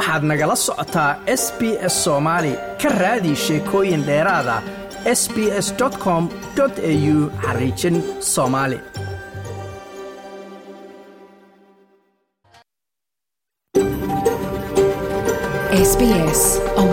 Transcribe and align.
waxaad 0.00 0.22
nagala 0.30 0.56
socotaa 0.66 1.12
s 1.42 1.44
b 1.58 1.60
s 1.92 1.94
soomaali 2.04 2.52
ka 2.82 2.88
raadi 3.02 3.32
sheekooyin 3.44 4.02
dheeraada 4.08 4.56
s 5.20 5.22
b 5.34 5.36
s 5.66 5.68
com 6.04 6.22
au 6.60 7.16
xariijin 7.44 7.96
soomaali 8.34 8.78
SBS, 15.90 16.42
a. 16.82 16.84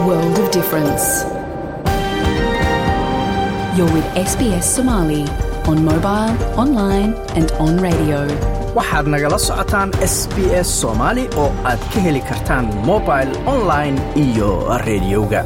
You're 3.75 3.91
with 3.95 4.07
SBS 4.31 4.65
Somali 4.75 5.23
on 5.71 5.77
mobile, 5.91 6.35
online, 6.63 7.11
and 7.39 7.47
on 7.65 7.73
radio. 7.87 8.66
Waxaad 8.77 9.05
nagala 9.13 9.37
socotaan 9.47 9.89
s 10.13 10.15
b 10.35 10.37
s 10.67 10.69
soomaali 10.81 11.23
oo 11.43 11.49
aad 11.69 11.81
ka 11.93 11.99
heli 12.05 12.21
kartaan 12.29 12.65
mobil 12.89 13.29
online 13.53 13.97
iyo 14.25 14.49
rediyoga 14.87 15.41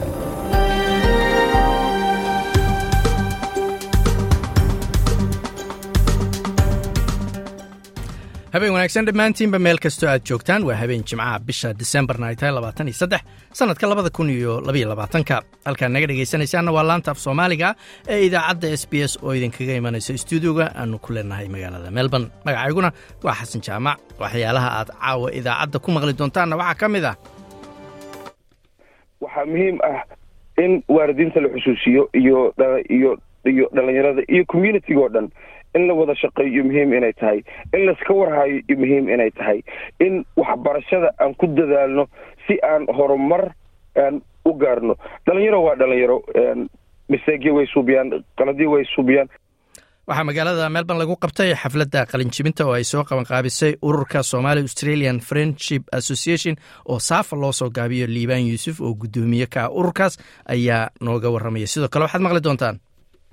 habeen 8.54 8.74
wanaagsan 8.74 9.06
dhammaantiinba 9.08 9.60
meel 9.66 9.78
kastoo 9.84 10.10
aad 10.12 10.24
joogtaan 10.30 10.64
waa 10.68 10.76
habeen 10.82 11.04
jimcaha 11.10 11.40
bisha 11.48 11.70
disembarna 11.80 12.28
ay 12.28 12.36
tahay 12.36 12.54
labaatan 12.56 12.88
iyo 12.88 12.98
saddex 13.02 13.22
sannadka 13.60 13.88
labada 13.90 14.10
kun 14.10 14.30
iyo 14.30 14.62
labaiyo 14.68 14.88
labaatanka. 14.90 15.42
Halkaad 15.66 15.92
naga 15.92 16.08
dhegaysanaysaanna 16.08 16.72
waa 16.72 16.84
laanta 16.84 17.12
af 17.12 17.18
soomaaliga 17.20 17.76
ee 18.10 18.20
idaacadda 18.28 18.68
s 18.78 18.84
b 18.92 18.94
s 19.08 19.14
oo 19.24 19.34
idinkaga 19.34 19.74
imanaysa 19.82 20.18
stuudioga. 20.18 20.66
Aanu 20.76 21.00
ku 21.00 21.14
leenahay 21.14 21.48
magaalada 21.48 21.92
melbourne. 21.92 22.28
Magacayguna 22.46 22.92
waa 23.24 23.34
xasan 23.40 23.62
jaamac. 23.68 23.98
Waxyaalaha 24.20 24.70
aad 24.80 24.90
caawa 25.00 25.32
idaacadda 25.40 25.80
ku 25.80 25.90
maqli 25.92 26.14
doontaanna 26.20 26.56
waxaa 26.62 26.80
ka 26.82 26.88
mid 26.90 27.06
ah. 27.06 27.16
Waxaa 29.22 29.46
muhiim 29.46 29.78
ah 29.92 30.04
in 30.64 30.84
waalidiinta 30.88 31.40
la 31.42 31.50
xusuusiyo 31.56 32.10
iyo 32.14 32.54
iyo 32.90 33.12
iyo 33.52 33.66
dhalinyarada 33.76 34.22
iyo 34.34 34.44
communitiga 34.52 35.00
oo 35.00 35.10
dhan 35.10 35.28
in 35.76 35.88
la 35.88 35.94
wada 35.94 36.16
shaqeeyo 36.16 36.64
muhiim 36.70 36.94
inay 36.98 37.14
tahay. 37.14 37.40
In 37.74 37.82
laiska 37.88 38.14
warhayo 38.14 38.60
iyo 38.68 38.76
muhiim 38.82 39.06
inay 39.10 39.32
tahay. 39.32 39.60
In 40.06 40.26
waxbarashada 40.36 41.10
aan 41.22 41.34
ku 41.40 41.48
dadaalno 41.48 42.08
si 42.48 42.60
aan 42.64 42.88
horumar 42.98 43.54
u 44.46 44.52
gaarno. 44.62 44.96
Dhalinyaro 45.26 45.60
waa 45.64 45.76
dhalinyaro 45.76 46.18
miseegyo 47.10 47.56
way 47.56 47.68
suubiyaan 47.74 48.10
qaladyo 48.38 48.68
way 48.74 48.84
suubiyaan. 48.96 49.30
Waxaa 50.08 50.24
magaalada 50.28 50.70
melbourne 50.76 51.00
lagu 51.00 51.16
qabtay 51.24 51.54
xafladda 51.56 52.06
qalinjibinta 52.12 52.66
oo 52.66 52.74
ay 52.74 52.84
soo 52.84 53.04
qabanqaabisay 53.10 53.78
ururka 53.88 54.24
somali 54.24 54.62
australian 54.66 55.20
friendship 55.20 55.84
association 56.00 56.56
oo 56.90 57.00
saafa 57.00 57.36
loo 57.38 57.52
soo 57.52 57.70
gaabiyo 57.70 58.08
liibaan 58.08 58.48
yuusuf 58.50 58.82
oo 58.82 58.94
guddoomiye 59.02 59.46
ka. 59.48 59.62
Ah 59.66 59.70
ururkaas 59.72 60.18
ayaa 60.50 60.90
nooga 61.02 61.30
warramaya 61.30 61.68
sidoo 61.68 61.88
kale 61.94 62.04
waxaad 62.06 62.22
maqli 62.26 62.42
doontaan 62.44 62.80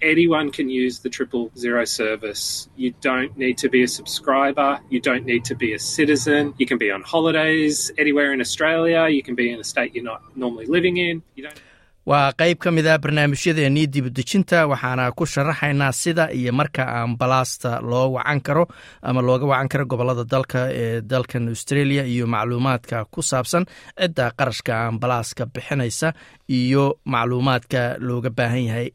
anyone 0.00 0.50
can 0.50 0.68
use 0.68 1.00
the 1.00 1.08
triple 1.08 1.50
zero 1.56 1.84
service. 1.84 2.68
You 2.76 2.94
don't 3.00 3.36
need 3.36 3.58
to 3.58 3.68
be 3.68 3.82
a 3.82 3.88
subscriber. 3.88 4.80
You 4.88 5.00
don't 5.00 5.24
need 5.24 5.44
to 5.46 5.54
be 5.54 5.74
a 5.74 5.78
citizen. 5.78 6.54
You 6.58 6.66
can 6.66 6.78
be 6.78 6.90
on 6.90 7.02
holidays 7.02 7.90
anywhere 7.98 8.32
in 8.32 8.40
Australia. 8.40 9.08
You 9.08 9.22
can 9.22 9.34
be 9.34 9.50
in 9.50 9.60
a 9.60 9.64
state 9.64 9.94
you're 9.94 10.04
not 10.04 10.36
normally 10.36 10.66
living 10.66 10.96
in. 10.96 11.22
You 11.34 11.44
don't. 11.44 11.60
Waa 12.08 12.32
qayb 12.40 12.58
ka 12.64 12.70
mid 12.72 12.86
a 12.88 12.94
barnaamijyadeennii 13.04 13.86
dibudejinta 13.94 14.58
waxaana 14.70 15.04
ku 15.18 15.24
sharaxaynaa 15.32 15.92
sida 15.92 16.24
iyo 16.32 16.52
marka 16.52 16.82
ambalaasta 17.02 17.80
loo 17.90 18.12
wacan 18.16 18.40
karo 18.46 18.64
ama 19.02 19.20
looga 19.22 19.46
wacan 19.50 19.68
karo 19.72 19.84
gobollada 19.90 20.24
dalka 20.24 20.60
ee 20.82 21.00
dalkan 21.10 21.48
australia 21.52 22.02
iyo 22.14 22.26
macluumaadka 22.34 23.04
ku 23.12 23.20
saabsan 23.30 23.64
cidda 24.00 24.26
qarashka 24.38 24.72
ambalaaska 24.88 25.46
bixinaysa 25.54 26.08
iyo 26.48 26.84
macluumaadka 27.04 27.80
looga 28.08 28.30
baahan 28.38 28.64
yahay 28.68 28.88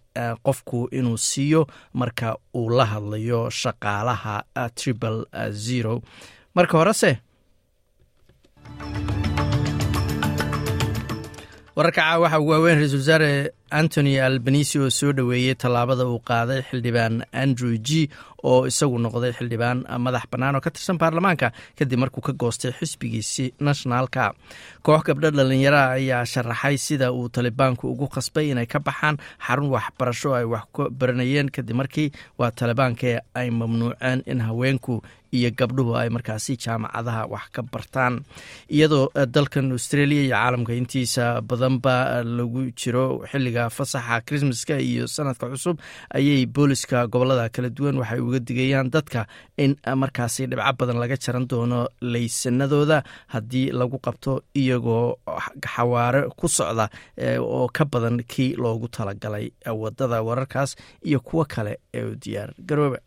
qofku 0.45 0.79
inuu 0.97 1.17
siiyo 1.17 1.61
marka 1.93 2.27
uu 2.59 2.69
la 2.77 2.85
hadlayo 2.85 3.49
shaqaalaha 3.49 4.35
triple 4.79 5.19
zero. 5.65 6.01
Marka 6.55 6.77
horese 6.77 7.11
wararka 11.75 12.01
caa 12.01 12.19
waxa 12.21 12.39
ugu 12.39 12.51
waaweyn 12.51 12.77
ra'isul 12.79 12.99
wasaare 13.01 13.51
antony 13.79 14.19
albanisi 14.21 14.79
oo 14.79 14.89
soo 14.89 15.11
dhoweeyey 15.17 15.55
tallaabada 15.55 16.05
uu 16.05 16.19
qaaday 16.29 16.61
xildhibaan 16.69 17.15
andrew 17.43 17.73
g 17.87 18.09
oo 18.43 18.67
isagu 18.69 18.97
noqday 19.05 19.31
xildhibaan 19.37 19.79
madax 20.05 20.25
bannaan 20.31 20.55
oo 20.55 20.61
ka 20.61 20.69
tirsan 20.69 20.97
baarlamaanka 21.01 21.47
kadib 21.79 21.99
markuu 22.03 22.21
ka 22.21 22.33
goostay 22.41 22.71
xisbigiisi 22.79 23.45
nationalka 23.59 24.33
koox 24.85 25.01
gabdho 25.07 25.31
dhallinyaraha 25.37 25.97
ayaa 25.97 26.25
sharaxay 26.33 26.77
sida 26.77 27.07
uu 27.11 27.29
talibaanku 27.29 27.89
ugu 27.93 28.05
khasbay 28.13 28.45
inay 28.53 28.67
ka 28.69 28.79
baxaan 28.79 29.17
xarun 29.47 29.69
waxbarasho 29.73 30.29
ay 30.37 30.45
wax 30.53 30.65
ku 30.75 30.81
baranayeen 30.99 31.49
kadib 31.55 31.75
markii 31.81 32.11
waa 32.37 32.51
talibaankae 32.51 33.17
ay 33.33 33.49
mamnuuceen 33.49 34.21
in 34.31 34.39
haweenku 34.45 35.01
iyo 35.37 35.49
gabdhuhu 35.59 35.91
ay 36.01 36.09
markaasi 36.15 36.53
jaamacadaha 36.63 37.23
wax 37.33 37.45
ka 37.55 37.61
bartaan. 37.73 38.15
Iyadoo 38.75 39.05
dalkan 39.35 39.71
australia 39.75 40.21
iyo 40.25 40.35
caalamka 40.35 40.73
intiisa 40.81 41.25
badanba 41.49 41.95
lagu 42.37 42.61
jiro 42.79 43.05
xilliga 43.31 43.69
fasaxa 43.77 44.21
christmaska 44.27 44.75
iyo 44.89 45.07
sanadka 45.15 45.45
cusub 45.53 45.77
ayay 46.17 46.45
booliska 46.55 47.07
gobollada 47.13 47.49
kala 47.55 47.69
duwan 47.77 47.97
waxay 48.01 48.19
uga 48.25 48.39
digayaan 48.47 48.89
dadka 48.95 49.21
in 49.63 49.71
markaasi 50.01 50.43
dhibco 50.51 50.73
badan 50.79 50.97
laga 51.03 51.17
jaran 51.23 51.45
doono 51.51 51.79
laysanadooda 52.01 53.03
haddii 53.33 53.71
lagu 53.79 53.97
qabto 54.05 54.33
iyagoo 54.61 55.17
xawaare 55.73 56.21
ku 56.39 56.47
socda 56.47 56.85
oo 57.39 57.67
ka 57.77 57.85
badan 57.85 58.17
kii 58.31 58.55
loogu 58.63 58.87
talagalay 58.87 59.45
waddada 59.81 60.21
wararkaas 60.27 60.75
iyo 61.05 61.19
kuwo 61.19 61.45
kale 61.45 61.73
ee 61.93 62.15
diyaar 62.23 62.51
garooba 62.67 62.97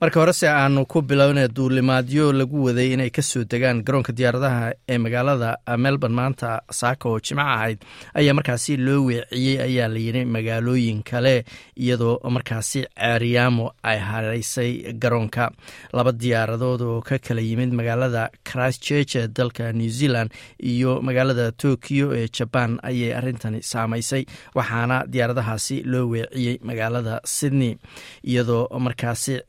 marka 0.00 0.20
horese 0.20 0.46
aanu 0.48 0.86
ku 0.86 1.02
bilowna 1.02 1.48
duulimaadyo 1.48 2.32
lagu 2.32 2.62
waday 2.66 2.92
inay 2.94 3.10
ka 3.10 3.22
soo 3.22 3.42
degaan 3.44 3.82
garoonka 3.82 4.12
diyaaradaha 4.12 4.72
ee 4.88 4.98
magaalada 4.98 5.58
melbourne 5.76 6.14
maanta 6.14 6.62
saaka 6.70 7.08
oo 7.08 7.18
jimco 7.20 7.42
ahayd 7.42 7.78
ayaa 8.14 8.34
markaasi 8.38 8.76
loo 8.76 9.00
weeciyey 9.08 9.58
ayaa 9.66 9.88
layidhi 9.94 10.22
magaalooyin 10.24 11.02
kale 11.02 11.44
iyadoo 11.76 12.20
markaasi 12.30 12.80
ceeryaamo 12.94 13.72
ay 13.82 13.98
haraysay 13.98 14.92
garoonka. 15.02 15.50
Laba 15.92 16.12
diyaaradood 16.12 16.80
oo 16.82 17.00
ka 17.02 17.18
kala 17.18 17.40
yimid 17.40 17.72
magaalada 17.74 18.30
christchurch 18.44 19.16
ee 19.16 19.26
dalka 19.28 19.72
new 19.72 19.90
zealand 19.90 20.30
iyo 20.62 21.02
magaalada 21.02 21.50
tokyo 21.52 22.14
ee 22.14 22.28
jaban 22.38 22.78
ayay 22.82 23.10
arintani 23.18 23.62
saamaysay 23.62 24.24
waxaana 24.54 25.02
diyaaradahaasi 25.10 25.82
loo 25.82 26.06
weeciyey 26.14 26.58
magaalada 26.62 27.20
sydney 27.24 27.74
iyadoo 28.22 28.78
markaasi 28.78 29.40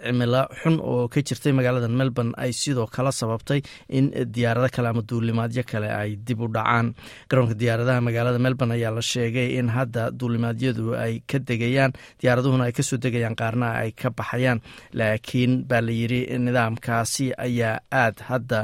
cimilo 0.48 0.60
xun 0.62 0.80
oo 0.82 1.08
ka 1.08 1.22
jirtay 1.22 1.52
magaalada 1.58 1.88
melbourne 1.88 2.34
ay 2.38 2.52
sidoo 2.54 2.88
kale 2.88 3.12
sababtay 3.12 3.62
in 3.90 4.12
diyaarado 4.36 4.70
kale 4.76 4.88
ama 4.90 5.02
duulimaadyo 5.02 5.64
kale 5.72 5.88
ay 6.02 6.16
dib 6.16 6.42
u 6.42 6.48
dhacaan. 6.48 6.94
Garoonka 7.30 7.54
diyaaradaha 7.60 8.02
magaalada 8.02 8.40
melbourne 8.40 8.74
ayaa 8.78 8.92
la 8.98 9.02
sheegay 9.02 9.58
in 9.60 9.70
hadda 9.70 10.12
duulimaadyadu 10.12 10.96
ay 10.96 11.14
ka 11.30 11.40
degayaan 11.40 11.92
diyaaraduhuna 12.22 12.64
ay 12.68 12.72
ka 12.78 12.84
soo 12.84 12.98
degayaan 12.98 13.36
qaarna 13.36 13.68
ay 13.82 13.92
ka 13.92 14.10
baxayaan. 14.10 14.60
Laakiin 14.94 15.66
baa 15.70 15.82
la 15.82 15.92
yidhi 15.92 16.22
nidaamkaasi 16.46 17.26
ayaa 17.38 17.80
aad 17.92 18.18
hadda 18.30 18.62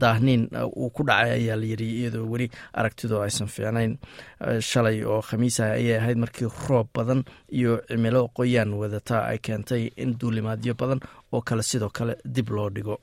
daahniin 0.00 0.48
uu 0.76 0.90
ku 0.90 1.02
dhacay 1.04 1.30
ayaa 1.38 1.56
layidhi 1.56 1.88
iyadoo 2.00 2.26
weli 2.30 2.50
aragtidu 2.74 3.20
aysan 3.22 3.48
fiicnayn. 3.48 3.98
Shalay 4.60 5.02
oo 5.04 5.20
khamiisa 5.22 5.72
ayay 5.78 5.98
ahayd 5.98 6.18
markii 6.18 6.48
roob 6.68 6.88
badan 6.94 7.24
iyo 7.52 7.80
cimilo 7.88 8.28
qoyaan 8.36 8.72
wadata 8.74 9.24
ay 9.30 9.38
keentay 9.38 9.87
in 9.96 10.16
duulimaadyo 10.20 10.74
badan 10.80 11.00
oo 11.32 11.40
kale 11.40 11.62
sidoo 11.62 11.90
kale 11.90 12.14
dib 12.24 12.48
loo 12.50 12.70
dhigo. 12.70 12.98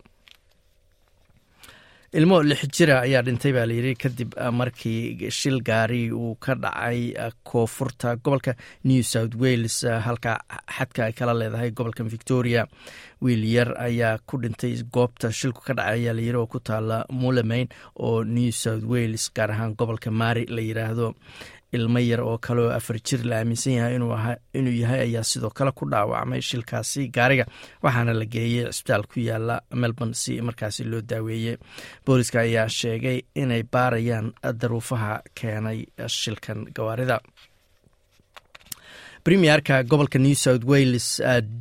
Ilmo 2.16 2.38
lix 2.48 2.62
jira 2.76 3.02
ayaa 3.04 3.22
dhintay 3.28 3.52
baa 3.56 3.66
layidhi 3.68 3.94
kadib 4.04 4.36
markii 4.60 5.28
shil 5.38 5.58
gaari 5.70 6.04
uu 6.16 6.36
ka 6.46 6.54
dhacay 6.56 7.00
koonfurta 7.44 8.14
gobolka 8.24 8.54
new 8.88 9.02
south 9.04 9.36
wales 9.36 9.76
halka 10.06 10.38
xadka 10.78 11.02
ay 11.08 11.14
kala 11.20 11.34
leedahay 11.40 11.72
gobolka 11.76 12.04
victoria. 12.14 12.64
Wiil 13.22 13.44
yar 13.56 13.74
ayaa 13.88 14.20
ku 14.28 14.38
dhintay 14.40 14.74
goobta 14.96 15.28
shilku 15.40 15.60
ka 15.68 15.74
dhacay 15.76 16.00
ayaa 16.08 16.14
layidhi 16.16 16.40
oo 16.40 16.48
ku 16.48 16.60
taala 16.64 17.04
mulemayn 17.10 17.68
oo 18.00 18.24
new 18.24 18.52
south 18.52 18.86
wales 18.94 19.28
gaar 19.36 19.52
ahaan 19.52 19.76
gobolka 19.76 20.10
mari 20.12 20.46
la 20.48 20.62
yidhaahdo 20.70 21.12
ilmo 21.78 22.00
yar 22.10 22.22
oo 22.30 22.38
kale 22.46 22.62
oo 22.66 22.72
afar 22.78 22.98
jir 23.08 23.22
la 23.30 23.36
aaminsan 23.42 23.74
yahay 23.78 23.96
inuu 23.96 24.76
yahay 24.82 25.00
ayaa 25.08 25.24
sidoo 25.32 25.50
kale 25.58 25.72
ku 25.80 25.86
dhaawacmay 25.92 26.42
shilkaasi 26.50 27.02
gaariga 27.18 27.46
waxaana 27.84 28.14
la 28.20 28.26
geeyey 28.36 28.66
cisbitaal 28.72 29.04
ku 29.12 29.20
yaalla 29.30 29.56
melbourne 29.82 30.14
si 30.22 30.42
markaasi 30.48 30.84
loo 30.92 31.02
daaweeyey 31.12 31.56
booliska 32.06 32.40
ayaa 32.46 32.68
sheegay 32.80 33.18
inay 33.42 33.64
baarayaan 33.74 34.28
daruufaha 34.62 35.14
keenay 35.40 35.80
shilkan 36.20 36.60
gawaarida 36.78 37.18
premierka 39.26 39.82
gobolka 39.84 40.20
new 40.20 40.36
south 40.36 40.64
wales 40.72 41.08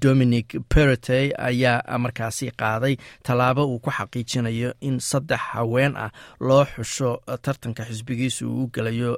dominic 0.05 0.49
perotey 0.75 1.33
ayaa 1.49 1.99
markaasi 1.99 2.51
qaaday 2.63 2.97
tallaabo 3.27 3.65
uu 3.73 3.79
ku 3.85 3.91
xaqiijinayo 3.99 4.71
in 4.89 4.99
saddex 5.01 5.41
haween 5.53 5.97
ah 5.97 6.11
loo 6.49 6.65
xusho 6.75 7.11
tartanka 7.47 7.83
xisbigiisu 7.89 8.45
uu 8.49 8.65
u 8.65 8.71
gelayo 8.75 9.13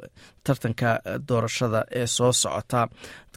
tartanka 0.46 0.90
doorashada 1.28 1.80
ee 1.90 2.06
soo 2.06 2.32
socota 2.32 2.86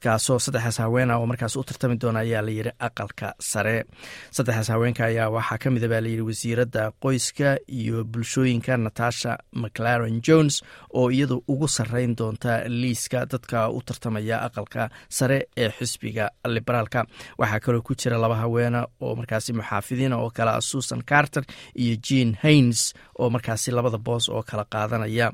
kaasoo 0.03 0.39
saddexdaas 0.39 0.77
haween 0.83 1.11
ah 1.11 1.17
oo 1.19 1.25
markaas 1.31 1.55
u 1.55 1.63
tartami 1.63 1.95
doona 2.01 2.19
ayaa 2.19 2.41
layidhi 2.45 2.71
aqalka 2.87 3.33
sare. 3.39 3.85
Saddexdaas 4.31 4.69
haweenka 4.73 5.03
ayaa 5.05 5.29
waxaa 5.35 5.57
ka 5.63 5.69
mida 5.71 5.87
baa 5.91 6.01
layidhi 6.05 6.21
wasiiradda 6.29 6.83
qoyska 7.03 7.57
iyo 7.67 8.03
bulshooyinka 8.03 8.77
natasha 8.77 9.37
mclaren 9.53 10.21
jones 10.27 10.61
oo 10.93 11.09
iyadu 11.11 11.43
ugu 11.47 11.67
sarreyn 11.67 12.15
doonta 12.19 12.63
liiska 12.67 13.25
dadka 13.31 13.69
u 13.69 13.81
tartamaya 13.81 14.37
aqalka 14.47 14.89
sare 15.09 15.39
ee 15.57 15.69
xisbiga 15.77 16.29
liberaalka. 16.47 17.05
Waxaa 17.37 17.59
kaloo 17.59 17.81
ku 17.81 17.93
jira 17.95 18.17
laba 18.17 18.35
haweena 18.35 18.87
oo 19.01 19.15
markaasi 19.15 19.53
muxaafidiina 19.53 20.17
oo 20.17 20.29
kale 20.29 20.51
ah 20.51 20.61
susan 20.61 21.01
carter 21.11 21.43
iyo 21.75 21.95
jean 22.07 22.37
haines 22.43 22.93
oo 23.19 23.29
markaasi 23.29 23.71
labada 23.71 23.97
boos 23.97 24.29
oo 24.29 24.43
kala 24.43 24.65
qaadanaya 24.73 25.31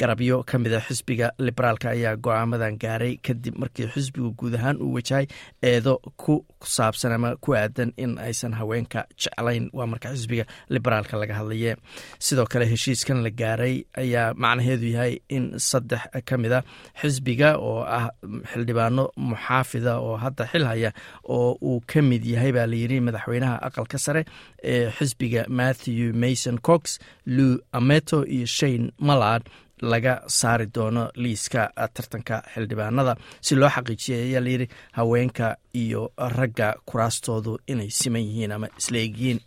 garabyo 0.00 0.42
ka 0.46 0.58
mid 0.58 0.72
a 0.72 0.80
xisbiga 0.80 1.30
liberaalka 1.38 1.90
ayaa 1.90 2.14
go'aamadan 2.26 2.78
gaaray 2.84 3.14
kadib 3.26 3.54
markii 3.62 3.88
xisbigu 3.94 4.30
guud 4.40 4.54
ahaan 4.58 4.76
uu 4.84 4.92
wajahay 4.96 5.26
eedo 5.62 5.94
ku 6.22 6.44
saabsan 6.74 7.12
ama 7.16 7.30
ku 7.44 7.54
aadan 7.58 7.90
in 7.96 8.18
aysan 8.18 8.52
haweenka 8.58 9.00
jeclayn. 9.18 9.70
Waa 9.72 9.86
marka 9.86 10.12
xisbiga 10.14 10.44
liberaalka 10.70 11.18
laga 11.18 11.34
hadlaye 11.40 11.74
sidoo 12.18 12.46
kale 12.52 12.66
heshiiskan 12.72 13.22
la 13.26 13.30
gaaray 13.30 13.74
ayaa 14.02 14.34
macnaheedu 14.44 14.86
yahay 14.94 15.14
in 15.36 15.44
saddex 15.58 16.02
ka 16.28 16.38
mid 16.38 16.52
a 16.52 16.60
xisbiga 17.02 17.50
oo 17.58 17.82
ah 17.98 18.06
xildhibaano 18.52 19.04
muxaafida 19.28 19.98
oo 19.98 20.16
hadda 20.24 20.46
xil 20.52 20.64
haya 20.70 20.90
oo 21.36 21.58
uu 21.62 21.80
ka 21.90 22.02
mid 22.10 22.24
yahay 22.34 22.52
baa 22.56 22.66
layidhi 22.72 23.00
madaxweynaha 23.06 23.56
aqalka 23.66 23.98
sare 24.06 24.22
ee 24.62 24.90
xisbiga 24.98 25.42
matthew 25.60 26.12
mason 26.24 26.56
cox 26.68 26.98
lou 27.36 27.50
ameto 27.78 28.18
iyo 28.36 28.46
shane 28.46 28.86
mallard 29.08 29.44
laga 29.82 30.22
saari 30.26 30.66
doono 30.74 31.10
liiska 31.14 31.70
tartanka 31.94 32.42
xildhibaanada. 32.54 33.16
Si 33.40 33.54
loo 33.56 33.68
xaqiijiyay 33.76 34.22
ayaa 34.28 34.44
layidhi 34.44 34.66
haweenka 34.92 35.56
iyo 35.74 36.12
ragga 36.36 36.74
kuraastoodu 36.86 37.58
inay 37.68 37.90
siman 37.90 38.22
yihiin 38.28 38.52
ama 38.52 38.68
isla 38.78 38.98
egyihiin 38.98 39.40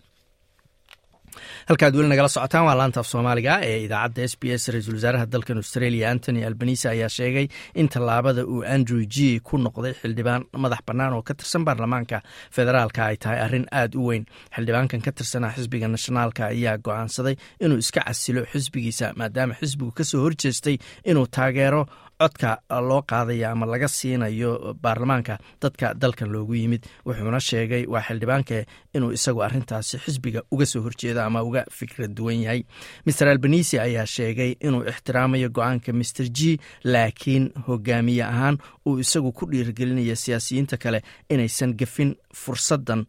halkaad 1.69 1.95
weli 1.97 2.09
nagala 2.11 2.29
socotaan 2.35 2.65
waa 2.67 2.75
laanta 2.79 2.99
af 3.03 3.07
soomaaliga 3.13 3.53
ee 3.69 3.77
idaacadda 3.85 4.23
s 4.31 4.35
b 4.41 4.43
s 4.61 4.63
ra'iisul 4.73 4.95
wasaaraha 4.99 5.25
dalkan 5.33 5.57
australia 5.63 6.05
antony 6.13 6.39
albanise 6.49 6.85
ayaa 6.93 7.09
sheegay 7.17 7.47
in 7.81 7.87
tallaabada 7.93 8.41
uu 8.53 8.61
andrew 8.75 9.01
g 9.15 9.39
ku 9.47 9.57
noqday 9.65 9.93
xildhibaan 10.01 10.41
madax 10.63 10.81
bannaan 10.87 11.13
oo 11.17 11.21
ka 11.27 11.33
tirsan 11.39 11.63
baarlamaanka 11.67 12.17
federaalka 12.55 13.01
ay 13.09 13.17
tahay 13.23 13.39
arrin 13.45 13.65
aad 13.81 13.95
u 13.95 14.03
weyn. 14.09 14.25
Xildhibaankan 14.55 15.01
ka 15.05 15.11
tirsanaa 15.17 15.53
xisbiga 15.57 15.87
nationaalka 15.95 16.41
ayaa 16.53 16.77
go'aansaday 16.85 17.35
inuu 17.63 17.77
iska 17.83 18.01
casilo 18.07 18.41
xisbigiisa 18.53 19.07
maadaama 19.19 19.53
xisbigu 19.61 19.91
ka 19.97 20.03
soo 20.11 20.21
horjeestay 20.25 20.75
inuu 21.09 21.27
taageero 21.37 21.81
codka 22.21 22.51
loo 22.89 23.01
qaadaya 23.11 23.51
ama 23.51 23.65
laga 23.65 23.87
siinayo 23.97 24.51
baarlamaanka 24.83 25.35
dadka 25.61 25.93
dalkan 26.01 26.29
loogu 26.33 26.53
yimid 26.61 26.83
wuxuuna 27.05 27.39
sheegay 27.49 27.83
waa 27.93 28.01
xildhibaanke 28.07 28.57
inuu 28.95 29.11
isagu 29.17 29.41
arintaasi 29.47 29.97
xisbiga 30.05 30.41
uga 30.53 30.65
soo 30.71 30.81
horjeedo 30.85 31.21
ama 31.23 31.41
uga 31.43 31.63
fikra 31.77 32.07
duwan 32.07 32.39
yahay. 32.43 32.61
Maer 33.05 33.27
albanisi 33.33 33.79
ayaa 33.79 34.05
sheegay 34.15 34.51
inuu 34.67 34.83
ixtiraamayo 34.91 35.49
go'aanka 35.49 35.93
maer 35.93 36.27
g 36.37 36.57
laakiin 36.93 37.45
hogaamiye 37.67 38.23
ahaan 38.23 38.57
uu 38.87 38.99
isagu 39.03 39.31
ku 39.31 39.45
dhiirigelinayo 39.51 40.15
siyaasiyiinta 40.23 40.77
kale 40.83 40.99
inaysan 41.29 41.73
gafin 41.81 42.15
fursadan 42.41 43.05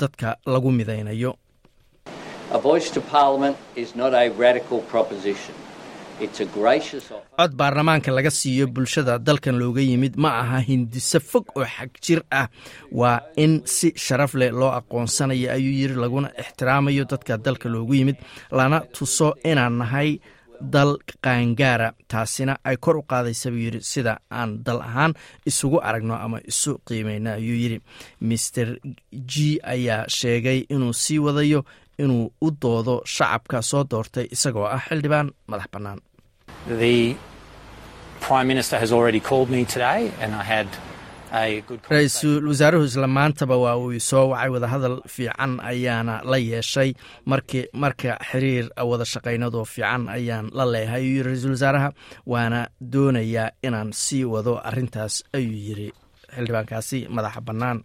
dadka 0.00 0.36
lagu 0.46 0.70
midaynayo 0.78 1.32
cod 7.38 7.52
baarlamaanka 7.60 8.10
laga 8.16 8.30
siiyo 8.30 8.66
bulshada 8.74 9.18
dalkan 9.18 9.56
looga 9.60 9.80
yimid 9.80 10.14
ma 10.16 10.30
aha 10.42 10.58
hindiso 10.68 11.20
fog 11.20 11.46
oo 11.56 11.64
xag 11.64 11.90
jir 12.04 12.20
ah. 12.30 12.48
Waa 12.92 13.20
in 13.36 13.62
si 13.64 13.92
sharaf 14.04 14.34
leh 14.40 14.50
loo 14.60 14.70
aqoonsanayo 14.78 15.48
ayuu 15.56 15.74
yiri 15.80 15.94
laguna 15.94 16.28
ixtiraamayo 16.42 17.04
dadka 17.04 17.36
dalka 17.38 17.68
loogu 17.68 17.94
yimid. 17.94 18.16
Lana 18.50 18.80
tuso 18.94 19.34
inaan 19.44 19.76
nahay 19.82 20.10
dal 20.60 20.96
qaangaara 21.24 21.88
taasina 22.08 22.54
ay 22.64 22.76
kor 22.84 22.96
u 22.96 23.02
qaadaysa 23.10 23.50
buu 23.52 23.60
yidhi 23.66 23.80
sida 23.92 24.12
aan 24.32 24.50
dal 24.66 24.80
ahaan 24.80 25.12
isugu 25.50 25.78
aragno 25.88 26.14
ama 26.24 26.38
isu 26.52 26.78
qiimayno 26.88 27.30
ayuu 27.36 27.58
yidhi 27.62 27.78
master 28.20 28.68
g 29.12 29.60
ayaa 29.74 30.08
sheegay 30.08 30.58
inuu 30.74 30.92
sii 31.02 31.18
wadayo 31.26 31.60
inuu 32.02 32.24
u 32.46 32.48
doodo 32.62 32.94
shacabka 33.14 33.58
soo 33.70 33.82
doortay 33.90 34.26
isagoo 34.34 34.66
ah 34.76 34.82
xildhibaan 34.88 35.28
madax 35.50 35.68
bannaan 35.74 36.00
ra'iisul 41.90 42.46
wasaaruhu 42.48 42.84
isla 42.90 43.06
maantaba 43.06 43.56
waa 43.64 43.76
uu 43.82 43.92
isoo 44.00 44.28
wacay 44.32 44.50
wadahadal 44.54 44.96
fiican 45.14 45.52
ayaana 45.70 46.14
la 46.30 46.36
yeeshay. 46.50 46.90
Marki 47.30 47.60
marka 47.82 48.12
xiriir 48.30 48.66
wada 48.90 49.04
shaqaynadoo 49.12 49.64
fiican 49.74 50.02
ayaan 50.16 50.46
la 50.58 50.64
leehay 50.74 51.02
ayuu 51.02 51.14
yiri 51.16 51.28
ra'iisul 51.30 51.50
wasaaraha 51.56 51.88
waana 52.32 52.60
doonayaa 52.92 53.48
inaan 53.66 53.90
sii 54.04 54.24
wado 54.34 54.52
arintaas 54.68 55.14
ayuu 55.36 55.58
yiri 55.66 55.88
xildhibaankaasi 56.34 56.98
madaxa 57.16 57.40
bannaan 57.48 57.78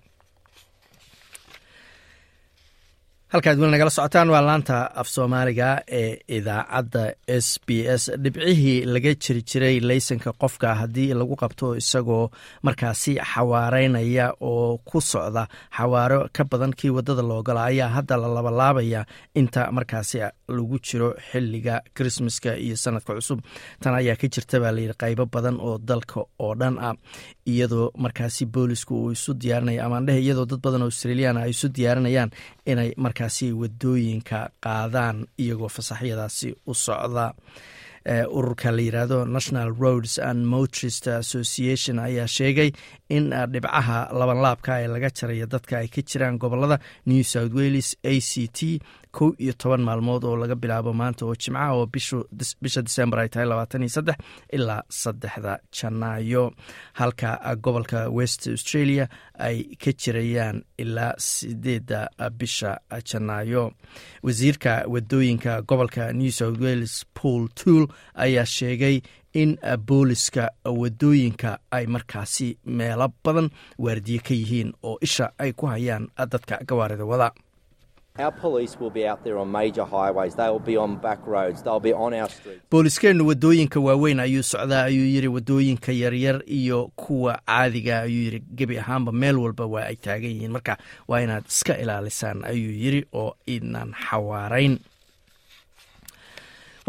halkaad 3.31 3.59
weli 3.59 3.71
nagala 3.71 3.89
socotaan 3.95 4.29
waa 4.33 4.41
laanta 4.45 4.77
af 5.01 5.07
soomaaliga 5.07 5.67
ee 5.99 6.17
idaacadda 6.37 7.03
s 7.27 7.47
b 7.67 7.69
s. 8.01 8.03
Dhibcihii 8.23 8.85
laga 8.93 9.13
jiri 9.23 9.41
jiray 9.49 9.77
laysanka 9.89 10.31
qofka 10.41 10.75
haddii 10.81 11.13
lagu 11.19 11.35
qabto 11.41 11.67
isagoo 11.81 12.29
markaasi 12.65 13.13
xawaareynaya 13.31 14.25
oo 14.41 14.77
ku 14.89 15.01
socda 15.01 15.43
xawaaro 15.77 16.19
ka 16.35 16.43
badan 16.51 16.73
kii 16.79 16.89
waddada 16.97 17.21
loogola 17.29 17.63
ayaa 17.71 17.89
hadda 17.95 18.17
la 18.17 18.27
labalaabaya 18.35 19.05
inta 19.39 19.71
markaasi 19.71 20.17
lagu 20.57 20.77
jiro 20.87 21.09
xilliga 21.31 21.75
krismaska 21.97 22.51
iyo 22.65 22.75
sanadka 22.83 23.13
cusub. 23.17 23.39
Tan 23.81 23.93
ayaa 23.99 24.15
ka 24.21 24.27
jirta 24.33 24.59
baa 24.63 24.71
layidhi 24.75 24.95
qaybo 25.03 25.25
badan 25.33 25.57
oo 25.67 25.77
dalka 25.89 26.19
oo 26.45 26.53
dhan 26.61 26.75
ah 26.79 26.95
iyadoo 27.53 27.91
markaasi 28.03 28.45
boolisku 28.53 28.93
uu 29.03 29.11
isu 29.17 29.31
diyaarinaya 29.41 29.85
amaandhehe 29.87 30.19
iyadoo 30.25 30.45
dad 30.51 30.61
badan 30.65 30.81
oo 30.85 30.89
australian 30.91 31.37
ay 31.43 31.49
isu 31.55 31.67
diyaarinayaan 31.77 32.31
inay 32.71 32.89
markaasi 33.05 33.47
waddooyinka 33.61 34.39
qaadaan 34.65 35.17
iyagoo 35.43 35.69
fasaxyadaasi 35.77 36.49
u 36.67 36.73
socda. 36.85 37.27
Ururka 38.37 38.71
la 38.71 38.81
yiraahdo 38.81 39.25
national 39.29 39.69
roads 39.77 40.17
and 40.17 40.45
motorist 40.53 41.05
association 41.07 41.99
ayaa 41.99 42.25
sheegay 42.27 42.71
in 43.09 43.29
dhibcaha 43.53 43.99
labanlaabka 44.19 44.79
ee 44.83 44.87
laga 44.93 45.09
jaraya 45.19 45.45
dadka 45.53 45.77
ay 45.81 45.87
ka 45.87 46.01
jiraan 46.01 46.39
gobollada 46.43 46.79
new 47.05 47.21
south 47.33 47.53
wales 47.53 47.89
a 48.03 48.13
c 48.19 48.47
t 48.57 48.81
kow 49.11 49.29
iyo 49.39 49.53
toban 49.53 49.81
maalmood 49.87 50.23
oo 50.23 50.35
laga 50.35 50.55
bilaabo 50.55 50.93
maanta 50.93 51.25
oo 51.25 51.35
jimcaha 51.35 51.73
oo 51.77 51.85
bisha 52.61 52.81
disembar 52.81 53.19
ay 53.19 53.29
tahay 53.29 53.47
labaatan 53.49 53.83
iyo 53.83 53.89
saddex 53.95 54.17
ilaa 54.55 54.81
saddexda 54.89 55.59
janaayo. 55.71 56.51
Halka 56.93 57.29
gobolka 57.63 58.09
west 58.09 58.47
australia 58.47 59.07
ay 59.39 59.75
ka 59.81 59.91
jirayaan 59.91 60.63
ilaa 60.77 61.13
sideedda 61.17 62.09
bisha 62.39 62.79
janaayo. 63.09 63.71
Wasiirka 64.23 64.85
waddooyinka 64.87 65.61
gobolka 65.61 66.13
new 66.13 66.31
south 66.31 66.59
wales 66.61 67.05
paul 67.13 67.47
tool 67.55 67.87
ayaa 68.15 68.45
sheegay 68.45 69.01
in 69.33 69.57
booliska 69.87 70.49
waddooyinka 70.65 71.59
ay 71.71 71.85
markaasi 71.87 72.57
meelo 72.65 73.07
badan 73.23 73.49
waardiye 73.79 74.19
ka 74.19 74.33
yihiin 74.33 74.73
oo 74.83 74.97
isha 75.01 75.31
ay 75.39 75.53
ku 75.53 75.65
hayaan 75.67 76.07
dadka 76.31 76.59
gawaarida 76.67 77.05
wada 77.05 77.31
booliskeennu 82.71 83.27
waddooyinka 83.27 83.79
waaweyn 83.79 84.19
ayuu 84.19 84.43
socdaa 84.43 84.83
ayuu 84.83 85.05
yiri 85.13 85.27
waddooyinka 85.27 85.91
yaryar 85.91 86.43
iyo 86.45 86.91
kuwa 86.95 87.39
caadiga 87.45 88.01
ayuu 88.01 88.23
yiri 88.23 88.39
gebi 88.55 88.77
ahaanba 88.79 89.11
meel 89.11 89.37
walba 89.37 89.65
waa 89.65 89.85
ay 89.85 89.95
taagan 89.95 90.29
yihiin. 90.31 90.51
Marka 90.51 90.77
waa 91.07 91.21
inaad 91.21 91.43
iska 91.47 91.77
ilaalisaan 91.77 92.43
ayuu 92.45 92.71
yiri 92.83 93.05
oo 93.13 93.35
inaan 93.45 93.93
xawaarayn 94.09 94.79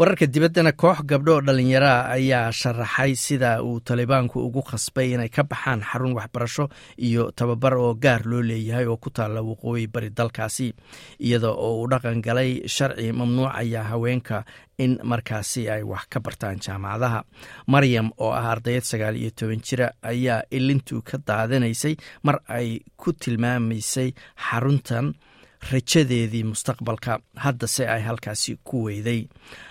wararka 0.03 0.27
dibaddana 0.27 0.71
koox 0.75 0.99
gabdho 1.07 1.39
oo 1.39 1.41
ayaa 2.11 2.51
sharaxay 2.51 3.15
sida 3.15 3.63
uu 3.63 3.79
talibaanku 3.79 4.35
ugu 4.47 4.59
khasbay 4.69 5.13
inay 5.15 5.29
ka 5.31 5.43
baxaan 5.47 5.79
xarun 5.79 6.11
waxbarasho 6.17 6.65
iyo 6.99 7.31
tababar 7.31 7.73
oo 7.79 7.93
gaar 7.95 8.21
loo 8.27 8.41
leeyahay 8.43 8.85
oo 8.85 8.97
ku 8.99 9.09
taalla 9.15 9.39
waqooyi 9.41 9.87
bari 9.87 10.09
dalkaasi. 10.09 10.73
Iyada 11.23 11.49
oo 11.55 11.79
uu 11.79 11.87
dhaqan 11.87 12.19
galay 12.19 12.67
sharci 12.67 13.11
mamnuucaya 13.15 13.83
haweenka 13.83 14.43
in 14.77 14.99
markaasi 15.03 15.69
ay 15.71 15.83
wax 15.87 16.03
ka 16.11 16.19
bartaan 16.19 16.59
jaamacadaha. 16.59 17.23
Maryam 17.67 18.11
oo 18.19 18.31
ah 18.35 18.51
ardayad 18.51 18.83
sagaal 18.83 19.15
iyo 19.15 19.31
toban 19.31 19.63
jira 19.63 19.87
ayaa 20.03 20.43
ilintu 20.51 20.99
ka 21.01 21.15
daadanaysay 21.27 21.95
mar 22.27 22.43
ay 22.51 22.83
ku 22.99 23.13
tilmaamaysay 23.15 24.11
xaruntan 24.35 25.15
rajadeedii 25.71 26.43
mustaqbalka. 26.51 27.19
Haddase 27.45 27.87
ay 27.87 28.01
halkaasi 28.01 28.57
ku 28.63 28.83
weyday. 28.87 29.21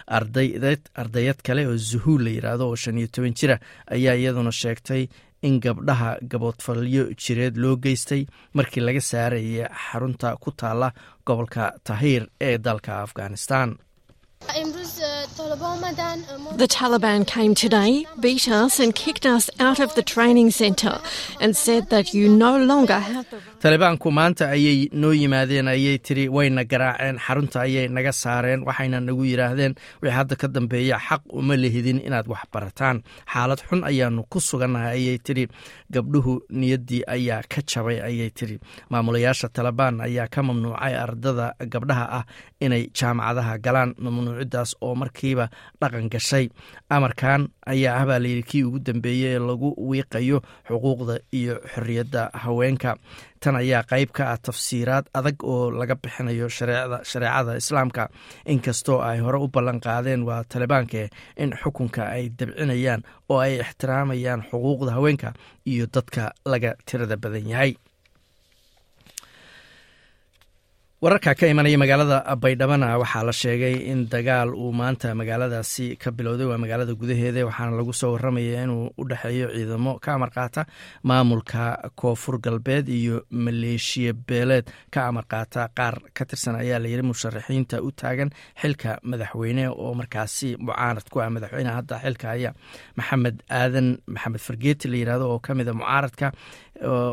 Ardayad 0.08 1.42
kale 1.46 1.66
oo 1.68 1.76
zuhuul 1.76 2.24
la 2.24 2.30
yidhaahdo 2.36 2.68
oo 2.68 2.76
shan 2.76 2.98
iyo 2.98 3.08
toban 3.12 3.34
jira 3.34 3.56
ayaa 3.90 4.14
iyaduna 4.14 4.52
sheegtay 4.52 5.06
in 5.42 5.60
gabdhaha 5.60 6.10
gaboodfalyo 6.30 7.04
jireed 7.22 7.56
loo 7.56 7.76
geystay 7.76 8.26
markii 8.54 8.80
laga 8.86 9.00
saarayay 9.00 9.66
xarunta 9.86 10.36
ku 10.42 10.50
taalla 10.60 10.92
gobolka 11.26 11.72
tahiir 11.84 12.26
ee 12.40 12.58
dalka 12.58 13.02
afghanistan 13.02 13.74
The 15.52 16.66
Taliban 16.66 17.26
came 17.26 17.54
today, 17.54 18.06
beat 18.20 18.48
us, 18.48 18.80
and 18.80 18.94
kicked 18.94 19.26
us 19.26 19.50
out 19.60 19.80
of 19.80 19.94
the 19.94 20.02
training 20.02 20.50
centre 20.50 20.98
and 21.42 21.54
said 21.54 21.90
that 21.90 22.14
you 22.14 22.26
no 22.30 22.56
longer 22.56 22.98
have 22.98 23.26
talibaanku 23.62 24.08
maanta 24.18 24.44
ayay 24.54 24.88
noo 25.02 25.12
yimaadeen 25.18 25.68
ayay 25.72 25.98
tiri 26.06 26.24
wayna 26.36 26.64
garaaceen 26.72 27.18
xarunta 27.26 27.58
ayay 27.66 27.84
naga 27.96 28.12
saareen 28.22 28.64
waxayna 28.68 28.98
nagu 29.08 29.22
yidhaahdeen 29.30 29.74
wixii 30.02 30.14
hadda 30.18 30.36
ka 30.42 30.48
dambeeya 30.56 30.96
xaq 31.08 31.22
uma 31.40 31.54
lehidin 31.64 32.00
inaad 32.06 32.26
wax 32.32 32.42
barataan. 32.54 32.96
Xaalad 33.32 33.60
xun 33.68 33.80
ayaanu 33.90 34.24
ku 34.32 34.38
sugannahay 34.48 34.96
ayay 34.98 35.18
tiri 35.26 35.44
gabdhuhu 35.94 36.34
niyaddii 36.60 37.02
ayaa 37.16 37.42
ka 37.52 37.60
jabay 37.70 37.98
ayay 38.08 38.30
tiri 38.38 38.56
maamulayaasha 38.90 39.48
talabaan 39.56 40.00
ayaa 40.08 40.26
ka 40.34 40.40
mamnuucay 40.48 40.94
ardada 41.04 41.46
gabdhaha 41.74 42.06
ah 42.18 42.24
inay 42.66 42.82
jaamacadaha 42.98 43.54
galaan 43.66 43.90
mamnuucidaas 44.04 44.70
oo 44.86 44.94
markiiba 45.02 45.41
dhaqan 45.80 46.08
gashay 46.14 46.46
amarkan 46.90 47.48
ayaa 47.66 47.96
ah 48.00 48.06
baa 48.08 48.18
layidhi 48.24 48.42
kii 48.50 48.64
ugu 48.68 48.78
dambeeyey 48.88 49.34
ee 49.36 49.38
lagu 49.48 49.70
wiiqayo 49.90 50.38
xuquuqda 50.68 51.16
iyo 51.32 51.54
xorriyadda 51.74 52.30
haweenka. 52.44 52.96
Tan 53.42 53.56
ayaa 53.58 53.82
qayb 53.90 54.10
ka 54.16 54.24
ah 54.32 54.38
tafsiiraad 54.38 55.06
adag 55.18 55.42
oo 55.42 55.70
laga 55.70 55.94
bixinayo 56.02 56.48
shareecada 56.48 57.56
islaamka. 57.58 58.08
Inkastoo 58.46 59.00
ay 59.02 59.18
hore 59.18 59.38
u 59.38 59.48
ballan 59.48 59.80
qaadeen 59.80 60.22
waa 60.28 60.44
talibaanke 60.44 61.08
in 61.36 61.50
xukunka 61.62 62.02
ay 62.14 62.28
dabcinayaan 62.38 63.02
oo 63.28 63.38
ay 63.38 63.58
ixtiraamayaan 63.64 64.42
xuquuqda 64.50 64.92
haweenka 64.96 65.32
iyo 65.66 65.86
dadka 65.94 66.32
laga 66.46 66.74
tirada 66.86 67.16
badan 67.16 67.48
yahay 67.52 67.72
wararka 71.02 71.34
ka 71.34 71.46
imanaya 71.50 71.78
magaalada 71.82 72.18
baydhabana 72.42 72.94
waxaa 73.02 73.24
la 73.26 73.32
sheegay 73.32 73.74
in 73.90 74.06
dagaal 74.12 74.54
uu 74.54 74.70
maanta 74.80 75.08
magaaladaasi 75.20 75.96
ka 75.98 76.10
bilowday 76.14 76.46
waa 76.46 76.58
magaalada 76.62 76.94
gudaheeda 76.94 77.42
waxaana 77.48 77.74
lagu 77.78 77.92
soo 78.00 78.12
waramaya 78.14 78.62
inuu 78.62 78.94
u 78.98 79.02
dhexeeyo 79.10 79.48
ciidamo 79.50 79.98
ka 79.98 80.14
amar 80.14 80.30
qaata 80.30 80.62
maamulka 81.02 81.90
koonfur 82.00 82.38
galbeed 82.38 82.86
iyo 82.88 83.26
maleeshiya 83.30 84.12
beeleed. 84.14 84.70
Ka 84.94 85.08
amar 85.10 85.24
qaata 85.26 85.66
qaar 85.74 85.98
ka 86.14 86.22
tirsan 86.24 86.54
ayaa 86.62 86.78
layidhi 86.78 87.02
musharaxiinta 87.02 87.82
u 87.82 87.90
taagan 87.90 88.30
xilka 88.62 89.00
madaxweyne 89.02 89.64
oo 89.74 89.94
markaasi 89.98 90.54
mucaarad 90.62 91.06
ku 91.10 91.18
ah 91.18 91.30
madaxweyneha 91.34 91.82
hadda 91.82 91.98
xilka 92.04 92.26
haya 92.30 92.50
maxamed 92.94 93.42
aadan 93.50 93.98
maxamed 94.06 94.38
fargeeti 94.46 94.86
la 94.88 94.96
yiraahdo 95.02 95.26
oo 95.34 95.38
kamida 95.42 95.74
mucaaradka 95.74 96.30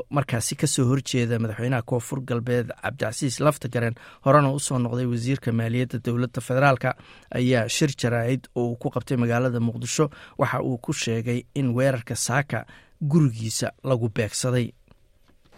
markaasi 0.09 0.55
ka 0.55 0.67
soo 0.67 0.85
horjeeda 0.89 1.39
madaxweynaha 1.39 1.81
koonfur 1.81 2.19
galbeed 2.29 2.71
cabdicasiis 2.81 3.39
laftagaren 3.39 3.95
horena 4.25 4.51
u 4.53 4.59
soo 4.59 4.79
noqday 4.79 5.05
wasiirka 5.05 5.51
maaliyadda 5.51 5.99
dowladda 6.05 6.41
federaalka 6.41 6.95
ayaa 7.35 7.67
shir 7.69 7.91
jaraa'id 8.01 8.47
oo 8.55 8.65
uu 8.71 8.75
ku 8.75 8.89
qabtay 8.89 9.17
magaalada 9.17 9.59
muqdisho. 9.59 10.09
Waxa 10.37 10.61
uu 10.63 10.77
ku 10.77 10.93
sheegay 10.93 11.43
in 11.55 11.73
weerarka 11.75 12.15
saaka 12.15 12.65
gurigiisa 13.01 13.71
lagu 13.83 14.09
beegsaday. 14.09 14.71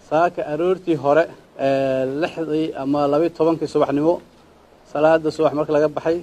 Saaka 0.10 0.41
aroortii 0.53 0.96
hore 0.96 1.24
lixdii 2.22 2.74
ama 2.75 3.08
labayo 3.08 3.29
tobankii 3.29 3.67
subaxnimo 3.67 4.22
salaada 4.91 5.31
subax 5.31 5.53
marka 5.53 5.72
laga 5.74 5.88
baxay 5.88 6.20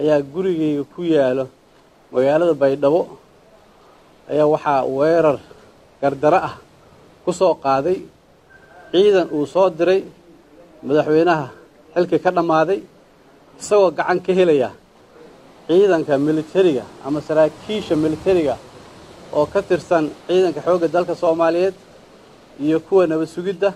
ayaa 0.00 0.20
gurigayga 0.22 0.84
ku 0.84 1.02
yaalo. 1.04 1.44
Magaalada 2.12 2.54
baydhabo 2.54 3.00
ayaa 4.30 4.46
waxaa 4.54 4.84
weerar 4.84 5.38
gardaro 6.02 6.36
ah 6.48 6.54
ku 7.26 7.32
soo 7.34 7.54
qaaday 7.64 7.98
ciidan 8.92 9.28
uu 9.36 9.46
soo 9.54 9.68
diray 9.78 10.00
madaxweynaha 10.86 11.46
xilkii 11.94 12.20
ka 12.24 12.30
dhammaaday 12.36 12.80
isagoo 13.60 13.90
gacan 13.98 14.18
ka 14.26 14.32
helaya 14.38 14.70
ciidanka 15.68 16.14
militariga 16.28 16.84
ama 17.06 17.18
saraakiisha 17.28 17.94
militariga 18.04 18.54
oo 19.36 19.46
ka 19.52 19.60
tirsan 19.68 20.04
ciidanka 20.28 20.60
xoogga 20.66 20.88
dalka 20.94 21.14
soomaaliyeed 21.22 21.74
iyo 22.64 22.78
kuwa 22.86 23.02
nabad 23.10 23.28
sugidda 23.34 23.70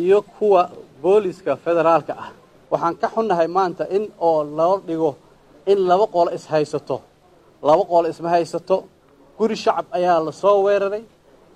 iyo 0.00 0.18
kuwa 0.22 0.62
booliska 1.02 1.56
federaalka 1.64 2.12
ah. 2.24 2.30
Waxaan 2.70 2.94
ka 3.00 3.06
xunnahay 3.14 3.48
maanta 3.56 3.84
in 3.96 4.04
oo 4.28 4.44
loo 4.58 4.76
dhigo 4.86 5.10
in 5.70 5.78
laba 5.88 6.06
qolo 6.14 6.30
is 6.36 6.44
haysato 6.52 6.96
laba 7.62 7.82
qolo 7.90 8.06
isma 8.12 8.28
haysato. 8.34 8.76
Guri 9.38 9.56
shacab 9.56 9.86
ayaa 9.96 10.18
la 10.26 10.32
soo 10.32 10.58
weeraray 10.66 11.02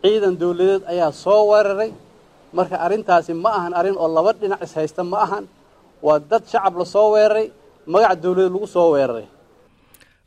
ciidan 0.03 0.35
dawladeed 0.41 0.83
ayaa 0.93 1.13
soo 1.25 1.43
weeraray. 1.51 1.91
Marka 2.57 2.77
arrintaasi 2.85 3.33
ma 3.43 3.51
ahan 3.59 3.73
arrin 3.79 3.97
oo 4.03 4.09
laba 4.17 4.33
dhinac 4.41 4.63
is 4.67 4.75
haysta 4.79 5.03
ma 5.13 5.19
ahan. 5.27 5.45
Waa 6.07 6.19
dad 6.31 6.43
shacab 6.53 6.75
la 6.81 6.85
soo 6.95 7.09
weeraray 7.15 7.47
magaca 7.93 8.17
dawladeed 8.23 8.53
lagu 8.55 8.67
soo 8.75 8.89
weeraray. 8.95 9.27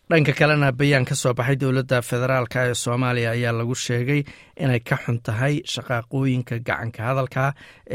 Dhanka 0.09 0.33
kalena 0.39 0.69
bayaan 0.79 1.05
ka 1.09 1.15
soo 1.21 1.33
baxay 1.37 1.55
dowladda 1.61 1.97
federaalka 2.09 2.59
ee 2.69 2.73
soomaaliya 2.83 3.29
ayaa 3.37 3.53
lagu 3.59 3.75
sheegay 3.85 4.21
inay 4.63 4.79
ka 4.89 4.95
xun 5.03 5.17
tahay 5.25 5.53
shaqaaqooyinka 5.73 6.55
gacanka 6.67 7.01
hadalka 7.09 7.45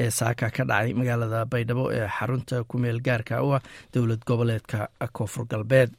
ee 0.01 0.11
saaka 0.19 0.47
ka 0.57 0.63
dhacay 0.71 0.91
magaalada 0.99 1.41
baydhabo 1.53 1.85
ee 1.97 2.07
xarunta 2.17 2.57
kumeel 2.71 2.99
gaarka 3.07 3.35
u 3.47 3.55
ah 3.57 3.63
dowlad 3.95 4.23
goboleedka 4.31 4.81
koonfur 5.17 5.45
galbeed 5.53 5.91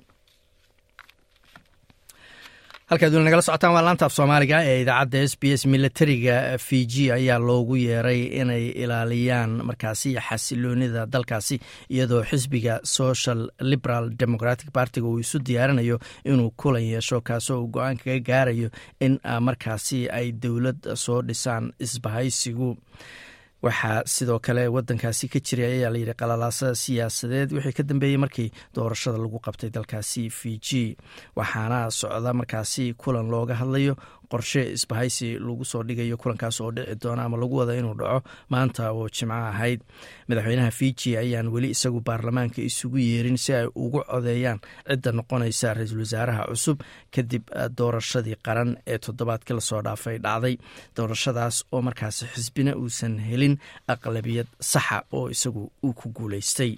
halkaad 2.92 3.14
weli 3.14 3.24
nagala 3.26 3.42
socotaan 3.46 3.74
waa 3.74 3.82
laanta 3.86 4.06
af 4.06 4.14
soomaaliga 4.16 4.58
ee 4.70 4.82
idaacadda 4.82 5.20
s 5.32 5.34
b 5.40 5.44
s 5.60 5.66
militariga 5.66 6.36
fiji 6.68 7.06
ayaa 7.12 7.40
loogu 7.40 7.76
yeeray 7.76 8.22
inay 8.42 8.66
ilaaliyaan 8.84 9.52
markaasi 9.70 10.10
xasiloonida 10.28 11.06
dalkaasi 11.14 11.60
iyadoo 11.90 12.24
xisbiga 12.30 12.80
social 12.84 13.40
liberal 13.72 14.10
democratic 14.20 14.70
partiga 14.74 15.08
uu 15.08 15.20
isu 15.20 15.40
diyaarinayo 15.48 16.00
inuu 16.26 16.52
kulan 16.62 16.84
yeesho 16.84 17.22
kaasoo 17.22 17.62
uu 17.62 17.68
go'aan 17.68 17.98
kaga 17.98 18.20
gaarayo 18.30 18.70
in 19.00 19.20
markaasi 19.48 20.10
ay 20.10 20.32
dowlad 20.44 20.80
soo 20.96 21.22
dhisaan 21.22 21.72
isbahaysigu 21.80 22.78
waxaa 23.62 24.02
sidoo 24.06 24.40
kale 24.40 24.64
wadankaasi 24.76 25.28
ka 25.34 25.40
jiray 25.40 25.72
ayaa 25.78 25.92
layidhi 25.94 26.14
qalalaasa 26.22 26.74
siyaasadeed. 26.76 27.54
Wixii 27.54 27.74
ka 27.78 27.84
dambeeyey 27.84 28.18
markii 28.18 28.50
doorashada 28.76 29.18
lagu 29.22 29.40
qabtay 29.40 29.70
dalkaasi 29.70 30.30
fiji. 30.30 30.98
Waxaana 31.38 31.92
socda 31.92 32.34
markaasi 32.34 32.94
kulan 32.98 33.30
looga 33.30 33.56
hadlayo 33.62 33.96
qorshe 34.32 34.62
isbahaysi 34.78 35.28
lagu 35.46 35.66
soo 35.72 35.84
dhigayo 35.88 36.18
kulankaas 36.22 36.58
oo 36.64 36.72
dhici 36.76 36.96
doona 37.04 37.24
ama 37.28 37.38
lagu 37.42 37.56
wada 37.60 37.74
inuu 37.80 37.96
dhaco 38.00 38.20
maanta 38.54 38.84
oo 38.98 39.08
jimco 39.16 39.34
ahayd. 39.52 39.80
Madaxweynaha 40.28 40.72
fiji 40.80 41.18
ayaan 41.18 41.48
weli 41.54 41.70
isagu 41.76 42.00
baarlamaanka 42.08 42.62
isugu 42.70 42.98
yeerin 42.98 43.38
si 43.38 43.52
ay 43.54 43.68
ugu 43.76 44.00
codeeyaan 44.12 44.60
cidda 44.90 45.12
noqonaysa 45.20 45.74
ra'iisul 45.78 46.00
wasaaraha 46.06 46.44
cusub 46.52 46.78
kadib 47.16 47.44
doorashadii 47.78 48.38
qaran 48.46 48.72
ee 48.88 48.98
toddobaadkii 49.06 49.54
la 49.60 49.62
soo 49.70 49.82
dhaafay 49.88 50.18
dhacday. 50.26 50.56
Doorashadaas 50.98 51.56
oo 51.72 51.82
markaasi 51.88 52.26
xisbina 52.36 52.72
uusan 52.82 53.20
helin 53.30 53.56
aqlabiyad 53.94 54.48
saxa 54.72 54.98
oo 55.18 55.26
isagu 55.36 55.64
uu 55.84 55.94
ku 55.94 56.08
guuleystay 56.18 56.74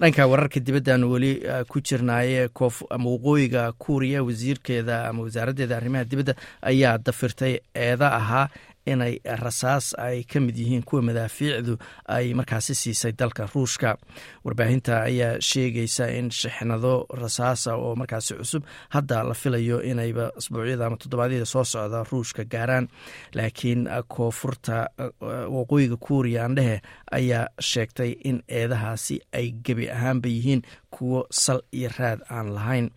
dhanka 0.00 0.26
wararka 0.26 0.60
dibaddan 0.60 1.04
weli 1.04 1.40
ku 1.68 1.80
jirnaaye 1.80 2.48
ama 2.90 3.10
waqooyiga 3.10 3.72
kuuriya 3.72 4.22
wasiirkeeda 4.22 5.08
ama 5.08 5.22
wasaaraddeeda 5.22 5.76
arrimaha 5.76 6.04
dibadda 6.04 6.34
ayaa 6.62 6.98
dafirtay 6.98 7.58
eeda 7.74 8.12
ahaa 8.12 8.48
inay 8.86 9.18
rasaas 9.24 9.94
ay 9.98 10.24
ka 10.24 10.40
mid 10.40 10.56
yihiin 10.56 10.82
kuwa 10.82 11.02
madaafiicdu 11.02 11.78
ay 12.08 12.34
markaasi 12.34 12.74
siisay 12.74 13.12
dalka 13.12 13.46
ruushka. 13.54 13.96
Warbaahinta 14.44 15.02
ayaa 15.02 15.40
sheegaysa 15.40 16.10
in 16.18 16.30
shixnado 16.30 17.06
rasaasa 17.14 17.74
oo 17.76 17.94
markaasi 17.96 18.34
cusub 18.34 18.62
hadda 18.88 19.22
la 19.22 19.34
filayo 19.34 19.82
inayba 19.82 20.32
asbuucyada 20.38 20.86
ama 20.86 20.96
toddobaadyada 20.96 21.46
soo 21.46 21.64
socda 21.64 22.04
ruushka 22.10 22.44
gaaraan. 22.44 22.88
Laakiin 23.34 23.88
koonfurta 24.08 24.86
waqooyiga 25.56 25.96
kuuriya 25.96 26.44
andhehe 26.44 26.80
ayaa 27.12 27.46
sheegtay 27.60 28.10
in 28.24 28.42
eedahaasi 28.48 29.20
ay 29.32 29.52
gebi 29.64 29.90
ahaanba 29.90 30.28
yihiin 30.28 30.62
kuwo 30.90 31.26
sal 31.30 31.62
iyo 31.72 31.90
raad 31.98 32.20
aan 32.30 32.54
lahayn. 32.54 32.90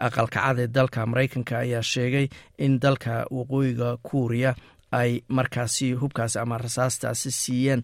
Aqalkacad 0.00 0.58
ee 0.62 0.66
dalka 0.66 1.06
maraykanka 1.06 1.58
ayaa 1.58 1.82
sheegay 1.82 2.28
in 2.58 2.78
dalka 2.80 3.24
waqooyiga 3.30 3.96
kuuriya 4.02 4.54
ay 4.92 5.20
markaasi 5.28 5.92
hubkaasi 5.92 6.38
ama 6.38 6.58
rasaastaasi 6.58 7.30
siiyeen 7.30 7.82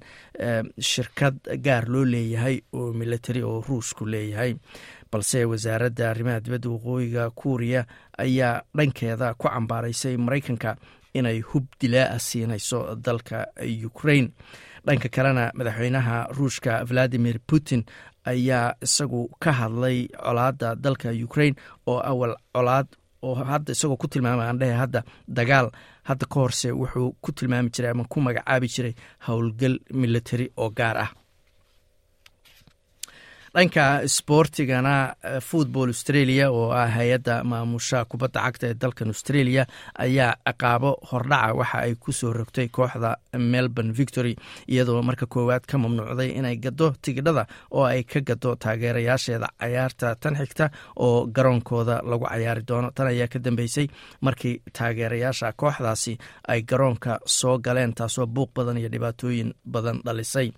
shirkad 0.80 1.36
gaar 1.62 1.84
loo 1.88 2.04
leeyahay 2.04 2.60
oo 2.72 2.92
military 2.92 3.42
oo 3.42 3.60
ruushku 3.68 4.06
leeyahay. 4.06 4.54
Balse 5.12 5.44
wasaaradda 5.44 6.10
arrimaha 6.10 6.40
dibadda 6.40 6.68
waqooyiga 6.70 7.30
kuuriya 7.30 7.86
ayaa 8.18 8.62
dhankeeda 8.76 9.34
ku 9.34 9.48
cambaaraysay 9.48 10.16
maraykanka 10.16 10.76
inay 11.14 11.40
hub 11.40 11.66
dilaa-a 11.80 12.18
siinayso 12.18 12.94
dalka 12.96 13.46
ukraine. 13.86 14.30
Dhanka 14.86 15.08
kalena 15.08 15.50
madaxweynaha 15.54 16.26
ruushka 16.36 16.84
valadimir 16.84 17.38
putin 17.46 17.84
ayaa 18.24 18.74
isagu 18.82 19.30
ka 19.40 19.52
hadlay 19.52 20.08
colaadda 20.08 20.74
dalka 20.74 21.10
ukraine 21.24 21.56
oo 21.86 22.00
awal 22.00 22.34
colaad 22.54 22.86
oo 23.22 23.34
hadda 23.34 23.72
isagoo 23.72 23.96
ku 23.96 24.08
tilmaamay 24.08 24.46
aan 24.48 24.58
dhehe 24.58 24.72
hadda 24.72 25.04
dagaal 25.28 25.70
hadda 26.08 26.26
ka 26.32 26.36
horse 26.40 26.68
wuxuu 26.80 27.08
ku 27.22 27.32
tilmaami 27.32 27.70
jiray 27.74 27.90
ama 27.94 28.04
ku 28.12 28.20
magacaabi 28.20 28.68
jiray 28.74 28.94
howlgal 29.26 29.74
military 30.02 30.46
oo 30.56 30.70
gaar 30.70 30.96
ah 31.04 31.10
dhanka 33.54 34.02
sboortigana 34.08 35.14
football 35.40 35.88
australia 35.94 36.50
oo 36.50 36.70
ah 36.72 36.88
hay'adda 36.96 37.34
maamusha 37.50 38.04
kubadda 38.10 38.40
cagta 38.46 38.66
ee 38.70 38.74
dalkan 38.82 39.08
australia 39.14 39.62
ayaa 40.04 40.32
ciqaabo 40.48 40.90
hordhaca 41.10 41.54
waxa 41.60 41.78
ay 41.86 41.94
ku 42.04 42.12
soo 42.12 42.32
rogtay 42.38 42.66
kooxda 42.68 43.10
melbourne 43.52 43.92
victory 44.00 44.34
iyadoo 44.72 45.02
marka 45.08 45.26
koowaad 45.34 45.64
ka 45.70 45.78
mamnuucday 45.78 46.30
inay 46.38 46.56
gado 46.64 46.88
tigidhada 47.02 47.46
oo 47.70 47.84
ay 47.92 48.02
ka 48.02 48.20
gado 48.30 48.56
taageerayaasheeda 48.64 49.48
cayaarta 49.60 50.14
tan 50.22 50.34
xigta 50.40 50.66
oo 50.96 51.26
garoonkooda 51.36 52.00
lagu 52.10 52.26
cayaari 52.26 52.62
doono. 52.68 52.90
Tan 52.96 53.06
ayaa 53.06 53.28
ka 53.32 53.38
dambeysay 53.38 53.86
markii 54.20 54.54
taageerayaasha 54.78 55.52
kooxdaasi 55.62 56.18
ay 56.48 56.60
garoonka 56.70 57.20
soo 57.26 57.58
galeen 57.58 57.94
taasoo 57.94 58.26
buuq 58.26 58.50
badan 58.56 58.78
iyo 58.82 58.88
dhibaatooyin 58.94 59.54
badan 59.74 60.02
dhalisay 60.06 60.50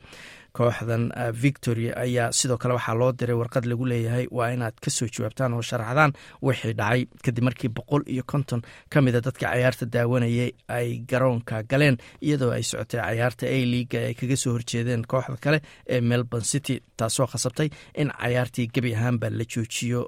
kooxdan 0.56 1.04
victory 1.42 1.86
ayaa 2.04 2.32
sidoo 2.38 2.58
kale 2.62 2.74
waxaa 2.78 2.94
loo 3.00 3.12
diray 3.18 3.36
warqad 3.40 3.64
lagu 3.70 3.84
leeyahay 3.92 4.26
waa 4.30 4.50
inaad 4.56 4.76
ka 4.84 4.90
soo 4.90 5.08
jawaabtaan 5.14 5.52
oo 5.56 5.62
sharaxdaan 5.70 6.12
wixii 6.42 6.74
dhacay. 6.80 7.02
Kadib 7.24 7.44
markii 7.44 7.68
boqol 7.76 8.02
iyo 8.14 8.22
konton 8.26 8.62
ka 8.92 9.00
mida 9.02 9.20
dadka 9.20 9.46
cayaarta 9.52 9.86
daawanayay 9.94 10.50
ay 10.68 10.88
garoonka 11.10 11.62
galeen 11.70 11.96
iyadoo 12.22 12.50
ay 12.56 12.62
socotay 12.62 13.00
cayaarta 13.00 13.46
a 13.46 13.58
leaga 13.72 13.98
ay 14.08 14.14
kaga 14.14 14.36
soo 14.36 14.52
horjeedeen 14.56 15.02
kooxda 15.10 15.36
kale 15.44 15.58
ee 15.88 16.00
melbourne 16.00 16.44
city 16.52 16.80
taasoo 16.96 17.26
khasabtay 17.32 17.68
in 17.94 18.08
cayaartii 18.20 18.68
gebi 18.74 18.94
ahaanba 18.94 19.30
la 19.30 19.44
joojiyo 19.52 20.00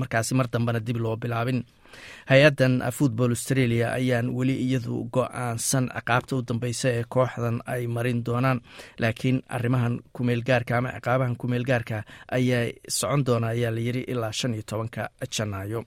markaasi 0.00 0.32
mar 0.38 0.46
dambena 0.52 0.80
dib 0.80 0.96
loo 1.04 1.16
bilaabin. 1.16 1.60
Hay'addan 2.30 2.82
football 2.92 3.30
australia 3.36 3.92
ayaan 3.98 4.26
weli 4.36 4.54
iyadu 4.66 4.96
go'aansan 5.14 5.84
ciqaabta 5.94 6.32
u 6.36 6.42
dambeysa 6.48 6.88
ee 6.98 7.04
kooxdan 7.14 7.56
ay 7.74 7.86
marin 7.96 8.24
doonaan 8.26 8.58
laakiin 9.02 9.38
arrimahan 9.56 9.94
kumeelgaarka 10.16 10.72
ama 10.78 10.90
ciqaabahan 10.96 11.36
kumeelgaarka 11.42 11.98
ayaa 12.38 12.62
socon 12.98 13.22
doona 13.26 13.46
ayaa 13.54 13.70
layiri 13.76 14.02
ilaa 14.12 14.32
shan 14.32 14.54
iyo 14.54 14.62
tobanka 14.70 15.02
janaayo. 15.34 15.80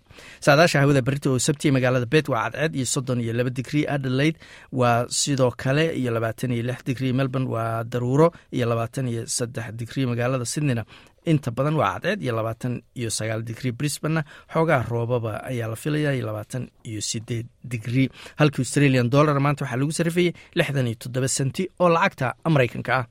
Saadaasha 0.45 0.79
hawada 0.81 1.01
berita 1.07 1.27
oo 1.33 1.39
sabtiya 1.47 1.73
magaalada 1.75 2.05
bet 2.05 2.29
waa 2.33 2.45
cadceed 2.51 2.75
iyo 2.79 2.85
soddon 2.93 3.19
iyo 3.21 3.33
laba 3.33 3.49
digrii 3.49 3.85
adelaide 3.95 4.37
waa 4.71 5.05
sidoo 5.09 5.51
kale 5.63 5.85
iyo 5.99 6.11
labaatan 6.15 6.51
iyo 6.55 6.63
lix 6.69 6.79
digrii 6.87 7.13
melbourne 7.13 7.49
waa 7.55 7.83
daruuro 7.83 8.31
iyo 8.55 8.65
labaatan 8.71 9.07
iyo 9.11 9.27
saddex 9.27 9.67
digrii 9.79 10.05
magaalada 10.11 10.45
sydneyna 10.45 10.85
inta 11.31 11.49
badan 11.57 11.75
waa 11.81 11.93
cadceed 11.95 12.19
iyo 12.25 12.33
labaatan 12.39 12.73
iyo 12.99 13.09
sagaal 13.17 13.41
digrii 13.49 13.73
brisbanna 13.79 14.21
xoogaa 14.53 14.81
roobaba 14.91 15.31
ayaa 15.49 15.67
la 15.73 15.77
filaya 15.83 16.11
iyo 16.17 16.25
labaatan 16.29 16.63
iyo 16.89 17.01
sideed 17.09 17.47
digrii 17.71 18.07
halka 18.39 18.57
australian 18.63 19.09
dollar 19.15 19.37
maanta 19.45 19.61
waxaa 19.65 19.79
lagu 19.81 19.91
sarifayay 19.99 20.31
lixdan 20.59 20.87
iyo 20.89 20.97
toddoba 21.03 21.27
senti 21.37 21.63
oo 21.81 21.89
lacagta 21.95 22.27
maraykanka 22.55 22.93
ah. 22.99 23.05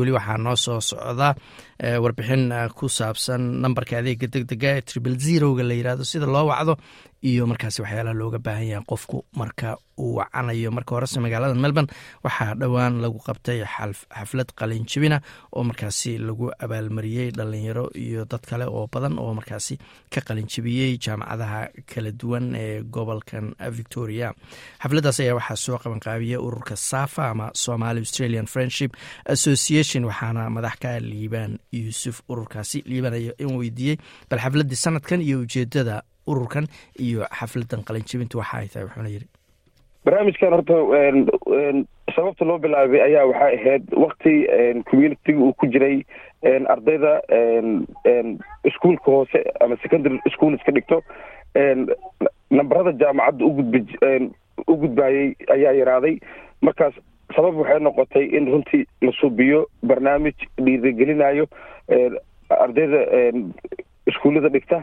Weli 0.00 0.12
waxaa 0.18 0.38
noo 0.44 0.56
soo 0.64 0.80
socda 0.90 1.28
warbixin 1.80 2.52
ku 2.76 2.88
saabsan 2.88 3.40
nambarka 3.64 3.98
adeega 4.00 4.26
deg 4.28 4.44
dega 4.50 4.76
ee 4.76 4.82
triple 4.82 5.16
zeroga 5.18 5.62
la 5.64 5.74
yiraahdo 5.74 6.04
sida 6.04 6.26
loo 6.26 6.46
wacdo 6.52 6.76
iyo 7.22 7.46
markaasi 7.46 7.82
waxyaalaha 7.82 8.14
looga 8.20 8.38
baahan 8.38 8.66
yahay 8.72 8.84
qofku 8.88 9.24
marka 9.36 9.76
uu 10.00 10.14
wacanayo. 10.16 10.70
Marka 10.72 10.94
horese 10.96 11.20
magaalada 11.20 11.54
melbourne 11.54 11.90
waxaa 12.24 12.54
dhowaan 12.60 13.00
lagu 13.04 13.18
qabtay 13.26 13.60
xaflad 13.64 14.48
qalinjibina 14.56 15.20
oo 15.52 15.64
markaasi 15.64 16.16
lagu 16.18 16.48
abaalmariyey 16.64 17.28
dhalinyaro 17.36 17.90
iyo 17.94 18.24
dad 18.24 18.40
kale 18.48 18.64
oo 18.64 18.88
badan 18.92 19.18
oo 19.20 19.34
markaasi 19.36 19.76
ka 20.12 20.20
qalinjibiyey 20.24 20.96
jaamacadaha 21.04 21.60
kala 21.90 22.10
duwan 22.20 22.54
ee 22.56 22.80
gobolkan 22.82 23.52
victoria. 23.78 24.32
Xafladdaas 24.82 25.20
ayaa 25.20 25.36
waxaa 25.40 25.56
soo 25.64 25.76
qabanqaabiyey 25.84 26.40
ururka 26.40 26.76
safa 26.76 27.28
ama 27.32 27.50
somali 27.54 28.00
australian 28.00 28.46
friendship 28.46 28.96
association 29.28 30.04
waxaana 30.08 30.48
madax 30.56 30.76
ka 30.80 30.96
liibaan 31.10 31.58
yuusuf 31.72 32.20
ururkaasi 32.28 32.82
liibaan 32.86 33.14
ayaa 33.14 33.34
in 33.38 33.56
weydiiyey 33.58 33.96
bal 34.30 34.38
xafladdii 34.38 34.76
sanadkan 34.84 35.20
iyo 35.20 35.38
ujeedada 35.46 36.02
ururkan 36.26 36.66
iyo 36.98 37.26
xafladan 37.38 37.82
qalinjibintu 37.84 38.38
waxa 38.38 38.56
ay 38.58 38.68
tahay 38.68 38.84
wuxuuna 38.86 39.08
yidhi. 39.08 39.28
Barnaamijkan 40.04 40.52
horta 40.56 40.74
sababta 42.16 42.44
loo 42.44 42.58
bilaabay 42.58 43.00
ayaa 43.02 43.24
waxay 43.30 43.54
ahayd 43.58 43.84
wakti 44.04 44.32
communitiga 44.90 45.38
uu 45.38 45.52
ku 45.52 45.66
jiray 45.66 46.02
ardayda 46.74 47.20
iskuolka 48.64 49.04
hoose 49.10 49.38
ama 49.60 49.76
secondary 49.82 50.18
school 50.34 50.54
iska 50.54 50.72
dhigto. 50.72 51.02
Nambarada 52.50 52.92
jaamacadda 52.92 53.44
ugudbi 53.44 53.80
u 54.66 54.76
gudbaayey 54.76 55.34
ayaa 55.54 55.72
yaraaday. 55.72 56.18
Markaas 56.60 56.94
sabab 57.36 57.54
waxay 57.62 57.80
noqotay 57.86 58.24
in 58.38 58.46
runtii 58.52 58.84
la 59.02 59.12
subiyo 59.20 59.66
barnaamij 59.82 60.34
dhiirigelinayo 60.64 61.46
ardayda 62.64 63.00
iskuullada 64.10 64.48
dhigta 64.54 64.78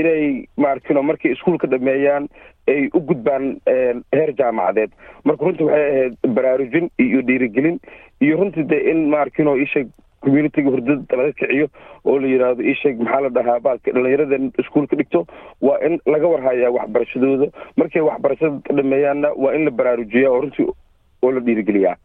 inay 0.00 0.44
maarkino 0.64 1.02
markay 1.02 1.32
iskuolka 1.34 1.66
dhameeyaan 1.72 2.28
ay 2.68 2.88
u 2.94 3.00
gudbaan 3.00 3.46
heer 4.12 4.32
jaamacadeed. 4.38 4.90
Marka 5.24 5.44
runtii 5.46 5.64
waxay 5.68 5.86
ahayd 5.90 6.16
baraarujin 6.36 6.90
iyo 6.98 7.22
dhiirigelin 7.22 7.80
iyo 8.20 8.36
runtii 8.36 8.66
de 8.72 8.78
in 8.90 9.08
maarkino 9.14 9.56
isheeg 9.56 9.88
communitiga 10.20 10.70
hurdada 10.70 11.16
laga 11.16 11.32
kiciyo 11.32 11.66
oo 12.04 12.18
la 12.18 12.26
yidhaahdo 12.26 12.62
isheeg 12.72 12.98
maxaa 13.00 13.20
la 13.20 13.28
dhahaa 13.36 13.60
baalka 13.60 13.92
dhalinyaradan 13.92 14.50
iskuolka 14.58 14.96
dhigto 14.96 15.24
waa 15.60 15.78
in 15.86 15.98
laga 16.06 16.26
warhayaa 16.28 16.70
waxbarashadooda. 16.76 17.46
Markay 17.76 18.02
waxbarashada 18.02 18.60
dhameeyaanna 18.76 19.32
waa 19.36 19.54
in 19.54 19.64
la 19.64 19.70
baraarujiyaa 19.70 20.30
oo 20.34 20.40
runtii 20.44 20.68
oo 21.22 21.30
la 21.32 21.40
dhiirigeliyaa. 21.40 21.96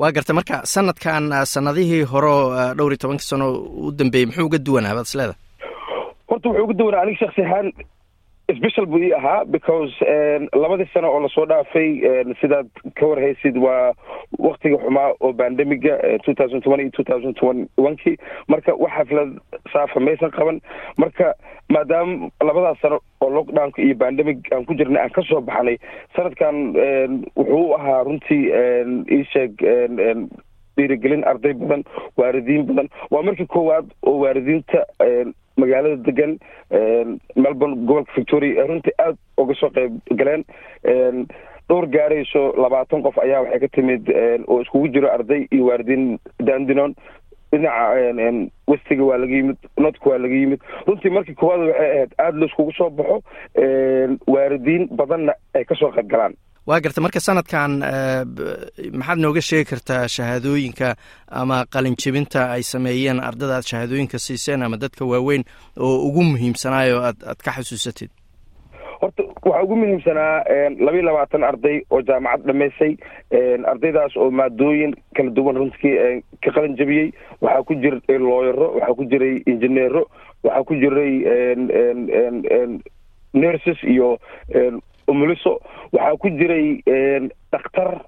Waa 0.00 0.12
garta 0.12 0.32
marka 0.34 0.56
sanadkan 0.74 1.24
sanadihii 1.54 2.02
horo 2.12 2.34
dhowr 2.78 2.92
iyo 2.92 2.96
tobankii 3.02 3.28
sano 3.32 3.46
u 3.86 3.92
dambeeyey 3.98 4.26
muxuu 4.26 4.46
uga 4.46 4.58
duwanaa 4.66 4.94
baad 4.96 5.06
isleeda 5.10 5.34
horta 6.28 6.48
wuxuu 6.48 6.64
uga 6.64 6.74
duwanaa 6.80 7.02
aniga 7.02 7.18
shaksi 7.22 7.42
ahaan 7.46 7.68
special 8.52 8.86
buu 8.86 8.98
ii 9.02 9.12
ahaa 9.16 9.44
because 9.44 9.92
labadii 10.52 10.88
sano 10.94 11.08
oo 11.12 11.20
la 11.20 11.28
soo 11.28 11.46
dhaafay 11.46 11.88
sidaad 12.40 12.68
ka 12.94 13.06
warhaysid 13.06 13.56
waa 13.56 13.92
waktiga 14.38 14.76
xumaa 14.78 15.12
oo 15.20 15.32
bandemiga 15.32 15.96
iyo 16.08 16.18
two 16.18 16.34
thousand 16.34 16.62
kii. 17.96 18.16
Marka 18.48 18.74
wax 18.74 18.92
xaflad 18.92 19.38
saafa 19.72 20.00
maysan 20.00 20.30
qaban. 20.30 20.60
Marka 20.98 21.34
maadaama 21.68 22.28
labadaas 22.40 22.80
sano 22.80 23.00
oo 23.20 23.30
lockdownka 23.30 23.82
iyo 23.82 23.94
bandemic 23.94 24.52
aan 24.52 24.64
ku 24.64 24.74
jirnay 24.74 25.02
aan 25.02 25.10
ka 25.10 25.22
soo 25.22 25.40
baxnay 25.40 25.78
sanadkan 26.16 26.74
wuxuu 27.36 27.64
u 27.70 27.74
ahaa 27.74 28.02
runtii 28.04 28.52
iisheeg 29.10 29.56
dhiirigelin 30.76 31.24
arday 31.24 31.54
badan 31.54 31.84
waalidiin 32.16 32.66
badan. 32.66 32.88
Waa 33.10 33.22
markii 33.22 33.46
koowaad 33.46 33.86
oo 34.06 34.18
waalidiinta 34.20 34.84
magaalada 35.56 35.96
degan 36.06 36.38
melbourne 37.36 37.76
gobolka 37.86 38.12
victoria 38.16 38.66
runtii 38.66 38.94
aada 38.98 39.16
uga 39.38 39.54
soo 39.54 39.70
qeyb 39.70 39.98
galeen. 40.18 40.44
Dhowr 41.68 41.86
gaarayso 41.88 42.40
labaatan 42.60 43.02
qof 43.02 43.18
ayaa 43.22 43.40
waxay 43.44 43.60
ka 43.60 43.68
timid 43.76 44.10
oo 44.48 44.60
iskugu 44.62 44.88
jiro 44.92 45.08
arday 45.12 45.46
iyo 45.50 45.66
waalidiin 45.70 46.18
dandinon 46.40 46.94
dhinaca 47.52 47.94
westiga 48.68 49.04
waa 49.04 49.16
laga 49.22 49.32
yimid 49.36 49.56
nodka 49.78 50.10
waa 50.10 50.18
laga 50.18 50.34
yimid. 50.34 50.60
Runtii 50.86 51.10
markii 51.10 51.34
koowaad 51.34 51.60
waxay 51.68 51.90
ahayd 51.96 52.12
aada 52.18 52.38
la 52.38 52.46
iskugu 52.46 52.72
soo 52.76 52.90
baxo 52.90 53.22
waalidiin 54.26 54.88
badanna 54.96 55.32
ay 55.54 55.64
ka 55.64 55.74
soo 55.74 55.90
qayb 55.96 56.08
galaan 56.10 56.34
waa 56.66 56.80
garta 56.84 57.00
marka 57.04 57.20
sanadkan 57.20 57.72
maxaad 58.98 59.18
nooga 59.24 59.40
sheegi 59.48 59.64
kartaa 59.70 60.08
shahaadooyinka 60.14 60.88
ama 61.40 61.58
qalinjebinta 61.74 62.40
ay 62.54 62.62
sameeyeen 62.72 63.20
ardada 63.28 63.56
aad 63.58 63.66
shahaadooyinka 63.70 64.18
siiseen 64.26 64.62
ama 64.62 64.76
dadka 64.76 65.04
waaweyn 65.04 65.44
oo 65.86 65.96
ugu 66.08 66.22
muhiimsanaayo 66.32 66.96
aad 67.08 67.18
aad 67.30 67.40
ka 67.44 67.50
xasuusatid? 67.56 68.10
Horta 69.00 69.22
waxaa 69.44 69.62
ugu 69.64 69.76
muhiimsanaa 69.76 70.44
laba 70.84 70.96
iyo 70.96 71.02
labaatan 71.08 71.44
arday 71.50 71.76
oo 71.90 72.00
jaamacad 72.08 72.46
dhamaysay 72.48 72.92
ardaydaas 73.72 74.16
oo 74.16 74.30
maadooyin 74.30 74.96
kala 75.16 75.30
duwan 75.36 75.56
runtii 75.60 75.94
ka 76.44 76.50
qalin 76.56 76.76
jebiyey 76.80 77.12
waxaa 77.44 77.62
ku 77.68 77.74
jiray 77.74 78.18
looyaro 78.18 78.66
waxaa 78.80 78.94
ku 78.98 79.04
jiray 79.12 79.34
injineero 79.52 80.02
waxaa 80.44 80.64
ku 80.64 80.74
jiray 80.80 81.12
nurses 83.34 83.78
iyo 83.94 84.18
umuliso. 85.08 85.60
Waxaa 85.92 86.16
ku 86.16 86.30
jiray 86.30 86.82
dhakhtar 87.52 88.00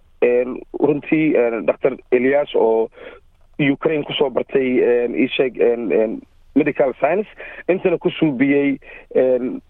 runtii 0.80 1.32
dhakhtar 1.66 1.96
elias 2.12 2.54
oo 2.54 2.88
ukraine 3.72 4.04
ku 4.04 4.12
soo 4.12 4.30
bartay 4.30 4.80
isheeg 5.24 5.56
medical 6.54 6.92
science. 7.00 7.28
Intana 7.68 7.98
ku 7.98 8.10
suubiyey 8.10 8.78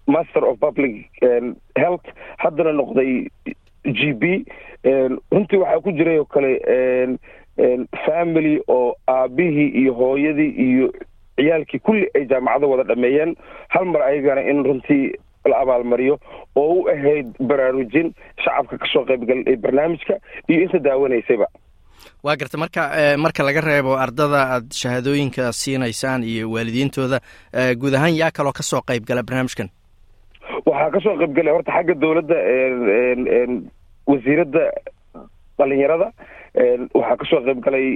master 0.07 0.45
of 0.47 0.59
public 0.61 1.11
health. 1.77 2.07
Haddana 2.39 2.73
noqday 2.73 3.29
g 3.85 4.13
b. 4.13 4.45
Runtii 5.33 5.59
waxaa 5.63 5.81
ku 5.83 5.93
jiray 5.93 6.19
oo 6.19 6.25
kale 6.25 6.53
family 8.07 8.61
oo 8.69 8.95
aabihii 9.09 9.69
iyo 9.69 9.93
hooyadii 9.95 10.51
iyo 10.51 10.93
ciyaalkii 11.37 11.79
kulli 11.79 12.09
ay 12.15 12.25
jaamacado 12.27 12.71
wada 12.71 12.83
dhameeyeen. 12.85 13.37
Hal 13.69 13.85
mar 13.85 14.03
ayagana 14.03 14.41
in 14.51 14.65
runtii 14.65 15.13
la 15.53 15.57
abaalmariyo 15.65 16.19
oo 16.57 16.73
u 16.81 16.89
ahayd 16.95 17.29
baraarujin 17.51 18.09
shacabka 18.45 18.79
ka 18.83 18.87
soo 18.93 19.05
qaybgal 19.11 19.41
ee 19.53 19.57
barnaamijka 19.57 20.15
iyo 20.49 20.61
inta 20.67 20.79
daawanaysayba. 20.79 21.47
Waa 22.25 22.37
garta 22.41 22.59
marka 22.59 22.83
marka 23.25 23.43
laga 23.47 23.61
reebo 23.61 23.93
ardada 24.05 24.41
aad 24.55 24.67
shahaadooyinka 24.81 25.53
siinaysaan 25.53 26.23
iyo 26.33 26.51
waalidiintooda 26.55 27.19
guud 27.81 27.95
ahaan 27.95 28.17
yaa 28.21 28.31
kaloo 28.39 28.53
ka 28.53 28.63
soo 28.63 28.81
qayb 28.91 29.05
gala 29.09 29.23
barnaamijkan? 29.23 29.69
Waxaa 30.67 30.91
ka 30.95 31.01
soo 31.07 31.17
qayb 31.21 31.33
galay 31.39 31.53
horta 31.57 31.73
xagga 31.77 31.95
dowladda 32.03 32.37
wasiiradda 34.07 34.63
dhalinyarada 35.59 36.09
waxaa 36.95 37.17
ka 37.21 37.25
soo 37.31 37.41
qayb 37.47 37.61
galay 37.67 37.87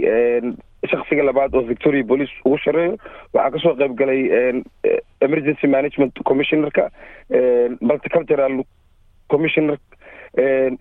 shaksiga 0.89 1.23
labaad 1.23 1.55
oo 1.55 1.63
victoria 1.73 2.05
police 2.05 2.33
ugu 2.45 2.59
shareeyo 2.59 2.97
waxaa 3.35 3.51
ka 3.51 3.59
soo 3.59 3.75
qayb 3.81 3.95
galay 4.01 4.21
emergency 5.21 5.67
management 5.67 6.15
commissionerka 6.25 6.91
multicultural 7.81 8.63
commissioner 9.29 9.77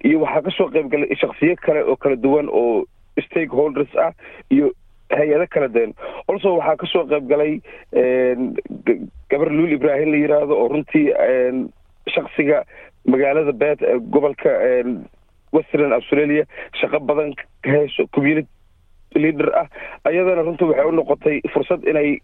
iyo 0.03 0.21
waxaa 0.23 0.41
ka 0.47 0.51
soo 0.57 0.69
qayb 0.75 0.87
galay 0.91 1.15
shaksiyo 1.15 1.55
kale 1.65 1.81
oo 1.83 1.95
kala 1.95 2.15
duwan 2.15 2.47
oo 2.51 2.85
stakeholders 3.25 3.91
ah 4.05 4.11
iyo 4.49 4.71
hay'ado 5.17 5.47
kala 5.49 5.67
daen 5.67 5.93
also 6.27 6.55
waxaa 6.57 6.75
ka 6.83 6.87
soo 6.93 7.03
qayb 7.11 7.27
galay 7.33 7.53
gabar 9.29 9.49
luul 9.51 9.71
ibrahim 9.77 10.11
la 10.11 10.17
yiraahdo 10.23 10.53
oo 10.61 10.67
runtii 10.73 11.07
shaksiga 12.15 12.63
magaalada 13.05 13.51
bet 13.51 13.81
ee 13.81 13.99
gobolka 14.15 14.49
western 15.57 15.91
australia 15.93 16.43
shaqo 16.79 16.99
badan 17.09 17.33
ka 17.65 17.77
community 18.15 18.47
leader 19.15 19.49
ah 19.61 19.67
ayadana 20.05 20.41
runtii 20.47 20.65
waxay 20.69 20.85
u 20.85 20.91
noqotay 20.91 21.41
fursad 21.53 21.83
inay 21.87 22.19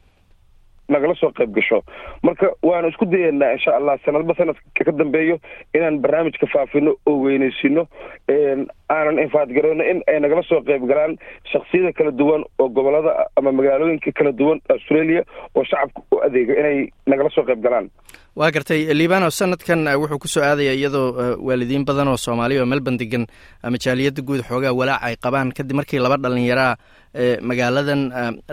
nagala 0.89 1.15
soo 1.17 1.31
qayb 1.33 1.49
gasho. 1.55 1.81
Marka 2.23 2.51
waanu 2.61 2.87
isku 2.93 3.05
dayeynaa 3.05 3.51
insha 3.57 3.73
allah 3.75 3.97
sanadba 4.05 4.35
sanadka 4.37 4.83
ka 4.85 4.91
dambeeyo 4.91 5.39
inaan 5.73 5.97
barnaamijka 5.99 6.45
faafino 6.47 6.93
oo 7.09 7.15
weyneysino 7.25 7.87
aanan 8.89 9.17
infaadgareyno 9.25 9.83
in 9.91 9.99
ay 10.11 10.19
nagala 10.23 10.43
soo 10.49 10.61
qayb 10.67 10.83
galaan 10.91 11.13
shaksiyada 11.51 11.91
kala 11.97 12.11
duwan 12.19 12.41
oo 12.61 12.67
gobollada 12.77 13.11
ama 13.37 13.51
magaalooyinka 13.51 14.11
kala 14.17 14.31
duwan 14.39 14.59
australia 14.73 15.21
oo 15.55 15.63
shacabka 15.69 16.01
u 16.13 16.21
adeega 16.27 16.53
inay 16.61 16.77
nagala 17.11 17.29
soo 17.35 17.43
qayb 17.49 17.61
galaan. 17.65 17.87
Waa 18.39 18.51
gartay 18.55 18.81
libano 18.93 19.27
sanadkan 19.31 19.87
wuxuu 20.01 20.19
ku 20.23 20.27
soo 20.27 20.43
aadaya 20.43 20.73
iyadoo 20.75 21.07
waalidiin 21.47 21.85
badan 21.87 22.07
oo 22.13 22.17
soomaaliya 22.25 22.61
oo 22.61 22.69
melbourne 22.73 22.99
degan 23.01 23.23
ama 23.63 23.77
jaaliyadda 23.85 24.21
guud 24.27 24.41
xoogaa 24.49 24.73
walaac 24.79 25.01
ay 25.07 25.15
qabaan. 25.25 25.53
Kadib 25.57 25.75
markii 25.79 25.99
laba 26.05 26.17
dhalinyaraa 26.23 26.73
magaaladan 27.49 28.01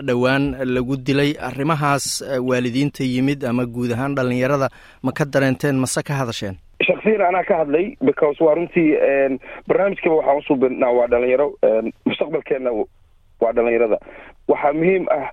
dhowaan 0.07 0.43
lagu 0.75 0.95
dilay 0.97 1.31
arrimahaas 1.49 2.05
waalidiinta 2.49 3.03
yimid 3.03 3.43
ama 3.45 3.65
guud 3.75 3.91
ahaan 3.91 4.15
dhalinyarada 4.17 4.69
ma 5.03 5.11
ka 5.11 5.25
dareenteen 5.25 5.75
mase 5.83 6.01
ka 6.07 6.13
hadasheen 6.21 6.55
shaksiyan 6.87 7.21
anaa 7.27 7.43
ka 7.43 7.57
hadlay 7.61 7.95
because 8.09 8.43
waa 8.43 8.55
runtii 8.55 8.89
barnaamijkaba 9.67 10.15
waxaan 10.15 10.37
usuubinaa 10.43 10.91
waa 10.97 11.07
dhalinyaro 11.07 11.47
mustaqbalkeenna 12.05 12.71
waa 13.43 13.53
dhalinyarada 13.57 13.97
waxaa 14.47 14.73
muhiim 14.73 15.05
ah 15.17 15.29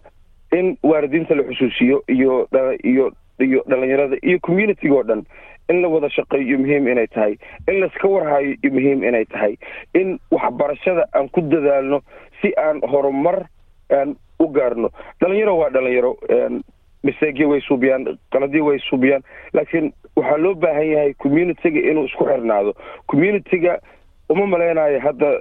in 0.58 0.76
waalidiinta 0.82 1.34
la 1.34 1.42
xusuusiyo 1.50 2.02
iyo 2.08 2.48
iyo 2.84 3.12
iyo 3.46 3.64
dhalinyarada 3.68 4.16
iyo 4.22 4.38
communitiga 4.46 4.94
oo 4.94 5.02
dhan 5.02 5.22
in 5.70 5.82
la 5.82 5.88
wada 5.88 6.10
shaqeeyo 6.10 6.58
muhiim 6.58 6.88
inay 6.88 7.06
tahay 7.06 7.34
in 7.68 7.80
laiska 7.80 8.08
warhayo 8.08 8.54
iyo 8.62 8.72
muhiim 8.76 9.04
inay 9.04 9.24
tahay 9.24 9.54
in 9.94 10.18
waxbarashada 10.30 11.04
aan 11.14 11.28
ku 11.28 11.40
dadaalno 11.40 12.00
si 12.42 12.52
aan 12.56 12.80
horumar 12.92 13.46
u 14.40 14.46
gaarno. 14.56 14.88
Dhalinyaro 15.20 15.54
waa 15.58 15.70
dhalinyaro 15.70 16.12
miseegyo 17.02 17.48
way 17.48 17.60
suubiyaan 17.60 18.18
qaladyo 18.32 18.64
way 18.66 18.78
suubiyaan. 18.88 19.22
Laakiin 19.52 19.92
waxaa 20.16 20.38
loo 20.44 20.54
baahan 20.54 20.90
yahay 20.92 21.14
communitiga 21.14 21.80
inuu 21.90 22.04
isku 22.04 22.24
xirnaado. 22.24 22.74
Communitiga 23.06 23.78
uma 24.28 24.46
maleynayo 24.46 25.00
hadda 25.00 25.40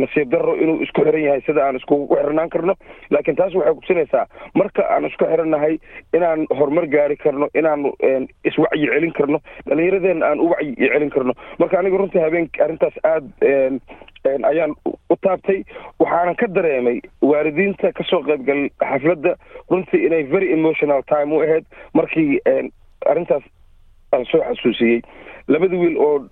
nasiib 0.00 0.30
daro 0.32 0.54
inuu 0.56 0.80
isku 0.82 1.02
xiran 1.04 1.22
yahay 1.22 1.40
sida 1.46 1.64
aan 1.66 1.76
iskugu 1.76 2.14
xirnaan 2.16 2.48
karno. 2.48 2.74
Laakiin 3.10 3.36
taas 3.36 3.54
waxay 3.54 3.74
kutusinaysaa 3.74 4.26
marka 4.54 4.82
aan 4.94 5.04
isku 5.10 5.24
xirannahay 5.24 5.78
inaan 6.16 6.46
horumar 6.58 6.86
gaari 6.86 7.16
karno 7.16 7.48
inaanu 7.54 7.92
iswacyi 8.44 8.86
celin 8.94 9.12
karno 9.18 9.38
dhalinyaradeenna 9.68 10.26
aan 10.30 10.40
u 10.40 10.48
wacyi 10.54 10.76
celin 10.92 11.10
karno. 11.10 11.32
Marka 11.58 11.78
aniga 11.78 11.98
runtii 11.98 12.22
habeenk 12.24 12.60
arrintaas 12.60 12.94
aada 13.04 13.28
ayaan 14.52 14.74
taabtay 15.22 15.64
waxaanan 16.00 16.34
ka 16.40 16.46
dareemay 16.46 17.00
waalidiinta 17.22 17.92
ka 17.92 18.04
soo 18.10 18.22
qaybgal 18.22 18.68
xafladda. 18.80 19.34
Runtii 19.70 20.06
inay 20.06 20.22
very 20.22 20.52
emotional 20.52 21.02
time 21.02 21.32
u 21.36 21.40
ahayd 21.42 21.64
markii 21.94 22.40
arrintaas 23.06 23.42
aan 24.12 24.24
soo 24.30 24.40
xasuusiyey. 24.48 25.02
Labada 25.48 25.76
wiil 25.76 25.96
oo 25.98 26.28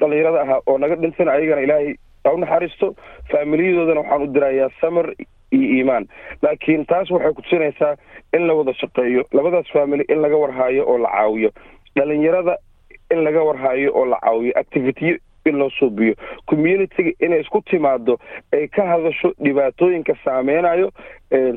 dhalinyarada 0.00 0.40
ahaa 0.42 0.60
oo 0.66 0.78
naga 0.78 0.96
dhintan 0.96 1.28
ayagana 1.28 1.60
ilaahay 1.66 1.94
ha 2.24 2.32
u 2.32 2.38
naxariisto 2.38 2.94
faamiliyadoodana 3.30 4.00
waxaan 4.00 4.22
u 4.22 4.32
dirayaa 4.34 4.70
samar 4.80 5.06
iyo 5.52 5.68
iimaan. 5.76 6.06
Laakiin 6.42 6.86
taas 6.86 7.10
waxay 7.10 7.32
kutusinaysaa 7.32 7.96
in 8.36 8.46
la 8.46 8.54
wada 8.54 8.72
shaqeeyo 8.74 9.24
labadaas 9.32 9.70
faamily 9.72 10.04
in 10.08 10.20
laga 10.22 10.36
warhaayo 10.36 10.84
oo 10.88 10.98
la 10.98 11.08
caawiyo. 11.08 11.50
Dhalinyarada 11.96 12.56
in 13.10 13.24
laga 13.24 13.42
warhaayo 13.44 13.92
oo 13.94 14.04
la 14.06 14.18
caawiyo 14.24 14.52
activitiyo 14.58 15.16
in 15.44 15.58
loo 15.58 15.70
suubiyo 15.70 16.14
communitiga 16.46 17.12
inay 17.20 17.40
isku 17.40 17.60
timaado 17.62 18.18
ay 18.52 18.68
ka 18.68 18.86
hadasho 18.86 19.32
dhibaatooyinka 19.44 20.14
saameynayo 20.24 20.90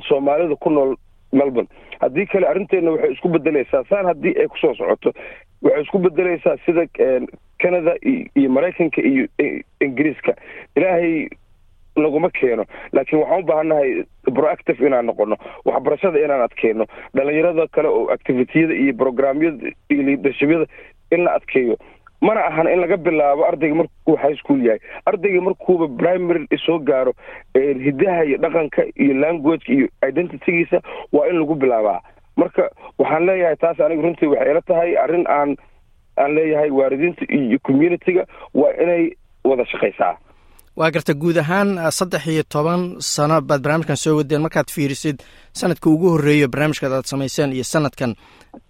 soomaalida 0.07 0.55
ku 0.55 0.69
nool 0.69 0.95
melbourne. 1.31 1.69
Haddii 2.01 2.25
kale 2.25 2.47
arrinteena 2.47 2.91
waxay 2.91 3.11
isku 3.13 3.29
bedeleysaa 3.29 3.83
saan 3.89 4.05
haddii 4.05 4.35
ay 4.39 4.47
ku 4.47 4.57
soo 4.57 4.73
socoto 4.75 5.13
waxay 5.61 5.81
isku 5.83 5.99
bedeleysaa 5.99 6.57
sida 6.65 6.85
canada 7.59 7.95
iyo 8.35 8.49
maraykanka 8.49 9.01
iyo 9.01 9.27
ingiriiska. 9.81 10.35
Ilaahay 10.75 11.27
naguma 11.97 12.29
keeno. 12.29 12.65
Laakiin 12.93 13.19
waxaan 13.21 13.41
u 13.41 13.45
baahannahay 13.45 14.03
proactive 14.35 14.85
inaan 14.87 15.05
noqono 15.05 15.35
waxbarashada 15.65 16.19
inaan 16.19 16.41
adkeyno 16.41 16.85
dhalinyarada 17.15 17.67
kale 17.67 17.87
oo 17.87 18.07
activitiyada 18.13 18.73
iyo 18.73 18.93
programyada 18.93 19.71
iyo 19.89 20.03
leadershibyada 20.03 20.65
in 21.11 21.23
la 21.23 21.33
adkeeyo 21.33 21.77
mana 22.21 22.41
ahan 22.49 22.67
in 22.67 22.79
laga 22.81 22.97
bilaabo 22.97 23.45
ardayga 23.45 23.75
markuu 23.75 24.15
high 24.17 24.35
school 24.41 24.59
yahay. 24.65 24.79
Ardayga 25.05 25.41
markuuba 25.41 25.87
primary 25.97 26.47
soo 26.65 26.79
gaaro 26.79 27.13
hidaha 27.55 28.23
iyo 28.25 28.37
dhaqanka 28.37 28.83
iyo 28.95 29.13
languageka 29.13 29.73
iyo 29.73 29.87
identitygiisa 30.09 30.81
waa 31.13 31.27
in 31.29 31.39
lagu 31.39 31.55
bilaabaa. 31.55 32.01
Marka 32.37 32.69
waxaan 32.99 33.25
leeyahay 33.25 33.55
taas 33.55 33.79
aniga 33.79 34.01
runtii 34.01 34.27
waxay 34.33 34.51
ila 34.51 34.61
tahay 34.61 34.97
arrin 34.97 35.25
aan 35.29 35.55
aan 36.17 36.35
leeyahay 36.35 36.69
waalidiinta 36.71 37.25
iyo 37.29 37.59
communitiga 37.63 38.25
waa 38.53 38.73
inay 38.81 39.11
wada 39.43 39.65
shaqaysaa 39.65 40.17
waa 40.79 40.91
garta 40.95 41.13
guud 41.21 41.37
ahaan 41.43 41.69
saddex 41.97 42.23
iyo 42.33 42.43
toban 42.53 42.81
sano 43.13 43.41
baad 43.41 43.61
barnaamijkan 43.63 43.97
soo 44.03 44.15
wadeen 44.19 44.41
markaad 44.45 44.69
fiirisid 44.75 45.17
sanadka 45.59 45.89
ugu 45.89 46.07
horreeyo 46.13 46.47
barnaamijkaad 46.53 46.93
aad 46.97 47.07
samayseen 47.13 47.51
iyo 47.57 47.63
sanadkan 47.73 48.11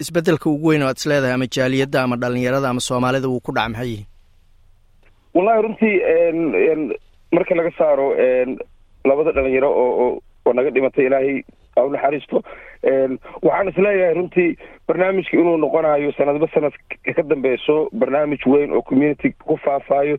isbeddelka 0.04 0.50
ugu 0.50 0.67
weyn 0.70 0.84
oo 0.84 0.88
aad 0.89 0.98
is 1.02 1.06
leedahay 1.12 1.34
ama 1.36 1.48
jaaliyadda 1.56 2.00
ama 2.04 2.15
dhalinyarada 2.22 2.70
ama 2.70 2.80
soomaalida 2.88 3.28
wuu 3.28 3.39
ku 3.46 3.52
dhaca 3.52 3.70
maxay? 3.70 3.89
Yihin 3.91 4.06
wallahi 5.36 5.62
runtii 5.65 5.96
marka 7.36 7.56
laga 7.56 7.72
saaro 7.78 8.08
labada 9.10 9.32
dhalinyaro 9.38 9.70
oo 9.84 10.22
oo 10.46 10.54
naga 10.54 10.70
dhimatay 10.76 11.06
ilaahay 11.08 11.36
ha 11.76 11.84
u 11.86 11.89
naxariisto 11.89 12.38
waxaan 13.41 13.67
is 13.69 13.78
leeyahay 13.78 14.13
runtii 14.13 14.58
barnaamijka 14.88 15.38
inuu 15.38 15.58
noqonayo 15.58 16.12
sanadba 16.17 16.47
sanad 16.54 16.73
ka 17.15 17.23
dambeyso 17.23 17.89
barnaamij 17.93 18.45
weyn 18.45 18.71
oo 18.71 18.82
community 18.82 19.32
ku 19.45 19.58
faafaayo 19.58 20.17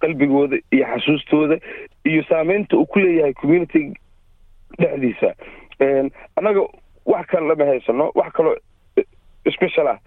qalbigooda 0.00 0.56
iyo 0.72 0.86
xasuustooda 0.86 1.58
iyo 2.04 2.22
saameynta 2.28 2.76
uu 2.76 2.86
ku 2.86 2.98
leeyahay 2.98 3.32
community 3.32 3.92
dhexdiisa. 4.78 5.34
Annaga 6.36 6.60
wax 7.06 7.26
kale 7.26 7.48
lama 7.48 7.64
haysano 7.64 8.10
wax 8.14 8.32
kaloo 8.32 8.56
special 9.50 9.88
ah. 9.88 9.98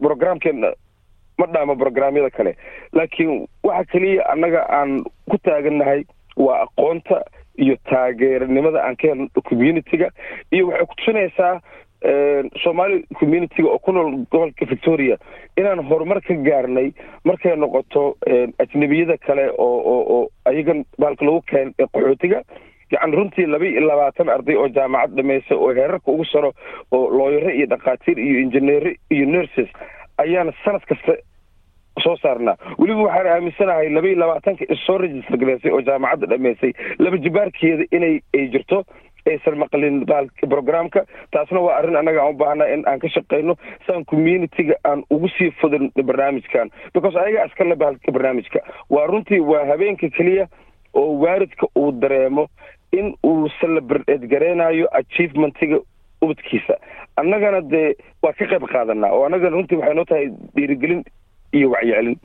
Programkeena 0.00 0.72
ma 1.38 1.46
dhaamo 1.46 1.76
programyada 1.76 2.30
kale 2.30 2.56
laakiin 2.92 3.46
waxa 3.64 3.84
keliya 3.92 4.22
annaga 4.32 4.66
aan 4.70 5.02
ku 5.30 5.38
taagannahay 5.38 6.04
waa 6.36 6.62
aqoonta 6.62 7.22
iyo 7.58 7.76
taageeranimada 7.90 8.82
aan 8.84 8.96
ka 8.96 9.08
helno 9.08 9.28
community-ga 9.50 10.08
iyo 10.52 10.68
waxay 10.68 10.86
kutusinaysaa 10.86 11.60
soomaali 12.62 13.04
community-ga 13.18 13.68
oo 13.70 13.78
ku 13.78 13.92
nool 13.92 14.10
gobolka 14.30 14.66
victoria 14.66 15.16
inaan 15.56 15.84
horumar 15.88 16.20
ka 16.20 16.34
gaarnay 16.34 16.92
markay 17.24 17.56
noqoto 17.56 18.16
ajnebiyada 18.58 19.16
kale 19.26 19.50
oo 19.58 19.78
oo 20.14 20.20
ayagan 20.44 20.84
baalka 20.98 21.24
lagu 21.24 21.42
keen 21.50 21.74
qaxootiga. 21.78 22.42
Yacni 22.92 23.16
runtii 23.16 23.46
laba 23.46 23.64
iyo 23.66 23.80
labaatan 23.88 24.28
arday 24.28 24.56
oo 24.56 24.68
jaamacad 24.68 25.14
dhamaysa 25.16 25.54
oo 25.56 25.70
heerarka 25.74 26.10
ugu 26.12 26.24
saro 26.24 26.52
oo 26.92 27.08
looyaro 27.18 27.50
iyo 27.50 27.66
dhakhaatiir 27.66 28.18
iyo 28.18 28.40
injineero 28.40 28.90
iyo 29.10 29.26
nurses 29.26 29.68
ayaan 30.18 30.52
sanad 30.64 30.82
kasta 30.88 31.16
soo 32.00 32.16
saarnaa. 32.16 32.56
Weliba 32.78 33.02
waxaan 33.02 33.26
aaminsanahay 33.26 33.88
laba 33.90 34.08
iyo 34.08 34.18
labaatanka 34.18 34.64
issoo 34.74 34.98
register 34.98 35.36
galeysay 35.36 35.72
oo 35.72 35.80
jaamacadda 35.82 36.26
dhameysay 36.26 36.72
laba 36.98 37.16
jibaarkeeda 37.18 37.84
inay 37.92 38.20
ay 38.34 38.48
jirto 38.48 38.84
aysan 39.26 39.58
maqlin 39.58 40.04
programka. 40.48 41.04
Taasna 41.30 41.60
waa 41.60 41.76
arrin 41.78 41.96
annaga 41.96 42.22
aan 42.22 42.34
u 42.34 42.38
baahnaa 42.38 42.66
in 42.74 42.82
aan 42.88 42.98
ka 42.98 43.08
shaqeyno. 43.08 43.54
Saan 43.86 44.04
community-ga 44.04 44.74
aan 44.84 45.04
ugu 45.10 45.28
sii 45.38 45.50
fudin 45.60 45.92
barnaamijkan. 46.04 46.70
Because 46.94 47.16
ayagaa 47.16 47.44
iskale 47.46 47.76
bahalka 47.76 48.12
barnaamijka. 48.12 48.60
Waa 48.90 49.06
runtii 49.06 49.40
waa 49.40 49.64
habeenka 49.66 50.08
keliya 50.10 50.48
oo 50.94 51.18
waalidka 51.22 51.66
uu 51.76 51.92
dareemo 51.92 52.48
in 52.92 53.14
uu 53.24 53.48
celebrate 53.60 54.18
gareynayo 54.26 54.88
achievementiga 54.92 55.78
ubadkiisa. 56.22 56.74
Annagana 57.16 57.60
dee 57.60 57.94
waa 58.22 58.32
ka 58.32 58.46
qayb 58.46 58.66
qaadanaa 58.72 59.12
oo 59.12 59.24
annagana 59.26 59.56
runtii 59.56 59.76
waxay 59.78 59.94
noo 59.94 60.04
tahay 60.04 60.28
dhiirigelin 60.56 61.04
iyo 61.56 61.70
wacyicelin 61.74 62.16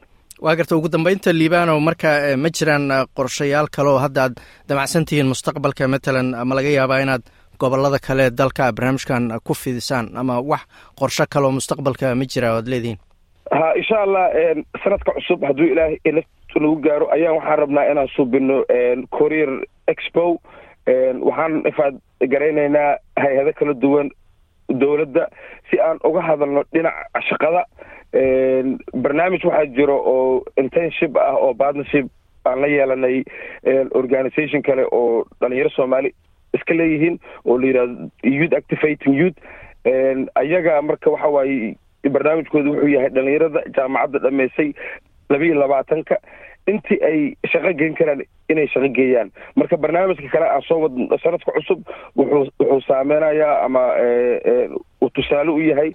waa 0.45 0.55
garta 0.55 0.75
ugu 0.77 0.89
dambeynta 0.95 1.33
liibano 1.39 1.79
marka 1.87 2.09
ma 2.43 2.49
jiraan 2.57 2.85
qorshayaal 3.17 3.67
kale 3.75 3.89
oo 3.93 3.97
hadda 4.05 4.23
aad 4.25 4.35
damacsan 4.69 5.05
tihiin 5.05 5.27
mustaqbalka 5.33 5.87
matalan 5.93 6.27
ma 6.49 6.53
laga 6.57 6.69
yaabaa 6.77 7.01
inaad 7.05 7.23
gobollada 7.61 7.99
kale 8.07 8.25
dalka 8.39 8.71
barnaamijkan 8.77 9.23
ku 9.47 9.53
fidisaan 9.53 10.05
ama 10.21 10.35
wax 10.51 10.61
qorsho 10.99 11.25
kaleoo 11.33 11.51
mustaqbalka 11.57 12.15
ma 12.19 12.25
jira 12.33 12.49
ad 12.57 12.67
leedihiin? 12.73 12.99
Ha 13.57 13.67
insha 13.79 13.97
allah 14.05 14.25
sanadka 14.83 15.11
cusub 15.17 15.39
hadduu 15.47 15.67
ilaahay 15.73 15.97
nagu 16.61 16.75
gaaro 16.85 17.05
ayaan 17.15 17.35
waxaan 17.37 17.59
rabnaa 17.61 17.85
inaan 17.91 18.09
suubino 18.15 18.55
courier 19.17 19.51
expo. 19.93 20.23
Waxaan 21.27 21.53
ifaad 21.69 21.95
garaynaynaa 22.33 22.91
hay'ado 23.23 23.51
kala 23.59 23.73
duwan 23.83 24.07
dowladda 24.69 25.27
si 25.69 25.80
aan 25.80 25.99
uga 26.03 26.21
hadalno 26.21 26.63
dhinaca 26.73 27.21
shaqada. 27.30 27.63
Barnaamij 28.93 29.43
waxaa 29.43 29.65
jiro 29.75 29.97
oo 30.13 30.43
internship 30.58 31.15
ah 31.17 31.36
oo 31.36 31.53
partnership 31.53 32.08
aan 32.45 32.62
la 32.62 32.67
yeelanay 32.67 33.23
organisation 33.93 34.62
kale 34.62 34.86
oo 34.91 35.25
dhalinyaro 35.41 35.69
soomaali 35.69 36.13
iska 36.53 36.73
leeyihiin 36.73 37.19
oo 37.45 37.58
la 37.60 37.67
yidhahdo 37.67 38.10
youth 38.23 38.53
activating 38.53 39.15
youth. 39.19 39.38
Ayaga 40.36 40.82
marka 40.82 41.10
waxa 41.12 41.27
waaye 41.27 41.75
barnaamijkooda 42.12 42.69
wuxuu 42.69 42.88
yahay 42.88 43.10
dhalinyarada 43.10 43.62
jaamacadda 43.75 44.19
dhameysay 44.19 44.73
laba 45.30 45.45
iyo 45.45 45.56
labaatanka 45.56 46.15
intii 46.67 46.99
ay 47.10 47.19
shaqo 47.51 47.73
geyn 47.80 47.95
karaan 47.95 48.21
inay 48.49 48.67
shaqo 48.67 48.89
geeyaan. 48.97 49.32
Marka 49.56 49.77
barnaamijka 49.77 50.30
kale 50.34 50.45
aan 50.49 50.62
soo 50.67 50.80
wadno 50.84 51.17
sanadka 51.23 51.51
cusub 51.58 51.80
wuxuu 52.15 52.47
wuxuu 52.60 52.82
saameynayaa 52.88 53.63
ama 53.65 53.84
uu 55.01 55.10
tusaale 55.10 55.51
u 55.51 55.60
yahay 55.60 55.91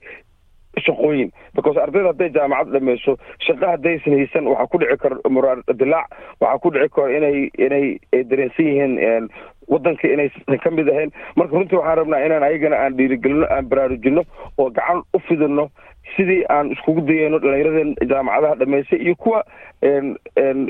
shaqooyin. 0.86 1.30
Because 1.54 1.76
ardayda 1.82 2.08
hadday 2.12 2.30
jaamacad 2.36 2.72
dhameyso 2.72 3.16
shaqa 3.46 3.72
haddaysan 3.76 4.16
haysan 4.18 4.46
waxaa 4.48 4.66
ku 4.72 4.78
dhici 4.80 4.96
karo 5.02 5.20
muraar 5.30 5.58
dilaac 5.82 6.08
waxaa 6.40 6.58
ku 6.64 6.70
dhici 6.72 6.88
karo 6.94 7.08
inay 7.16 7.50
inay 7.58 7.86
dareensan 8.30 8.66
yihiin 8.66 9.28
wadanka 9.68 10.08
inaysan 10.08 10.58
ka 10.64 10.70
mid 10.70 10.88
ahayn. 10.88 11.12
Marka 11.36 11.56
runtii 11.56 11.76
waxaan 11.76 11.98
rabnaa 12.00 12.24
inaan 12.26 12.42
ayagana 12.48 12.76
aan 12.84 12.96
dhiirigelino 12.96 13.46
aan 13.50 13.68
baraarujino 13.68 14.24
oo 14.58 14.70
gacan 14.70 15.02
u 15.14 15.18
fidino 15.28 15.68
sidii 16.16 16.44
aan 16.48 16.72
iskugu 16.72 17.00
dayeyno 17.00 17.38
dhalinyaradeen 17.38 17.94
jaamacadaha 18.08 18.54
dhameysay 18.54 18.98
iyo 18.98 19.14
kuwa 19.14 19.44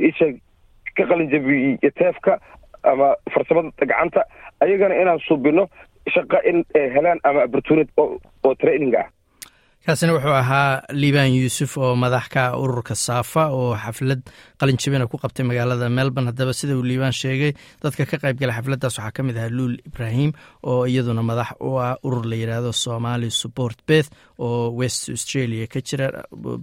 isha 0.09 0.27
ka 0.97 1.07
qalinjabiy 1.07 1.77
teefka 1.99 2.38
ama 2.83 3.14
farsamada 3.35 3.71
gacanta 3.87 4.25
ayagana 4.61 4.95
inaan 5.03 5.18
suubino 5.29 5.68
shaqa 6.14 6.42
in 6.51 6.64
helaan 6.75 7.18
ama 7.25 7.45
opportunity 7.45 7.92
oo 7.99 8.55
training 8.55 8.95
ah 8.97 9.07
kaasina 9.87 10.12
wuxuu 10.14 10.35
ahaa 10.42 10.83
liibaan 11.01 11.33
yuusuf 11.35 11.73
oo 11.79 11.95
madax 12.03 12.27
ka 12.35 12.42
ururka 12.62 12.95
saafa 12.95 13.42
oo 13.51 13.75
xaflad 13.85 14.21
qalinjabina 14.61 15.07
ku 15.11 15.16
qabtay 15.23 15.45
magaalada 15.49 15.88
melbourne. 15.90 16.29
Haddaba 16.31 16.53
sida 16.55 16.77
uu 16.79 16.83
liibaan 16.90 17.12
sheegay 17.12 17.53
dadka 17.83 18.07
ka 18.11 18.16
qayb 18.23 18.37
gala 18.40 18.53
xafladdaas 18.59 18.95
waxaa 18.99 19.11
ka 19.16 19.23
mid 19.27 19.37
ahaa 19.37 19.51
luul 19.59 19.75
ibraahim 19.88 20.31
oo 20.71 20.87
iyaduna 20.87 21.23
madax 21.23 21.51
u 21.61 21.71
ah 21.83 21.99
urur 22.07 22.25
la 22.31 22.37
yidhaahdo 22.42 22.71
somali 22.73 23.31
support 23.31 23.79
beth 23.88 24.09
oo 24.38 24.71
west 24.79 25.09
australia 25.11 25.66
ka 25.66 25.81
jira. 25.83 26.07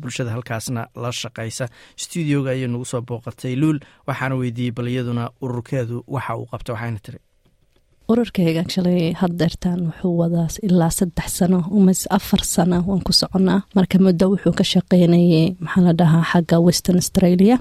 Bulshada 0.02 0.32
halkaasna 0.36 0.88
la 0.96 1.12
shaqaysa 1.12 1.66
stuudioga 2.04 2.50
ayay 2.56 2.68
nagu 2.72 2.86
soo 2.86 3.02
booqatay 3.02 3.56
luul 3.62 3.80
waxaana 4.08 4.36
weydiiyey 4.40 4.72
bal 4.72 4.88
iyaduna 4.88 5.24
ururkeedu 5.44 6.04
waxa 6.08 6.38
uu 6.40 6.48
qabta 6.52 6.74
waxayna 6.74 7.00
tiri 7.06 7.20
ururkayga 8.12 8.64
shalay 8.74 9.14
haddeertaan 9.22 9.80
wuxuu 9.88 10.14
wadaa 10.22 10.48
ilaa 10.68 10.90
saddex 11.00 11.30
sano 11.40 11.60
umas 11.78 12.02
afar 12.18 12.42
sano 12.54 12.78
waan 12.90 13.02
ku 13.08 13.12
soconaa 13.22 13.60
marka 13.76 13.98
muddo 14.06 14.26
wuxuu 14.34 14.54
ka 14.60 14.64
shaqeynayay 14.74 15.46
maxaa 15.64 15.84
la 15.88 15.94
dhahaa 16.00 16.24
xagga 16.32 16.58
western 16.68 16.98
australia. 17.04 17.56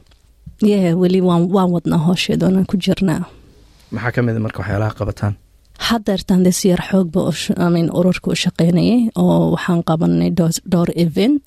Ye 0.71 0.79
weli 1.01 1.21
waan 1.29 1.43
wadnaa 1.75 2.01
hoosheedoonaan 2.07 2.67
ku 2.71 2.77
jirnaa. 2.85 3.23
Maxaa 3.95 4.13
ka 4.15 4.21
mida 4.27 4.41
marka 4.45 4.59
waxyaalaha 4.63 4.93
qabataan 4.99 5.35
haddeertaan 5.87 6.43
des 6.45 6.59
yar 6.69 6.81
xoogba 6.91 7.21
ururka 7.99 8.29
u 8.33 8.37
shaqeynayay 8.45 9.11
oo 9.23 9.51
waxaan 9.55 9.83
qabanay 9.89 10.31
dhowr 10.73 10.91
event. 11.05 11.47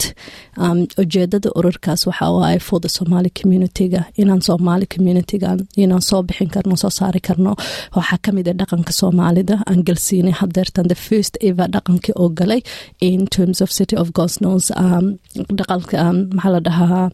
Ujeedada 1.02 1.50
ururkaas 1.60 2.02
waxaa 2.10 2.32
waaye 2.38 2.60
for 2.68 2.80
the 2.80 2.90
somali 2.90 3.30
communityga 3.40 4.02
inaan 4.22 4.42
somali 4.42 4.86
communityga 4.94 5.50
inaan 5.84 6.02
soo 6.10 6.22
bixin 6.28 6.50
karno 6.56 6.76
soo 6.84 6.90
saari 7.00 7.20
karno. 7.28 7.52
Waxaa 7.98 8.20
ka 8.24 8.32
mid 8.32 8.48
a 8.48 8.54
dhaqanka 8.60 8.92
soomaalida 9.00 9.56
aan 9.70 9.84
galsiinay 9.88 10.36
haddeertaan 10.42 10.88
the 10.92 10.96
first 11.08 11.34
ever 11.50 11.68
dhaqankii 11.76 12.14
oo 12.22 12.30
galay 12.40 12.62
in 13.02 13.28
terms 13.36 13.58
of 13.64 13.70
city 13.78 13.96
of 14.02 14.08
gosnos 14.18 14.66
dhaqanka 15.60 15.98
maxaa 16.36 16.52
la 16.56 16.60
dhahaa 16.68 17.06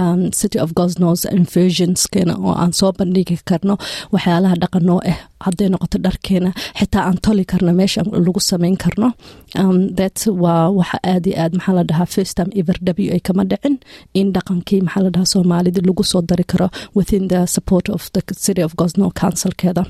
um, 0.00 0.20
city 0.40 0.58
of 0.64 0.70
gosnos 0.78 1.20
inversionskena 1.38 2.34
oo 2.46 2.52
aan 2.62 2.72
soo 2.78 2.90
bandhigi 2.98 3.36
karno 3.50 3.74
waxyaalaha 4.14 4.56
dhaqanoo 4.62 5.00
ah 5.12 5.18
hadday 5.46 5.68
noqoto 5.72 5.98
dharkeena 6.06 6.50
xitaa 6.78 7.02
aan 7.08 7.18
toli 7.24 7.44
karno 7.52 7.70
meesha 7.80 8.00
lagu 8.26 8.40
sameyn 8.50 8.76
karno. 8.84 9.08
Um, 9.60 9.78
that 9.98 10.18
waa 10.42 10.64
waxa 10.78 10.98
aad 11.12 11.24
iyo 11.30 11.36
aad 11.44 11.52
maxaa 11.58 11.74
la 11.78 11.82
dhahaa 11.90 12.08
first 12.14 12.32
time 12.38 12.50
ever 12.60 12.76
w 13.06 13.10
a 13.16 13.18
kama 13.26 13.42
dhicin 13.50 13.74
in 14.20 14.26
dhaqankii 14.36 14.80
maxaa 14.86 15.02
la 15.06 15.10
dhahaa 15.14 15.32
soomaalida 15.34 15.80
lagu 15.88 16.04
soo 16.12 16.22
dari 16.30 16.44
karo 16.52 16.68
within 16.98 17.24
the 17.32 17.40
support 17.54 17.86
of 17.96 18.02
the 18.14 18.22
city 18.46 18.62
of 18.66 18.72
gosno 18.80 19.06
councilkeeda 19.20 19.82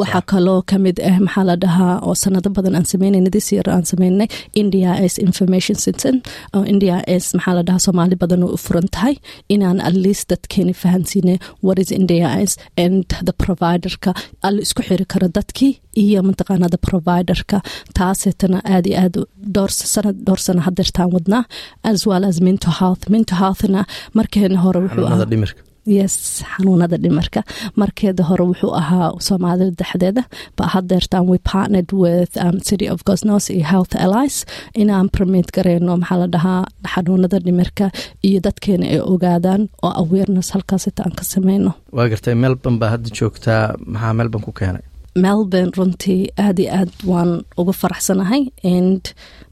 waxaa 0.00 0.22
kaloo 0.32 0.60
ka 0.70 0.76
mid 0.84 0.96
ah 1.08 1.16
maxaa 1.26 1.44
la 1.48 1.54
dhahaa 1.62 1.94
oo 2.08 2.14
sanado 2.22 2.48
badan 2.56 2.74
aan 2.78 2.86
sameynayna 2.92 3.30
this 3.36 3.48
year 3.54 3.66
aan 3.74 3.84
sameynay 3.92 4.28
india 4.62 4.90
s 5.12 5.14
information 5.26 5.76
citizen. 5.84 6.16
Oo 6.56 6.62
india 6.72 6.96
s 7.22 7.24
maxaa 7.36 7.54
la 7.58 7.62
dhahaa 7.68 7.84
soomaali 7.86 8.16
badan 8.22 8.42
oo 8.46 8.50
u 8.56 8.58
furan 8.66 8.88
tahay 8.94 9.14
inaan 9.54 9.78
at 9.88 9.96
least 10.04 10.24
dadkeeni 10.32 10.74
fahansiinay 10.82 11.36
what 11.66 11.78
is 11.82 11.90
india 12.00 12.28
s 12.48 12.52
and 12.84 13.04
the 13.28 13.34
providerka 13.42 14.10
alla 14.46 14.60
isku 14.66 14.82
xiri 14.88 15.04
karo 15.14 15.26
dadkii 15.38 15.72
iyo 16.04 16.20
mataqaana 16.28 16.66
the 16.74 16.80
providerka 16.88 17.58
taasetana 17.98 18.58
aad 18.74 18.84
iyo 18.90 18.96
aad 19.04 19.14
dhowr 19.54 19.70
sanad 19.94 20.16
dhowr 20.26 20.40
sano 20.46 20.60
hadeertaan 20.68 21.08
wadnaa 21.16 21.42
as 21.90 22.00
well 22.08 22.24
as 22.30 22.36
mental 22.48 22.72
health. 22.80 23.02
Mental 23.14 23.36
healthna 23.42 23.80
markeena 24.18 24.58
hore 24.64 24.78
wuxuu 24.84 25.71
yes 25.84 26.42
xanuunada 26.52 26.96
dhimarka 27.04 27.40
markeeda 27.80 28.22
hore 28.28 28.44
wuxuu 28.50 28.72
ahaa 28.80 29.08
soomaalida 29.28 29.70
dhexdeeda. 29.80 30.22
Ba 30.56 30.64
hadeertaan 30.74 31.24
we 31.30 31.38
partnered 31.52 31.92
with 31.92 32.30
um, 32.44 32.56
city 32.68 32.86
of 32.92 32.98
gosnos 33.08 33.50
iyo 33.50 33.64
health 33.72 33.94
allies. 34.04 34.36
Inaan 34.82 35.08
promote 35.16 35.50
gareyno 35.56 35.96
maxaa 35.96 36.18
la 36.22 36.26
dhahaa 36.34 36.62
xanuunada 36.92 37.38
dhimarka 37.46 37.86
iyo 38.28 38.40
dadkeena 38.46 38.86
ay 38.94 39.00
ogaadaan 39.12 39.62
oo 39.86 39.92
awareness 40.02 40.48
halkaasita 40.54 41.00
aan 41.04 41.14
ka 41.18 41.24
sameyno. 41.32 41.70
Waa 41.96 42.08
gartay 42.12 42.34
melbourne 42.34 42.78
baa 42.82 42.90
hadda 42.94 43.08
joogtaa 43.18 43.62
maxaa 43.86 44.14
melbourne 44.18 44.44
ku 44.46 44.52
keenay? 44.60 44.82
Melbourne 45.24 45.72
runtii 45.76 46.20
aad 46.44 46.58
iyo 46.58 46.70
aad 46.78 46.90
waan 47.10 47.30
uga 47.60 47.72
faraxsanahay 47.80 48.42
and 48.74 49.02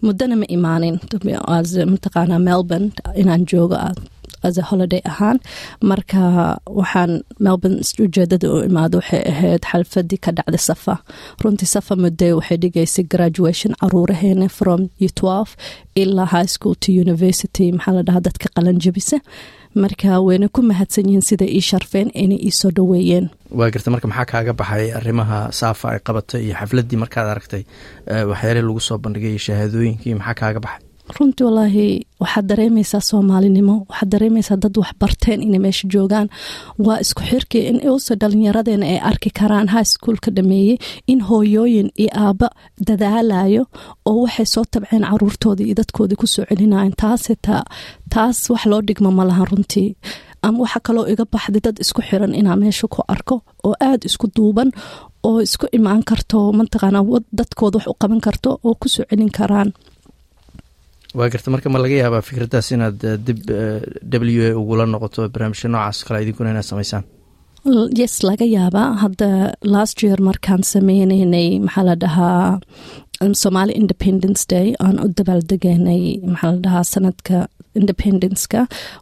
muddana 0.05 0.37
ma 0.40 0.47
imaanin. 0.57 0.97
Mataqaana 1.93 2.37
melbourne 2.49 2.88
inaan 3.21 3.43
joogo 3.51 3.77
as 4.42 4.59
a 4.59 4.62
holiday 4.70 5.00
ahaan. 5.11 5.38
Marka 5.90 6.22
waxaan 6.81 7.12
melbourne 7.46 7.79
ujeedada 8.05 8.46
u 8.55 8.59
imaado 8.68 8.96
waxay 9.00 9.22
ahayd 9.33 9.62
xalfadii 9.70 10.18
ka 10.24 10.31
dhacday 10.38 10.62
safa. 10.68 10.94
Runtii 11.42 11.66
safa 11.74 11.94
muddo 11.96 12.29
waxay 12.38 12.59
dhigaysay 12.62 13.05
graduation 13.14 13.72
caruuraheena 13.81 14.48
from 14.59 14.81
u 15.00 15.09
twelve 15.20 15.50
ilaa 16.03 16.26
high 16.35 16.46
school 16.55 16.74
to 16.85 16.92
university 17.05 17.66
maxaa 17.72 17.94
la 17.98 18.03
dhahaa 18.09 18.24
dadka 18.29 18.46
qalanjabisa 18.57 19.18
marka 19.83 20.11
wayna 20.26 20.48
ku 20.57 20.61
mahadsan 20.70 21.07
yihiin 21.09 21.24
sida 21.31 21.46
ii 21.57 21.61
sharfeen 21.70 22.09
inay 22.22 22.38
ii 22.48 22.50
soo 22.61 22.70
dhoweeyeen. 22.76 23.26
Waa 23.59 23.70
garta 23.74 23.90
marka 23.94 24.09
maxaa 24.12 24.26
kaaga 24.33 24.53
baxay 24.61 24.87
arrimaha 24.98 25.38
saafa 25.61 25.87
ay 25.94 25.98
qabatay 26.09 26.40
iyo 26.46 26.55
xafladdii 26.61 26.98
markaad 27.03 27.29
aragtay 27.33 27.62
waxyaale 28.31 28.61
lagu 28.68 28.81
soo 28.88 28.98
bandhigay 29.05 29.31
iyo 29.35 29.42
shahaadooyinkii 29.46 30.14
maxaa 30.20 30.35
kaaga 30.42 30.61
baxay 30.66 30.83
runtii 31.18 31.44
wallaahi 31.46 31.87
waxaad 32.23 32.46
dareemaysaa 32.51 33.01
soomaalinimo 33.11 33.75
waxaad 33.90 34.11
dareemaysaa 34.14 34.57
dad 34.62 34.77
wax 34.81 34.90
barteen 35.01 35.42
inay 35.42 35.59
meesha 35.64 35.88
joogaan. 35.92 36.29
Waa 36.85 36.99
isku 37.05 37.23
xirkii 37.31 37.64
in 37.70 37.79
use 37.90 38.14
dhalinyaradeena 38.20 38.87
ay 38.87 38.99
arki 39.11 39.31
karaan 39.40 39.68
high 39.75 39.85
schoolka 39.92 40.31
dhameeyey 40.37 40.77
in 41.12 41.20
hooyooyin 41.29 41.88
iyo 42.03 42.11
aabba 42.25 42.49
dadaalayo 42.87 43.64
oo 44.09 44.23
waxay 44.25 44.46
soo 44.55 44.64
tabceen 44.73 45.05
caruurtoodii 45.11 45.66
iyo 45.66 45.75
dadkoodii 45.81 46.16
ku 46.20 46.27
soo 46.27 46.44
celinayan 46.49 46.92
taase 47.03 47.35
taas 48.14 48.51
wax 48.51 48.64
loo 48.70 48.81
dhigmo 48.87 49.11
ma 49.11 49.25
lahan 49.29 49.46
runtii. 49.51 49.96
Ama 50.42 50.59
waxaa 50.64 50.81
kaloo 50.87 51.07
iga 51.12 51.25
baxday 51.33 51.61
dad 51.66 51.77
isku 51.85 52.01
xiran 52.09 52.35
inaa 52.40 52.57
meesha 52.62 52.87
ku 52.94 53.01
arko 53.14 53.37
oo 53.66 53.75
aada 53.88 54.05
isku 54.11 54.27
duuban 54.37 54.70
oo 55.29 55.40
isku 55.46 55.66
imaan 55.79 56.03
karto 56.09 56.38
mataqaana 56.59 57.01
dadkooda 57.38 57.77
wax 57.79 57.87
u 57.92 57.94
qaban 58.01 58.20
karto 58.27 58.51
oo 58.66 58.75
ku 58.81 58.87
soo 58.94 59.05
celin 59.11 59.31
karaan 59.38 59.70
waa 61.18 61.29
garta 61.33 61.49
marka 61.55 61.68
ma 61.75 61.79
laga 61.85 61.96
yaabaa 62.03 62.23
fikraddaas 62.29 62.68
inaad 62.77 63.01
dib 63.27 64.23
w 64.33 64.40
a 64.49 64.51
ugula 64.61 64.85
noqoto 64.94 65.20
barnaamijka 65.35 65.68
noocaas 65.75 65.99
kale 66.07 66.18
idinkuna 66.25 66.51
inaad 66.55 66.68
samaysaan. 66.73 67.05
Yes 68.01 68.14
laga 68.29 68.46
yaabaa. 68.57 68.88
Hadda 69.05 69.29
last 69.75 69.96
year 70.05 70.18
markaan 70.29 70.62
sameyneynay 70.73 71.49
maxaa 71.66 71.85
la 71.88 71.94
dhahaa 72.03 72.61
somali 73.44 73.73
independence 73.83 74.42
day 74.53 74.66
aan 74.85 74.96
u 75.05 75.07
dabaaldeganay 75.18 76.03
maxaa 76.33 76.53
la 76.55 76.59
dhahaa 76.64 76.85
sanadka 76.94 77.37
independenceka 77.78 78.61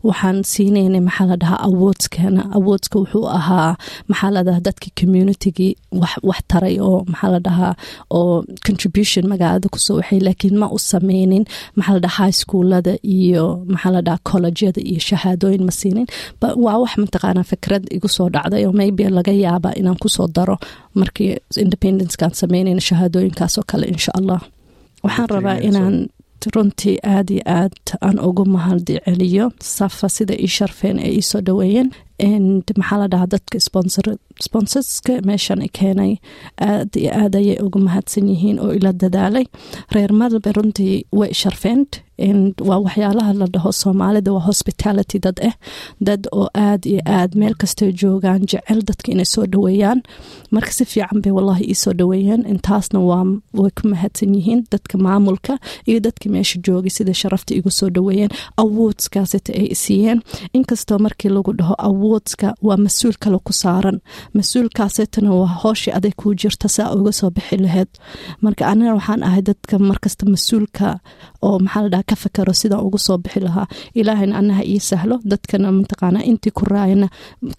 waxaan 0.08 0.38
siineynay 0.52 1.00
maxaa 1.08 1.26
la 1.30 1.36
dhahaa 1.42 1.60
awoodskana 1.68 2.42
awoodska 2.58 2.96
wuxuu 3.02 3.26
ahaa 3.38 3.70
maxaa 4.10 4.30
la 4.36 4.40
dhahaa 4.46 4.64
dadkii 4.68 4.92
communitygii 5.00 5.72
wax 6.28 6.40
taray 6.50 6.76
oo 6.88 6.98
maxaa 7.12 7.30
la 7.34 7.40
dhahaa 7.46 7.72
oo 8.18 8.34
contribution 8.66 9.24
magaalada 9.32 9.68
ku 9.74 9.78
soo 9.86 9.96
waxay. 10.00 10.20
Laakiin 10.26 10.56
ma 10.62 10.66
u 10.76 10.78
sameynin 10.78 11.44
maxaa 11.76 11.94
la 11.96 12.00
dhahaa 12.04 12.24
high 12.24 12.36
schoolada 12.42 12.92
iyo 13.16 13.44
maxaa 13.72 13.92
la 13.96 14.00
dhahaa 14.06 14.24
collegeada 14.30 14.80
iyo 14.90 15.00
shahaadooyin 15.08 15.64
ma 15.68 15.72
siinin. 15.80 16.06
Waa 16.64 16.78
wax 16.82 16.92
mataqaanaa 17.04 17.46
fikrad 17.52 17.84
igu 17.96 18.08
soo 18.16 18.28
dhacday 18.34 18.62
oo 18.66 18.72
maybe 18.80 19.04
laga 19.18 19.32
yaaba 19.44 19.70
inaan 19.80 19.98
ku 20.02 20.08
soo 20.16 20.28
daro 20.36 20.56
markii 21.00 21.30
independencekaan 21.64 22.34
sameynayna 22.40 22.80
shahaadooyinkaasoo 22.88 23.64
kale 23.70 23.86
insha 23.94 24.12
allah. 24.18 24.40
Waxaan 25.04 25.28
rabaa 25.34 25.56
inaan 25.68 25.96
runtii 26.54 26.96
aad 27.14 27.28
iyo 27.30 27.42
aad 27.46 27.74
aan 28.06 28.18
ugu 28.28 28.44
mahadi 28.54 28.94
celiyo 29.04 29.46
safa 29.76 30.08
sida 30.16 30.34
ii 30.44 30.46
sharfeen 30.56 30.98
ee 30.98 31.12
ii 31.18 31.22
soo 31.30 31.40
dhoweeyeen 31.46 31.90
maxaa 32.22 32.98
la 32.98 33.06
dhahaa 33.12 33.26
dadka 33.34 33.58
sponsorska 34.46 35.12
meeshan 35.28 35.60
keenay 35.78 36.12
aad 36.60 36.90
iyo 36.96 37.10
aad 37.22 37.34
ayay 37.36 37.58
ugu 37.66 37.78
mahadsan 37.78 38.28
yihiin 38.28 38.58
oo 38.60 38.72
ila 38.78 38.92
dadaalay. 38.92 39.46
Reer 39.94 40.12
malbe 40.12 40.52
runtii 40.52 41.04
way 41.12 41.32
sharfeent 41.34 42.02
waa 42.68 42.78
waxyaalaha 42.86 43.32
la 43.40 43.46
dhaho 43.46 43.70
soomaalida 43.72 44.32
waa 44.32 44.40
hospitality 44.50 45.18
dad 45.18 45.38
ah 45.48 45.54
dad 46.00 46.26
oo 46.32 46.48
aad 46.54 46.82
iyo 46.86 47.00
aad 47.06 47.34
meel 47.40 47.54
kastoo 47.54 47.90
joogaan 48.00 48.42
jecel 48.50 48.80
dadka 48.88 49.12
inay 49.12 49.24
soo 49.34 49.46
dhoweeyaan 49.52 50.00
marka 50.50 50.72
si 50.72 50.84
fiican 50.84 51.20
bay 51.22 51.32
wallahi 51.32 51.64
ii 51.70 51.74
soo 51.74 51.92
intaasna 52.52 52.98
way 53.60 53.70
ku 53.78 53.88
mahadsan 53.92 54.34
yihiin 54.34 54.64
dadka 54.72 54.98
maamulka 54.98 55.58
iyo 55.86 56.00
dadka 56.00 56.26
meesha 56.34 56.58
joogay 56.66 56.90
sida 56.90 57.14
sharafta 57.14 57.54
igu 57.54 57.70
soo 57.70 57.90
dhoweeyeen 57.90 58.30
awoodskaasita 58.56 59.52
ay 59.60 59.74
siiyeen. 59.74 60.20
Inkastoo 60.52 60.98
markii 60.98 61.28
lagu 61.30 61.52
dhaho 61.58 61.74
awoodska 62.08 62.48
waa 62.66 62.76
mas'uul 62.86 63.16
kale 63.22 63.38
ku 63.46 63.52
saaran. 63.52 63.98
Mas'uulkaasitana 64.36 65.30
waa 65.40 65.46
hooshii 65.62 65.92
aday 65.98 66.12
kuu 66.20 66.32
jirta 66.40 66.68
saa 66.68 66.92
uga 66.96 67.12
soo 67.12 67.30
bixi 67.30 67.56
laheyd 67.64 67.88
marka 68.44 68.62
anina 68.70 68.94
waxaan 68.98 69.22
ahay 69.28 69.42
dadka 69.48 69.78
markasta 69.78 70.24
mas'uulka 70.34 70.86
oo 71.42 71.58
maxaa 71.58 72.02
ka 72.08 72.16
fakaro 72.22 72.52
sidaan 72.60 72.82
ugu 72.86 72.98
soo 73.06 73.18
bixi 73.18 73.40
lahaa. 73.46 73.66
Ilaahayna 74.00 74.34
anaha 74.40 74.62
ii 74.72 74.80
sahlo 74.90 75.16
dadkana 75.30 75.68
mataqaana 75.78 76.20
intii 76.30 76.52
ku 76.58 76.64
raayana. 76.72 77.08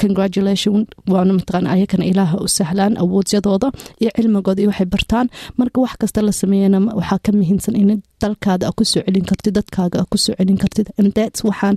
Congratulation 0.02 0.86
waana 1.14 1.34
mataqaana 1.38 1.70
ayakana 1.76 2.06
ilaaha 2.12 2.38
u 2.46 2.48
sahlaan 2.58 2.94
awoodyadooda 3.04 3.68
iyo 4.02 4.12
cilmigooda 4.16 4.62
iyo 4.62 4.70
waxay 4.72 4.86
bartaan. 4.94 5.28
Marka 5.58 5.82
wax 5.82 5.94
kasta 6.02 6.22
la 6.22 6.32
sameeyana 6.32 6.80
waxaa 7.00 7.20
ka 7.26 7.32
muhiimsan 7.32 7.76
in 7.82 8.02
dalkaada 8.22 8.68
a 8.70 8.72
ku 8.78 8.84
soo 8.92 9.02
celin 9.06 9.26
kartid 9.30 9.54
dadkaaga 9.58 9.98
a 10.04 10.06
ku 10.12 10.18
soo 10.18 10.34
celin 10.40 10.58
kartid. 10.62 10.88
And 11.00 11.14
thats 11.18 11.40
waxaan 11.50 11.76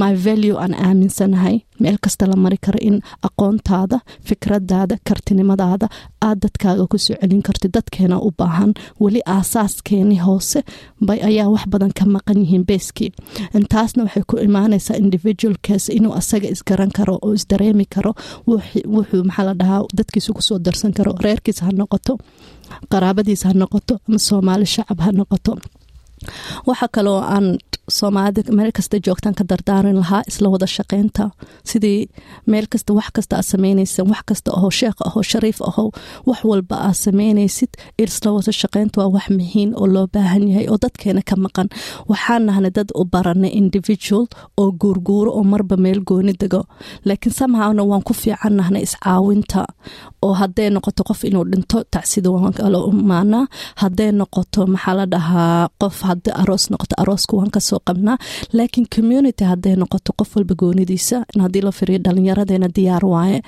my 0.00 0.12
value 0.26 0.56
aan 0.62 0.74
aaminsanahay 0.86 1.56
meel 1.82 1.96
kasta 2.04 2.24
la 2.30 2.36
mari 2.44 2.58
karo 2.66 2.78
in 2.88 2.96
aqoontaada 3.28 3.98
fikradaada 4.28 4.96
kartinimadaada 5.08 5.86
aad 6.26 6.38
dadkaaga 6.44 6.84
ku 6.92 6.98
soo 6.98 7.16
celin 7.20 7.42
kartid 7.46 7.72
dadkeena 7.76 8.16
u 8.26 8.30
baahan 8.38 8.72
weli 9.02 9.20
aasaaskeeni 9.36 10.16
hoose 10.26 10.60
ayaa 11.28 11.48
wax 11.54 11.64
badan 11.72 11.92
ka 11.98 12.04
maqan 12.14 12.38
yihiin 12.42 12.64
beeskii. 12.68 13.10
Intaasna 13.58 14.02
waxay 14.06 14.24
ku 14.30 14.34
imaanaysaa 14.46 14.96
individualkaas 15.04 15.84
inuu 15.98 16.12
asaga 16.20 16.48
isgaran 16.54 16.90
karo 16.98 17.14
oo 17.22 17.32
isdareemi 17.38 17.84
karo. 17.94 18.12
Wuxuu 18.94 19.22
maxaa 19.28 19.44
la 19.48 19.54
dhahaa 19.60 19.82
dadkiisa 19.98 20.30
ku 20.36 20.42
soo 20.48 20.58
darsan 20.64 20.92
karo 20.98 21.12
reerkiisa 21.24 21.62
ha 21.66 21.72
noqoto 21.80 22.12
qaraabadiisa 22.92 23.44
ha 23.48 23.54
noqoto 23.62 23.94
ama 24.08 24.18
soomaali 24.28 24.66
shacab 24.74 24.98
ha 25.04 25.10
noqoto 25.18 25.52
waxa 26.68 26.86
kaloo 26.94 27.20
aan 27.34 27.46
soomaalida 27.98 28.52
meel 28.58 28.70
kasta 28.76 28.96
joogtaan 29.06 29.34
ka 29.38 29.44
dardaarin 29.50 29.96
lahaa 30.02 30.22
isla 30.30 30.48
wada 30.52 30.66
shaqeynta. 30.76 31.24
Sidii 31.70 32.08
meel 32.50 32.66
kasta 32.72 32.90
wax 32.98 33.08
kasta 33.16 33.36
aad 33.36 33.46
sameynaysa 33.52 34.02
wax 34.10 34.22
kasta 34.28 34.50
ahoo 34.56 34.70
sheekh 34.80 34.98
ahoo 35.08 35.22
shariif 35.30 35.58
ahow 35.68 35.88
wax 36.28 36.40
walba 36.50 36.76
aad 36.86 36.96
sameynaysid 37.04 37.70
isla 38.04 38.32
wada 38.36 38.52
shaqeynta 38.60 38.96
waa 39.00 39.10
wax 39.16 39.26
muhiim 39.38 39.70
oo 39.80 39.86
loo 39.94 40.06
baahan 40.14 40.48
yahay 40.48 40.66
oo 40.72 40.78
dadkeena 40.84 41.22
ka 41.28 41.36
maqan. 41.44 41.68
Waxaan 42.10 42.42
nahnay 42.46 42.72
dad 42.76 42.88
u 43.00 43.04
baranay 43.12 43.52
individual 43.60 44.24
oo 44.60 44.70
guurguuro 44.80 45.30
oo 45.38 45.44
marba 45.52 45.76
meel 45.84 46.00
gooni 46.08 46.32
dego. 46.40 46.60
Laakiin 47.04 47.34
samhawna 47.38 47.82
waan 47.90 48.02
ku 48.08 48.12
fiican 48.22 48.54
nahnay 48.58 48.82
iscaawinta 48.88 49.60
oo 50.24 50.32
hadday 50.40 50.68
noqoto 50.74 51.02
qof 51.08 51.20
inuu 51.28 51.44
dhinto 51.52 51.78
tacsida 51.92 52.28
waan 52.34 52.52
kala 52.56 52.78
umaanaa 52.90 53.44
hadday 53.82 54.10
noqoto 54.20 54.60
maxaa 54.72 54.94
la 54.98 55.04
dhahaa 55.12 55.68
qof 55.82 55.96
haddii 56.14 56.34
aroos 56.42 56.64
noqoto 56.72 56.94
arooska 57.02 57.36
waan 57.36 57.50
ka 57.56 57.60
soo 57.68 57.80
qabnaa. 57.88 58.16
Laakiin 58.56 58.86
community 58.94 59.44
hadday 59.44 59.74
noqoto 59.82 60.10
qof 60.18 60.36
walba 60.36 60.54
goonidiisa 60.62 61.24
haddii 61.44 61.62
la 61.66 61.72
firiyo 61.78 61.98
dhalinyaradeena 62.06 62.68
diyaar 62.76 63.04
waaye 63.14 63.38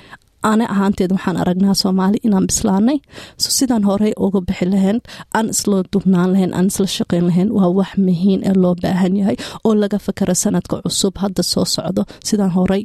ana 0.51 0.65
ahaanteed 0.73 1.11
waxaan 1.15 1.37
aragnaa 1.43 1.75
soomaali 1.81 2.17
inaan 2.27 2.45
bislaanay. 2.49 2.97
So 3.41 3.47
sidaan 3.57 3.83
horey 3.89 4.13
uga 4.25 4.39
bixi 4.47 4.65
lahayn 4.73 4.97
aan 5.37 5.45
isla 5.53 5.77
dubnaan 5.93 6.29
lahayn 6.33 6.51
aan 6.57 6.67
isla 6.71 6.87
shaqeyn 6.97 7.23
lahayn 7.29 7.49
waa 7.57 7.69
wax 7.79 7.91
muhiim 8.07 8.39
ee 8.49 8.55
loo 8.63 8.73
baahan 8.83 9.13
yahay 9.21 9.37
oo 9.67 9.73
laga 9.81 9.97
fakara 10.05 10.35
sanadka 10.43 10.75
cusub 10.85 11.13
hadda 11.23 11.43
soo 11.53 11.65
socdo. 11.75 12.01
Sidaan 12.27 12.51
horey 12.57 12.81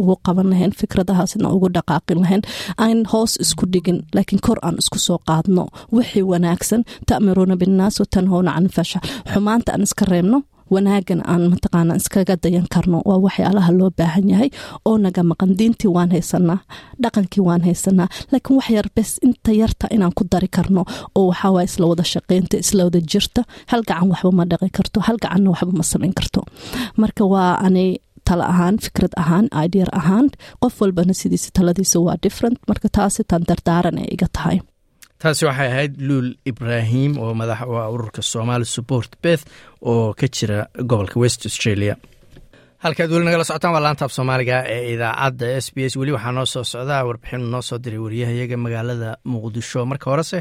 ugu 0.00 0.14
qaban 0.26 0.46
lahayn 0.52 0.72
fikradahaasna 0.80 1.46
ugu 1.56 1.68
dhaqaaqin 1.76 2.18
lahayn. 2.24 2.42
Aan 2.84 2.98
hoos 3.12 3.32
isku 3.44 3.64
dhigin 3.72 3.98
laakiin 4.16 4.40
kor 4.46 4.58
aan 4.66 4.76
isku 4.82 4.98
soo 5.06 5.18
qaadno. 5.28 5.64
Wixii 5.96 6.24
wanaagsan 6.32 6.80
ta'miruuna 7.08 7.54
binnaas 7.62 7.94
watanhowna 8.02 8.50
can 8.56 8.66
fasha. 8.76 8.98
Xumaanta 9.32 9.68
aan 9.74 9.82
iska 9.88 10.04
reebno 10.12 10.38
wanaagan 10.74 11.20
aan 11.32 11.42
mataqaana 11.52 11.92
iskaga 12.00 12.34
dayan 12.44 12.66
karno 12.74 12.98
waa 13.08 13.18
waxyaalaha 13.26 13.70
loo 13.78 13.90
baahan 13.98 14.26
yahay 14.32 14.50
oo 14.88 14.96
naga 15.04 15.22
maqan. 15.30 15.50
Diintii 15.58 15.90
waan 15.96 16.10
haysanaa 16.14 16.58
dhaqankii 17.02 17.42
waan 17.48 17.62
haysanaa 17.68 18.08
laakiin 18.32 18.56
wax 18.58 18.68
yar 18.76 18.88
bes 18.96 19.10
inta 19.26 19.50
yarta 19.60 19.86
inaan 19.94 20.12
ku 20.18 20.22
dari 20.32 20.48
karno 20.56 20.82
oo 21.18 21.24
waxaawaa 21.30 21.62
isla 21.68 21.84
wada 21.90 22.04
shaqeynta 22.12 22.56
isla 22.64 22.82
wada 22.88 23.00
jirta. 23.12 23.40
Hal 23.70 23.82
gacan 23.88 24.08
waxba 24.12 24.30
ma 24.38 24.44
dhaqi 24.50 24.68
karto 24.78 24.98
hal 25.06 25.16
gacanna 25.24 25.48
waxba 25.54 25.72
ma 25.78 25.84
samayn 25.92 26.14
karto. 26.18 26.40
Marka 27.00 27.24
waa 27.32 27.52
ani 27.66 27.86
tala 28.26 28.44
ahaan 28.52 28.76
fikrad 28.84 29.12
ahaan 29.22 29.46
ideer 29.64 29.88
ahaan 30.00 30.26
qof 30.62 30.74
walbana 30.82 31.14
sidiisa 31.20 31.48
taladiisa 31.56 31.98
waa 32.06 32.16
different. 32.24 32.56
Marka 32.70 32.88
taasitaan 32.96 33.42
dardaaran 33.48 33.96
ee 34.02 34.08
iga 34.14 34.28
tahay 34.36 34.58
taasi 35.26 35.44
waxay 35.48 35.68
ahayd 35.72 35.92
luul 36.08 36.28
ibraahim 36.50 37.12
oo 37.22 37.32
madax 37.40 37.60
u 37.70 37.74
ah 37.82 37.88
ururka 37.94 38.22
somaali 38.32 38.64
support 38.76 39.10
beth 39.22 39.44
oo 39.90 40.12
ka 40.18 40.26
jira 40.36 40.58
gobolka 40.88 41.16
west 41.22 41.40
australia. 41.48 41.94
Halkaad 42.84 43.10
weli 43.12 43.24
nagala 43.26 43.44
socotaan 43.48 43.72
waa 43.74 43.84
laantaaf 43.86 44.12
soomaaliga 44.16 44.56
ee 44.74 44.82
idaacadda 44.94 45.46
s 45.64 45.66
b 45.74 45.76
s. 45.90 45.96
Weli 46.00 46.12
waxaa 46.16 46.32
noo 46.36 46.46
soo 46.54 46.64
socdaa 46.72 47.02
warbixinu 47.08 47.46
noo 47.54 47.62
soo 47.68 47.78
diray 47.84 47.98
wariyahayaga 48.04 48.56
magaalada 48.64 49.10
muqdisho. 49.32 49.80
Marka 49.90 50.06
horese 50.12 50.38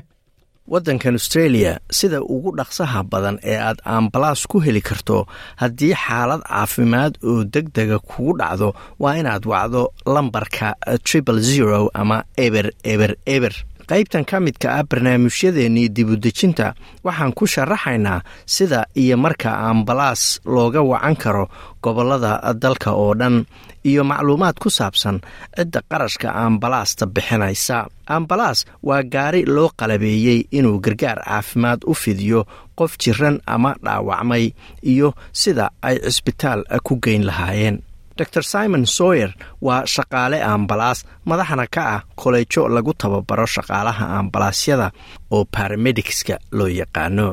waddankan 0.74 1.14
australia 1.20 1.72
sida 1.98 2.18
ugu 2.36 2.50
dhaqsaha 2.60 3.00
badan 3.12 3.36
ee 3.52 3.58
aad 3.68 3.80
ambalaas 3.98 4.42
ku 4.52 4.58
heli 4.66 4.82
karto 4.90 5.18
haddii 5.62 5.94
xaalad 6.06 6.42
caafimaad 6.50 7.14
oo 7.30 7.44
deg 7.54 7.66
dega 7.78 7.98
kugu 8.10 8.34
dhacdo 8.40 8.68
waa 9.02 9.14
inaad 9.22 9.44
wacdo 9.52 9.82
lambarka 10.14 10.68
triple 11.08 11.40
zero 11.52 11.80
ama 12.02 12.18
eber 12.46 12.68
eber 12.94 13.12
eber 13.36 13.54
qaybtan 13.90 14.26
ka 14.30 14.38
midka 14.46 14.68
ah 14.80 14.84
barnaamijyadeennii 14.90 15.90
dibudejinta 15.96 16.68
waxaan 17.06 17.34
ku 17.38 17.46
sharaxaynaa 17.54 18.20
sida 18.46 18.86
iyo 19.02 19.18
marka 19.18 19.50
ambalaas 19.70 20.40
looga 20.46 20.82
wacan 20.92 21.16
karo 21.24 21.46
gobollada 21.84 22.32
dalka 22.64 22.92
oo 22.92 23.14
dhan 23.20 23.46
iyo 23.90 24.02
macluumaad 24.04 24.58
ku 24.64 24.70
saabsan 24.70 25.22
cidda 25.56 25.80
qarashka 25.90 26.28
ambalaasta 26.46 27.06
bixinaysa. 27.06 27.78
Ambalaas 28.08 28.66
waa 28.88 29.04
gaari 29.04 29.46
loo 29.56 29.70
qalabeeyey 29.80 30.40
inuu 30.58 30.80
gargaar 30.86 31.20
caafimaad 31.26 31.80
u 31.86 31.94
fidiyo 31.94 32.46
qof 32.78 32.98
jiran 33.02 33.38
ama 33.46 33.76
dhaawacmay 33.86 34.46
iyo 34.92 35.14
sida 35.32 35.70
ay 35.82 35.96
cisbitaal 36.06 36.62
ku 36.84 36.94
geyn 37.04 37.24
lahaayeen 37.30 37.78
dor 38.18 38.44
simon 38.44 38.86
soyer 38.98 39.32
waa 39.62 39.84
shaqaale 39.94 40.38
ambalaas 40.54 41.00
madaxna 41.30 41.66
ka 41.76 41.82
ah 41.96 42.02
koleejo 42.22 42.62
lagu 42.76 42.94
tababaro 43.02 43.46
shaqaalaha 43.56 44.06
ambalaasyada 44.20 44.88
oo 45.36 45.44
baramedicska 45.54 46.36
loo 46.58 46.68
yaqaano. 46.82 47.28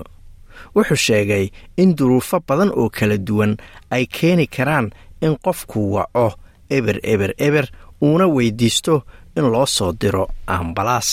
Wuxuu 0.74 0.96
sheegay 1.06 1.44
in 1.82 1.90
duruufo 1.98 2.36
badan 2.48 2.70
oo 2.80 2.88
kala 2.96 3.16
duwan 3.26 3.52
ay 3.94 4.04
keeni 4.16 4.46
karaan 4.56 4.86
in 5.24 5.34
qofku 5.44 5.80
waco 5.94 6.26
eber 6.76 6.96
eber 7.12 7.30
eber 7.46 7.66
uuna 8.02 8.26
weydiisto 8.36 8.94
in 9.36 9.46
loo 9.52 9.66
soo 9.66 9.92
diro 10.00 10.24
ambalaas 10.46 11.08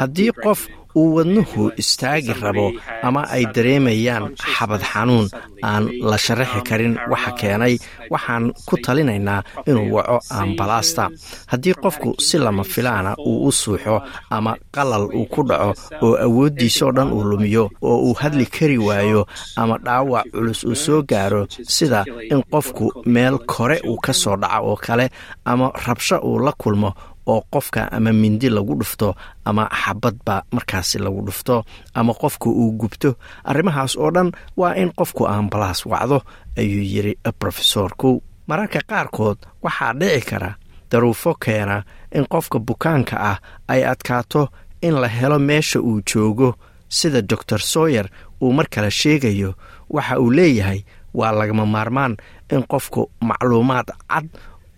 haddii 0.00 0.32
qof 0.44 0.60
uu 0.98 1.14
wadnuhu 1.16 1.72
istaagi 1.82 2.32
rabo 2.42 2.72
ama 3.02 3.22
ay 3.34 3.44
dareemayaan 3.54 4.24
xabad 4.54 4.82
xanuun 4.92 5.26
aan 5.70 5.84
la 6.10 6.16
sharaxi 6.24 6.60
karin 6.68 6.94
waxa 7.10 7.30
keenay 7.40 7.74
waxaan 8.12 8.44
ku 8.68 8.74
talinaynaa 8.84 9.42
inuu 9.70 9.88
waco 9.96 10.16
ambalaasta 10.40 11.04
haddii 11.52 11.74
qofku 11.82 12.08
si 12.26 12.38
lama 12.38 12.64
filaana 12.72 13.12
uu 13.28 13.46
u 13.48 13.52
suuxo 13.52 13.96
ama 14.36 14.52
qalal 14.74 15.04
uu 15.18 15.26
ku 15.32 15.40
dhaco 15.48 15.70
oo 16.06 16.14
awooddiisoo 16.24 16.92
dhan 16.96 17.12
uu 17.16 17.24
lumiyo 17.30 17.64
oo 17.88 17.98
uu 18.06 18.14
hadli 18.22 18.46
kari 18.46 18.78
waayo 18.78 19.22
ama 19.60 19.74
dhaawac 19.86 20.26
culus 20.32 20.60
uu 20.64 20.74
soo 20.84 21.00
gaaro 21.10 21.42
sida 21.76 22.04
in 22.32 22.42
qofku 22.52 22.84
meel 23.14 23.36
kore 23.52 23.76
uu 23.90 23.96
ka 24.04 24.12
soo 24.22 24.36
dhaco 24.42 24.66
oo 24.70 24.76
kale 24.86 25.06
ama 25.44 25.66
rabsho 25.86 26.16
uu 26.28 26.38
la 26.46 26.52
kulmo 26.62 26.90
oo 27.30 27.40
qofka 27.52 27.82
ama 27.96 28.12
mindi 28.22 28.48
lagu 28.56 28.74
dhufto 28.80 29.08
ama 29.48 29.64
xabadba 29.82 30.36
markaasi 30.54 30.96
lagu 31.04 31.20
dhufto 31.26 31.56
ama 31.98 32.12
qofka 32.22 32.48
uu 32.60 32.72
gubto. 32.80 33.10
Arrimahaas 33.50 33.92
oo 34.02 34.10
dhan 34.14 34.28
waa 34.60 34.74
in 34.82 34.90
qofku 34.98 35.22
ambalaas 35.28 35.80
wacdo 35.86 36.18
ayuu 36.60 36.82
yidhi 36.92 37.12
brofesoorku 37.40 38.10
mararka 38.48 38.80
qaarkood 38.90 39.38
waxaa 39.64 39.92
dhici 40.00 40.20
kara 40.30 40.50
daruufo 40.90 41.30
keena 41.44 41.76
in 42.16 42.24
qofka 42.32 42.58
bukaanka 42.58 43.16
ah 43.30 43.38
ay 43.72 43.82
adkaato 43.92 44.42
in 44.86 44.94
la 45.02 45.08
helo 45.08 45.38
meesha 45.38 45.78
uu 45.80 46.00
joogo. 46.08 46.50
Sida 46.98 47.22
doctor 47.22 47.60
soyer 47.72 48.06
uu 48.42 48.52
mar 48.52 48.66
kale 48.70 48.90
sheegayo 48.90 49.54
waxa 49.94 50.18
uu 50.20 50.30
leeyahay 50.30 50.80
waa 51.14 51.32
lagama 51.38 51.66
maarmaan 51.66 52.16
in 52.52 52.62
qofku 52.72 53.10
macluumaad 53.28 53.88
cad 54.10 54.26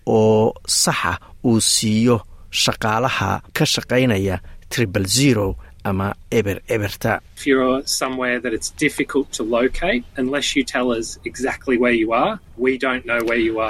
oo 0.07 0.53
saxa 0.66 1.12
uu 1.44 1.61
siiyo 1.61 2.16
shaqaalaha 2.53 3.42
ka 3.57 3.64
shaqaynaya 3.64 4.36
tribal 4.68 5.07
zero 5.07 5.57
ama 5.84 6.14
eber 6.30 6.61
eberta 6.68 7.20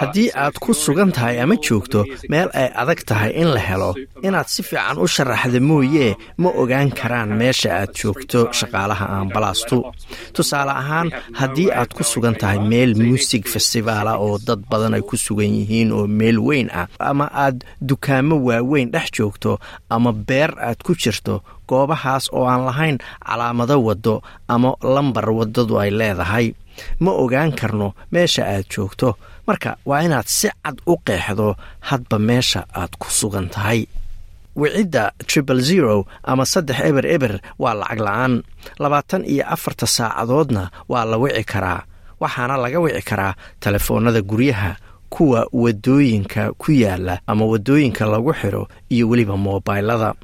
haddii 0.03 0.31
aad 0.45 0.55
ku 0.65 0.71
sugan 0.85 1.11
tahay 1.17 1.37
ama 1.45 1.57
joogto 1.67 2.01
meel 2.33 2.49
ay 2.61 2.69
adag 2.83 3.01
tahay 3.11 3.31
in 3.43 3.49
la 3.55 3.61
helo. 3.69 3.91
inaad 4.27 4.49
si 4.55 4.63
fiican 4.69 4.99
u 5.05 5.07
sharaxda 5.15 5.61
mooyee 5.71 6.13
ma 6.43 6.49
ogaan 6.63 6.91
karaan 6.99 7.31
meesha 7.41 7.71
aad 7.81 7.91
joogto 8.01 8.41
shaqaalaha 8.59 9.07
ambalaastu 9.21 9.77
tusaale 10.37 10.71
ahaan 10.83 11.09
haddii 11.41 11.71
aad 11.81 11.91
ku 11.97 12.03
sugan 12.13 12.35
tahay 12.41 12.59
meel 12.73 12.93
muusig 13.05 13.45
festivaala 13.55 14.13
oo 14.27 14.37
dad 14.47 14.61
badan 14.71 14.95
ay 14.99 15.03
ku 15.11 15.17
sugan 15.25 15.53
yihiin 15.59 15.89
oo 15.99 16.07
meel 16.19 16.39
weyn 16.49 16.69
ah 16.81 16.87
ama 17.11 17.27
aad 17.45 17.57
dukaamo 17.89 18.37
waaweyn 18.47 18.89
dhex 18.95 19.07
joogto 19.19 19.51
ama 19.95 20.11
beer 20.29 20.51
aad 20.69 20.79
ku 20.87 20.93
jirto 21.03 21.35
goobahaas 21.69 22.25
oo 22.37 22.45
aan 22.53 22.63
lahayn 22.69 22.97
calaamado 23.67 23.83
waddo 23.85 24.23
ama 24.49 24.75
lambar 24.83 25.31
waddadu 25.31 25.79
ay 25.81 25.91
leedahay. 25.91 26.55
Ma 27.01 27.11
ogaan 27.13 27.53
karno 27.53 27.95
meesha 28.13 28.45
aad 28.47 28.67
joogto. 28.69 29.15
Marka 29.47 29.77
waa 29.87 30.03
inaad 30.03 30.27
si 30.27 30.49
cad 30.65 30.81
u 30.87 30.97
qeexdo 31.05 31.57
hadba 31.81 32.19
meesha 32.19 32.65
aad 32.75 32.91
ku 32.99 33.09
sugan 33.11 33.49
tahay. 33.49 33.87
Wicidda 34.57 35.13
tribal 35.27 35.61
zero 35.61 36.07
ama 36.25 36.45
saddex 36.45 36.81
eber 36.85 37.07
eber 37.07 37.41
waa 37.59 37.75
lacag 37.75 38.01
la'aan. 38.01 38.43
Labaatan 38.79 39.25
iyo 39.25 39.45
afarta 39.49 39.87
saacadoodna 39.87 40.71
waa 40.89 41.05
la 41.05 41.17
wici 41.17 41.45
karaa. 41.45 41.83
Waxaana 42.21 42.57
laga 42.57 42.81
wici 42.81 43.03
karaa 43.03 43.35
telefoonnada 43.61 44.23
guryaha 44.23 44.77
kuwa 45.11 45.47
waddooyinka 45.53 46.53
ku 46.59 46.73
yaalla 46.73 47.21
ama 47.27 47.45
waddooyinka 47.45 48.07
lagu 48.07 48.33
xidho 48.33 48.69
iyo 48.89 49.09
weliba 49.09 49.37
moobaylada 49.37 50.15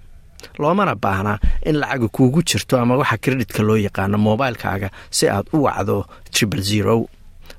loomana 0.58 0.94
baahna 0.94 1.38
in 1.68 1.76
lacaga 1.80 2.08
kuugu 2.08 2.40
jirto 2.48 2.78
ama 2.78 2.96
waxa 3.00 3.16
kreditka 3.18 3.62
loo 3.62 3.76
yaqaano 3.86 4.18
moobaylkaaga 4.18 4.88
si 5.10 5.28
aad 5.28 5.46
u 5.52 5.62
wacdo 5.66 5.96
tribal 6.34 6.62
zero. 6.62 7.06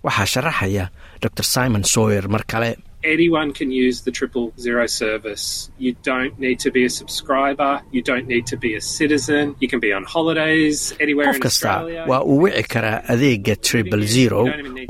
Waxaa 0.04 0.26
sharaxaya 0.34 0.86
dor 1.22 1.44
simon 1.44 1.84
soyer 1.84 2.26
mar 2.34 2.44
kale 2.52 2.78
anyone 3.04 3.54
can 3.54 3.72
use 3.72 4.02
the 4.02 4.12
triple 4.12 4.52
zero 4.60 4.86
service. 4.88 5.70
You 5.78 5.96
don't 6.04 6.38
need 6.40 6.60
to 6.66 6.72
be 6.72 6.84
a 6.86 6.90
subscriber. 6.90 7.82
You 7.92 8.02
don't 8.02 8.28
need 8.28 8.46
to 8.48 8.58
be 8.58 8.76
a 8.76 8.82
citizen. 8.82 9.56
You 9.60 9.68
can 9.68 9.80
be 9.80 9.92
on 9.94 10.04
holidays 10.04 10.94
anywhere 11.00 11.28
qof 11.28 11.40
kasta 11.40 11.74
waa 12.08 12.22
uu 12.24 12.38
wici 12.44 12.64
karaa 12.74 13.04
adeega 13.14 13.56
tribal 13.56 14.02
zero. 14.16 14.42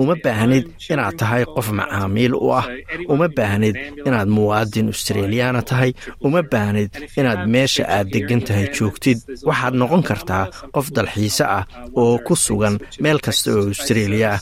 Uma 0.02 0.16
baahnid 0.26 0.66
inaad 0.94 1.16
tahay 1.22 1.44
qof 1.56 1.68
macaamiil 1.80 2.34
u 2.36 2.52
ah. 2.60 2.66
Uma 3.14 3.28
baahnid 3.40 3.76
inaad 4.08 4.28
muwaadin 4.38 4.88
australiyaana 4.94 5.62
tahay. 5.72 5.92
uma 6.28 6.42
baahnid 6.54 6.90
inaad 7.20 7.42
meesha 7.54 7.84
aad 7.96 8.08
degan 8.16 8.42
tahay 8.48 8.66
joogtid 8.78 9.18
waxaad 9.50 9.74
noqon 9.82 10.04
kartaa 10.10 10.44
qof 10.76 10.88
dalxiise 10.98 11.44
ah 11.58 11.64
oo 12.02 12.18
ku 12.28 12.34
sugan 12.46 12.76
meel 13.04 13.20
kasta 13.26 13.48
oo 13.56 13.64
australia 13.74 14.30
ah 14.36 14.40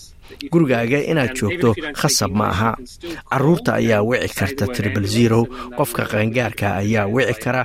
gurigaaga 0.52 1.00
inaad 1.12 1.32
joogto 1.38 1.70
khasab 2.00 2.32
ma 2.40 2.46
aha 2.54 2.72
carruurta 3.32 3.72
ayaa 3.80 4.02
wici 4.10 4.34
karta 4.40 4.66
tribal 4.76 5.06
zero. 5.16 5.40
Qofka 5.78 6.04
qaangaarka 6.12 6.68
ayaa 6.82 7.06
wici 7.16 7.40
kara. 7.44 7.64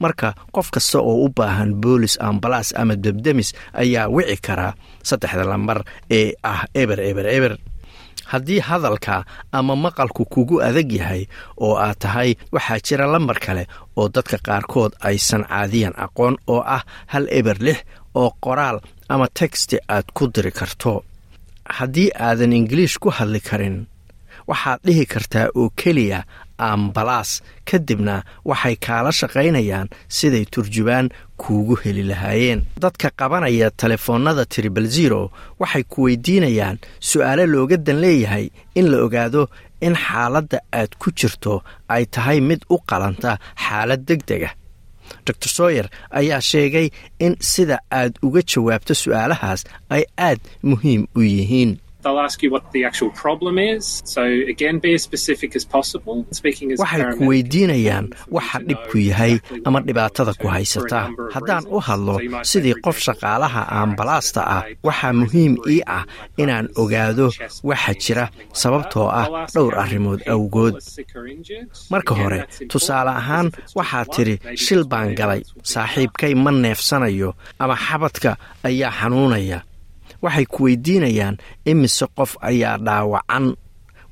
Marka 0.00 0.28
qof 0.54 0.70
kasta 0.74 0.98
oo 1.00 1.24
u 1.24 1.28
baahan 1.36 1.74
boolis 1.82 2.14
ambalaas 2.20 2.72
ama 2.80 2.94
debdemis 2.96 3.52
ayaa 3.82 4.08
wici 4.08 4.36
karaa 4.46 4.72
saddexda 5.08 5.44
lambar 5.44 5.84
ee 6.10 6.32
ah 6.42 6.64
eber 6.74 7.00
eber 7.00 7.26
eber. 7.26 7.54
Haddii 8.24 8.60
hadalka 8.60 9.24
ama 9.52 9.76
maqalku 9.76 10.24
kugu 10.24 10.56
adag 10.68 10.92
yahay 10.92 11.22
oo 11.60 11.76
aad 11.76 11.98
tahay 11.98 12.30
waxaa 12.52 12.78
jira 12.86 13.06
lambar 13.06 13.38
kale 13.44 13.66
oo 13.96 14.08
dadka 14.08 14.38
qaarkood 14.46 14.92
aysan 15.08 15.44
caadiyan 15.44 15.92
aqoon 16.04 16.36
oo 16.48 16.62
ah 16.76 16.82
hal 17.12 17.28
eber 17.38 17.56
lix 17.66 17.78
oo 18.14 18.30
qoraal 18.44 18.80
ama 19.12 19.26
texti 19.38 19.76
aad 19.88 20.06
ku 20.16 20.24
diri 20.34 20.52
karto 20.52 21.04
haddii 21.64 22.10
aadan 22.28 22.52
ingiliish 22.52 22.96
ku 23.02 23.08
hadli 23.10 23.40
karin 23.40 23.86
waxaad 24.48 24.80
dhihi 24.86 25.04
kartaa 25.06 25.48
oo 25.54 25.70
keliya 25.80 26.24
ambalaas. 26.58 27.42
Kadibna 27.68 28.22
waxay 28.44 28.76
kaala 28.86 29.10
shaqaynayaan 29.20 29.88
siday 30.16 30.44
turjubaan 30.54 31.08
kuugu 31.40 31.74
heli 31.82 32.02
lahaayeen. 32.10 32.60
Dadka 32.84 33.10
qabanaya 33.18 33.70
telefoonnada 33.82 34.44
tribal 34.46 34.86
zero 34.96 35.30
waxay 35.60 35.82
ku 35.92 36.02
weydiinayaan 36.06 36.76
su'aalo 37.08 37.44
looga 37.54 37.76
dan 37.86 37.98
leeyahay 38.04 38.46
in 38.78 38.86
la 38.90 38.98
ogaado 39.06 39.42
in 39.86 39.94
xaaladda 40.04 40.58
aad 40.72 40.92
ku 41.00 41.10
jirto 41.18 41.62
ay 41.94 42.04
tahay 42.14 42.38
mid 42.40 42.60
u 42.74 42.76
qalanta 42.90 43.38
xaalad 43.64 44.02
deg 44.08 44.20
dega 44.30 44.50
dor 45.26 45.36
soyer 45.56 45.86
ayaa 46.20 46.40
sheegay 46.50 46.88
in 47.26 47.36
sida 47.52 47.78
aad 48.00 48.12
uga 48.26 48.40
jawaabto 48.52 48.94
su'aalahaas 49.02 49.60
ay 49.96 50.02
aad 50.28 50.40
muhiim 50.70 51.02
u 51.18 51.20
yihiin 51.34 51.72
They'll 52.04 52.20
ask 52.28 52.38
you 52.44 52.50
what 52.54 52.64
the 52.76 52.82
actual 52.88 53.10
problem 53.24 53.54
is. 53.58 53.84
So 54.14 54.22
again, 54.54 54.76
be 54.84 54.90
as 54.98 55.02
specific 55.10 55.50
as 55.58 55.64
possible. 55.76 56.16
Speaking 56.40 56.68
as 56.72 56.78
waxay 56.84 57.04
ku 57.18 57.24
weydiinayaan 57.32 58.06
waxa 58.36 58.58
dhibku 58.68 58.98
yahay 59.10 59.32
ama 59.66 59.78
dhibaatada 59.88 60.32
ku 60.40 60.46
haysata. 60.56 61.00
haddaan 61.36 61.64
u 61.76 61.78
hadlo 61.86 62.14
sidii 62.50 62.74
qof 62.84 62.96
shaqaalaha 63.06 63.62
aambalaasta 63.78 64.40
ah 64.56 64.62
waxaa 64.88 65.12
muhiim 65.20 65.52
ii 65.74 65.80
ah 65.98 66.04
inaan 66.42 66.66
ogaado 66.82 67.26
waxa 67.70 67.92
jira 68.04 68.24
sababtoo 68.62 69.08
ah 69.20 69.26
dhowr 69.54 69.72
arrimood 69.82 70.20
awgood. 70.34 70.74
marka 71.92 72.12
hore 72.20 72.40
tusaale 72.72 73.12
ahaan 73.20 73.46
waxaad 73.78 74.06
tidhi 74.16 74.34
shil 74.64 74.82
baan 74.92 75.10
galay 75.18 75.40
saaxiibkay 75.72 76.32
ma 76.44 76.50
neefsanayo 76.64 77.30
ama 77.62 77.76
xabadka 77.86 78.30
ayaa 78.68 78.92
xanuunaya 78.98 79.58
waxay 80.24 80.46
ku 80.52 80.58
weydiinayaan 80.66 81.36
imise 81.70 82.06
qof 82.16 82.30
ayaa 82.48 82.76
dhaawacan. 82.86 83.46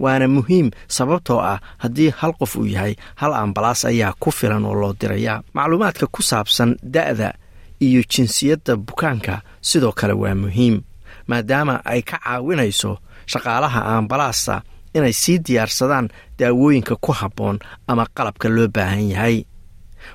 Waana 0.02 0.26
muhiim 0.36 0.70
sababtoo 0.96 1.40
ah 1.52 1.58
haddii 1.82 2.10
hal 2.18 2.32
qof 2.40 2.52
uu 2.56 2.66
yahay 2.74 2.94
hal 3.20 3.32
ambalaas 3.42 3.84
ayaa 3.90 4.12
ku 4.22 4.30
filan 4.38 4.64
oo 4.68 4.74
loo 4.80 4.92
dirayaa. 5.00 5.42
Macluumaadka 5.54 6.06
ku 6.14 6.20
saabsan 6.22 6.70
da'da 6.94 7.28
iyo 7.86 8.02
jinsiyadda 8.12 8.76
bukaanka 8.86 9.34
sidoo 9.68 9.92
kale 9.98 10.12
waa 10.22 10.34
muhiim 10.34 10.76
maadaama 11.28 11.74
ay 11.92 12.02
ka 12.02 12.16
caawinayso 12.24 12.98
shaqaalaha 13.30 13.80
ambalaasta 13.98 14.62
inay 14.96 15.12
sii 15.22 15.38
diyaarsadaan 15.46 16.06
daawooyinka 16.38 16.94
ku 17.04 17.12
habboon 17.12 17.56
ama 17.90 18.04
qalabka 18.16 18.48
loo 18.56 18.68
baahan 18.74 19.06
yahay. 19.14 19.36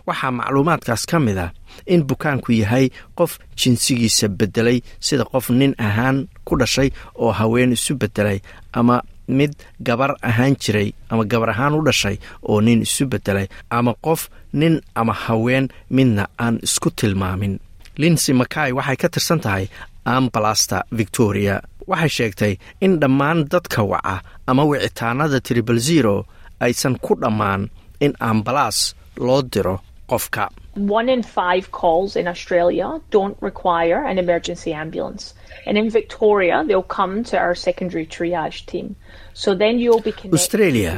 Waxaa 0.08 0.32
macluumaadkaas 0.40 1.04
ka 1.10 1.18
mid 1.20 1.38
ah 1.46 1.52
in 1.86 2.02
bukaanku 2.10 2.52
yahay 2.62 2.90
qof 3.18 3.32
jinsigiisa 3.60 4.28
beddelay 4.28 4.82
sida 5.00 5.24
qof 5.32 5.50
nin 5.50 5.74
ahaan 5.78 6.28
ku 6.48 6.54
dhashay 6.60 6.90
oo 7.16 7.32
haween 7.32 7.72
isu 7.78 7.96
beddelay 8.02 8.40
ama 8.74 9.02
mid 9.28 9.54
gabar 9.88 10.16
ahaan 10.30 10.56
jiray 10.56 10.90
ama 11.10 11.24
gabar 11.32 11.50
ahaan 11.50 11.74
u 11.80 11.82
dhashay 11.88 12.16
oo 12.50 12.62
nin 12.62 12.82
isu 12.88 13.06
beddelay 13.12 13.48
ama 13.70 13.94
qof 14.06 14.30
nin 14.54 14.82
ama 14.96 15.14
haween 15.14 15.68
midna 15.90 16.28
aan 16.40 16.60
isku 16.64 16.90
tilmaamin. 16.92 17.60
Linsy 18.02 18.34
makai 18.34 18.72
waxay 18.78 18.96
ka 19.02 19.08
tirsan 19.10 19.40
tahay 19.44 19.66
ambalasta 20.06 20.84
victoria. 21.00 21.56
Waxay 21.88 22.10
sheegtay 22.18 22.54
in 22.86 23.00
dhammaan 23.02 23.40
dadka 23.52 23.82
waca 23.92 24.16
ama 24.48 24.64
wicitaanada 24.70 25.40
tribal 25.48 25.80
zero 25.80 26.16
aysan 26.60 26.96
ku 27.06 27.16
dhammaan 27.22 27.62
in 28.06 28.14
ambalaas 28.30 28.96
loo 29.26 29.42
diro 29.54 29.76
qofka 30.10 30.44
One 30.78 31.10
in 31.10 31.24
five 31.24 31.72
calls 31.72 32.16
in 32.16 32.28
Australia 32.28 33.02
don't 33.10 33.36
require 33.42 34.06
an 34.06 34.20
emergency 34.20 34.74
ambulance. 34.74 35.34
And 35.68 35.78
in 35.78 35.90
Victoria, 35.90 36.64
they'll 36.68 36.92
come 37.00 37.24
to 37.30 37.36
our 37.44 37.56
secondary 37.56 38.06
triage 38.06 38.66
team. 38.66 38.96
So 39.34 39.54
then 39.54 39.78
you'll 39.78 40.02
be 40.02 40.12
connected 40.18 40.34
australia 40.40 40.94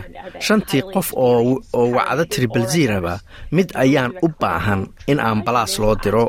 shantii 0.47 0.81
qof 0.95 1.07
oo 1.27 1.59
wacda 1.95 2.23
tribal 2.33 2.63
zeraba 2.73 3.15
mid 3.51 3.67
ayaan 3.83 4.11
u 4.25 4.27
baahan 4.41 4.81
in 5.11 5.19
ambalaas 5.19 5.73
loo 5.81 5.95
diro. 6.03 6.23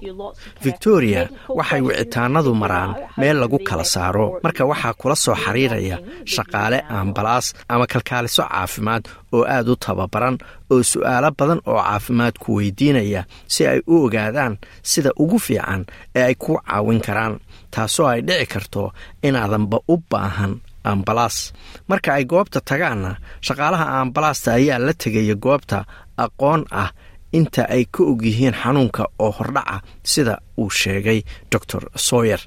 victoria 0.66 1.22
waxay 1.58 1.80
wicitaanadu 1.86 2.54
maraan 2.62 2.90
meel 3.20 3.36
lagu 3.42 3.58
kala 3.68 3.84
saaro. 3.84 4.26
marka 4.44 4.64
waxaa 4.70 4.94
kula 5.00 5.16
soo 5.24 5.34
xiriiraya 5.44 5.96
shaqaale 6.34 6.78
ambalaas 7.00 7.46
ama 7.68 7.86
kalkaaliso 7.92 8.42
caafimaad 8.42 9.02
oo 9.36 9.44
aad 9.54 9.68
u 9.72 9.76
tababaran 9.84 10.36
oo 10.72 10.82
su'aalo 10.92 11.30
badan 11.38 11.60
oo 11.70 11.78
caafimaad 11.88 12.34
ku 12.42 12.48
weydiinaya 12.58 13.22
si 13.54 13.66
ay 13.66 13.78
u 13.86 13.94
ogaadaan 14.06 14.58
sida 14.82 15.10
ugu 15.22 15.38
fiican 15.46 15.86
ee 16.18 16.22
ay 16.28 16.34
ku 16.34 16.58
caawin 16.58 17.00
karaan 17.06 17.34
taasoo 17.74 18.06
ay 18.12 18.20
dhici 18.28 18.46
karto 18.52 18.92
inaadanba 19.22 19.78
u 19.88 19.96
baahan 20.10 20.60
ambalaas. 20.84 21.52
Marka 21.88 22.14
ay 22.14 22.24
goobta 22.24 22.60
tagaanna 22.60 23.16
shaqaalaha 23.46 23.84
ambalaasta 24.00 24.52
ayaa 24.58 24.78
la 24.86 24.92
tegaya 25.02 25.34
goobta 25.34 25.84
aqoon 26.24 26.64
ah. 26.70 26.90
Inta 27.32 27.62
ay 27.74 27.84
ka 27.94 28.02
og 28.10 28.22
yihiin 28.26 28.54
xanuunka 28.62 29.04
oo 29.18 29.30
hordhaca 29.38 29.76
sida 30.02 30.34
uu 30.58 30.70
sheegay 30.70 31.22
dor 31.50 31.84
sawyer 31.96 32.40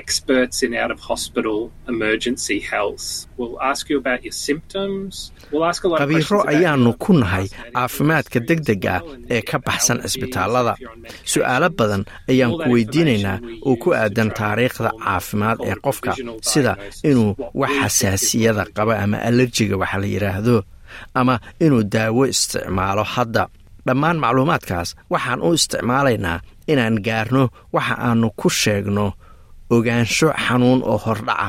experts 0.00 0.56
in 0.66 0.70
out 0.82 0.90
of 0.94 0.98
hospital 1.10 1.58
emergency 1.94 2.58
health 2.72 3.04
will 3.38 3.56
ask 3.70 3.82
you 3.90 3.96
about 4.02 4.20
your 4.26 4.32
symptoms. 4.48 5.32
We'll 5.52 5.64
ask 5.70 5.80
a 5.84 5.88
lot 5.88 6.00
of 6.00 6.08
qabiiro 6.08 6.28
questions 6.28 6.42
about 6.42 6.54
ayaanu 6.54 6.90
ku 7.04 7.12
nahay 7.22 7.46
caafimaadka 7.76 8.38
degdega 8.48 8.94
ee 9.34 9.42
ka 9.50 9.58
baxsan 9.66 9.98
cisbitaalada 10.04 10.74
su'aalo 11.32 11.68
badan 11.78 12.02
ayaan 12.32 12.52
ku 12.62 12.68
weydiinaynaa 12.74 13.38
oo 13.68 13.74
ku 13.82 13.88
aadan 14.00 14.30
taariikhda 14.40 14.90
caafimaad 15.04 15.58
ee 15.68 15.76
qofka 15.86 16.12
sida 16.50 16.72
inuu 17.10 17.30
wax 17.60 17.72
xasaasiyada 17.82 18.64
qaba 18.76 18.94
ama 19.04 19.18
alerjiga 19.28 19.76
waxa 19.82 19.98
la 20.02 20.06
yidhaahdo 20.14 20.56
ama 21.20 21.34
inuu 21.64 21.82
daawo 21.94 22.22
isticmaalo 22.32 23.04
hadda. 23.14 23.44
Dhammaan 23.86 24.18
macluumaadkaas 24.24 24.88
waxaan 25.12 25.40
u 25.46 25.48
isticmaalaynaa 25.58 26.38
inaan 26.72 26.96
gaarno 27.06 27.42
waxa 27.76 27.94
aanu 28.08 28.28
ku 28.40 28.48
sheegno 28.62 29.06
ogaansho 29.74 30.28
xanuun 30.44 30.80
oo 30.90 30.98
hordhaca 31.04 31.48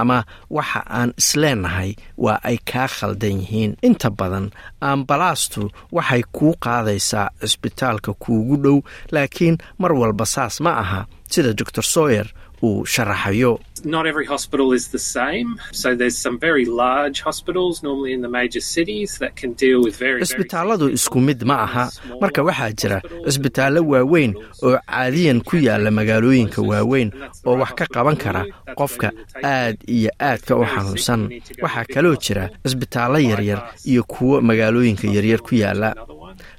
ama 0.00 0.18
waxa 0.56 0.80
aan 0.98 1.10
isleenahay 1.20 1.90
waa 2.24 2.38
ay 2.48 2.56
kaa 2.70 2.88
khaldan 2.96 3.36
yihiin. 3.40 3.72
Inta 3.88 4.08
badan 4.18 4.46
ambalaastu 4.90 5.62
waxay 5.96 6.22
kuu 6.36 6.54
qaadaysaa 6.64 7.28
cisbitaalka 7.40 8.12
kuugu 8.22 8.56
dhow 8.64 8.78
laakiin 9.14 9.56
mar 9.80 9.92
walba 10.00 10.24
saas 10.34 10.60
ma 10.64 10.72
aha. 10.82 11.00
Sida 11.32 11.52
dor 11.58 11.84
sawyer 11.94 12.26
uu 12.62 12.84
sharaxayo. 12.86 13.58
Not 13.84 14.06
every 14.06 14.26
hospital 14.26 14.72
is 14.72 14.88
the 14.88 14.98
same. 14.98 15.48
So 15.72 15.88
there's 15.96 16.16
some 16.26 16.38
very 16.38 16.64
large 16.64 17.18
hospitals, 17.28 17.82
normally 17.82 18.12
in 18.12 18.20
the 18.26 18.28
major 18.28 18.60
cities, 18.60 19.18
that 19.18 19.32
can 19.40 19.52
deal 19.64 19.78
with 19.84 19.96
very, 20.04 20.20
very 20.22 20.26
cisbitaalladu 20.30 20.86
isku 20.98 21.18
mid 21.28 21.40
ma 21.50 21.56
aha. 21.66 21.84
marka 22.22 22.42
waxaa 22.48 22.70
jira 22.80 22.98
cisbitaallo 23.26 23.80
waaweyn 23.92 24.32
oo 24.66 24.76
caadiyan 24.86 25.40
ku 25.48 25.56
yaalla 25.66 25.90
magaalooyinka 25.98 26.60
waaweyn 26.70 27.10
oo 27.46 27.56
wax 27.62 27.72
ka 27.80 27.86
qaban 27.94 28.16
kara 28.24 28.42
qofka 28.80 29.10
aad 29.54 29.76
iyo 29.96 30.10
aadka 30.28 30.52
u 30.56 30.64
xanuunsan. 30.74 31.20
waxaa 31.64 31.84
kaloo 31.94 32.16
jira 32.24 32.44
cisbitaallo 32.64 33.18
yaryar 33.30 33.60
iyo 33.90 34.02
kuwo 34.12 34.40
magaalooyinka 34.40 35.06
yaryar 35.16 35.40
ku 35.42 35.54
yaalla 35.62 35.90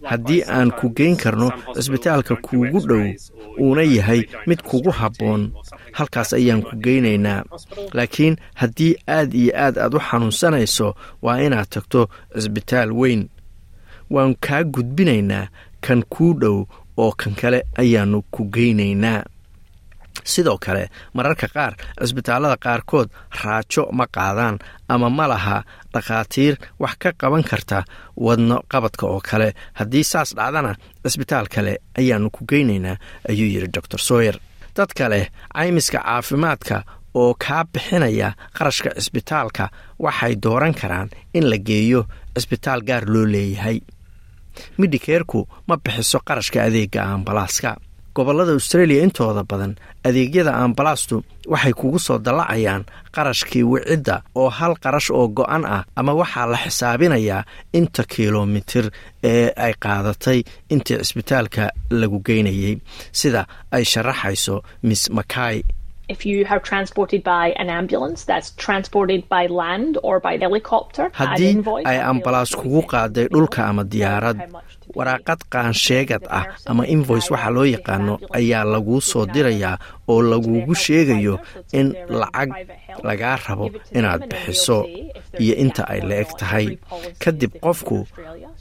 haddii 0.10 0.44
aan 0.58 0.70
ku 0.80 0.90
geyn 0.98 1.16
karno 1.24 1.48
cisbitaalka 1.76 2.36
kuugu 2.46 2.80
dhow 2.90 3.04
uuna 3.64 3.84
yahay 3.84 4.22
mid 4.48 4.60
kugu 4.70 4.92
habboon 5.00 5.42
halkaas 5.98 6.34
ayaan 6.34 6.62
ku 6.68 6.74
geynaynaa. 6.86 7.44
Laakiin 7.98 8.36
haddii 8.62 8.94
aad 9.18 9.34
iyo 9.34 9.52
aad 9.66 9.76
aad 9.78 9.94
u 9.98 10.00
xanuunsanayso 10.10 10.88
waa 11.22 11.38
inaad 11.46 11.70
tagto 11.76 12.02
cisbitaal 12.36 12.92
weyn. 13.02 13.30
Waan 14.14 14.36
kaa 14.46 14.64
gudbinaynaa 14.64 15.46
kan 15.86 16.04
kuu 16.14 16.34
dhow 16.42 16.58
oo 16.98 17.12
kan 17.18 17.36
kale 17.42 17.60
ayaannu 17.82 18.20
ku 18.32 18.42
geynaynaa. 18.56 19.22
Sidoo 20.24 20.58
kale 20.66 20.84
mararka 21.14 21.48
qaar 21.56 21.74
cisbitaallada 22.02 22.58
qaarkood 22.66 23.10
raajo 23.44 23.84
ma 23.98 24.06
qaadaan 24.16 24.56
ama 24.94 25.10
ma 25.10 25.26
laha 25.32 25.58
dhakhaatiir 25.94 26.56
wax 26.80 26.94
ka 27.02 27.10
qaban 27.22 27.44
karta 27.50 27.84
wadno 28.26 28.58
qabadka 28.72 29.06
oo 29.08 29.22
kale. 29.30 29.50
Haddii 29.80 30.04
saas 30.04 30.30
dhacdana 30.38 30.76
cisbitaal 31.04 31.48
kale 31.54 31.74
ayaannu 32.00 32.30
ku 32.36 32.46
geynaynaa 32.52 32.98
ayuu 33.30 33.50
yidhi 33.54 33.68
dor 33.74 34.00
sawyer 34.00 34.36
dadka 34.78 35.06
leh 35.14 35.26
caymiska 35.56 36.00
caafimaadka 36.08 36.78
oo 37.22 37.34
kaa 37.46 37.64
bixinaya 37.74 38.30
qarashka 38.58 38.90
cisbitaalka 38.98 39.66
waxay 40.06 40.34
dooran 40.44 40.74
karaan 40.82 41.10
in 41.38 41.46
la 41.52 41.58
geeyo 41.68 42.02
cisbitaal 42.36 42.82
gaar 42.90 43.04
loo 43.14 43.26
leeyahay. 43.34 43.78
Midhikeerku 44.80 45.40
ma 45.68 45.76
bixiso 45.84 46.20
qarashka 46.28 46.60
adeega 46.68 47.02
ambalaaska 47.16 47.72
gobollada 48.18 48.52
australia 48.60 49.04
intooda 49.06 49.44
badan 49.52 49.72
adeegyada 50.08 50.52
ambalaastu 50.66 51.16
waxay 51.54 51.74
kugu 51.80 52.00
soo 52.08 52.18
dallacayaan 52.26 52.84
qarashkii 53.16 53.64
wicidda 53.72 54.16
oo 54.42 54.50
hal 54.60 54.74
qarash 54.84 55.10
oo 55.20 55.28
go'an 55.38 55.64
ah 55.76 55.82
ama 56.00 56.14
waxaa 56.22 56.46
la 56.54 56.58
xisaabinayaa 56.66 57.42
inta 57.80 58.04
kilomitir 58.14 58.86
ee 59.32 59.48
ay 59.66 59.74
qaadatay 59.86 60.40
intii 60.74 60.98
cisbitaalka 61.02 61.64
lagu 62.02 62.20
geynayay. 62.28 62.76
Sida 63.20 63.42
ay 63.76 63.84
sharaxayso 63.92 64.56
miss 64.88 65.04
an 65.18 65.24
haddii 71.14 71.54
ay 71.86 72.00
ambalaas 72.12 72.52
kugu 72.62 72.82
qaaday 72.94 73.26
dhulka 73.34 73.62
ama 73.70 73.84
diyaarad 73.94 74.38
waraaqad 74.98 75.40
qaansheegad 75.54 76.24
ah 76.40 76.46
ama 76.70 76.84
invoice 76.94 77.30
waxa 77.34 77.50
loo 77.56 77.66
yaqaano 77.76 78.14
ayaa 78.40 78.64
laguu 78.74 79.02
soo 79.02 79.26
dirayaa 79.34 79.78
oo 80.12 80.22
lagugu 80.32 80.76
sheegayo 80.86 81.36
in 81.80 81.88
lacag 82.20 82.50
lagaa 83.08 83.36
rabo 83.48 83.66
inaad 83.98 84.22
bixiso 84.32 84.78
iyo 85.44 85.54
inta 85.64 85.84
ay 85.94 86.02
la 86.10 86.16
eg 86.24 86.30
tahay. 86.40 86.68
Kadib 87.22 87.52
qofku 87.64 87.98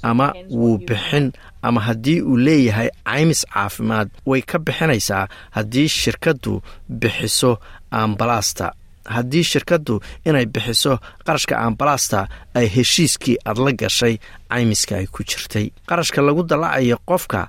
ama 0.03 0.27
wuu 0.51 0.79
bixin 0.89 1.27
ama 1.63 1.81
haddii 1.87 2.21
uu 2.23 2.37
leeyahay 2.47 2.89
caymis 3.05 3.43
caafimaad 3.53 4.09
way 4.27 4.43
ka 4.51 4.59
bixinaysaa 4.59 5.25
haddii 5.57 5.89
shirkaddu 5.89 6.63
bixiso 7.01 7.53
ambalaasta 7.91 8.73
haddii 9.05 9.43
shirkaddu 9.45 10.01
inay 10.25 10.47
bixiso 10.47 10.99
qarashka 11.27 11.59
ambalaasta 11.59 12.29
ay 12.55 12.67
heshiiskii 12.75 13.37
aad 13.45 13.59
la 13.59 13.73
gashay 13.73 14.19
caymiska 14.51 14.97
ay 14.97 15.07
ku 15.07 15.23
jirtay. 15.25 15.67
Qarashka 15.89 16.23
lagu 16.23 16.43
dallacayo 16.43 16.99
qofka 17.09 17.49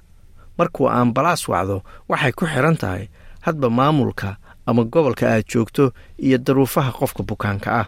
markuu 0.57 0.87
ambalaas 0.89 1.47
wacdo 1.47 1.83
waxay 2.09 2.31
ku 2.31 2.45
xidhan 2.45 2.77
tahay 2.77 3.09
hadba 3.45 3.69
maamulka 3.69 4.37
ama 4.65 4.83
gobolka 4.83 5.25
aad 5.29 5.45
joogto 5.51 5.91
iyo 6.17 6.37
daruufaha 6.37 6.91
qofka 6.91 7.23
bukaanka 7.23 7.69
ah. 7.81 7.87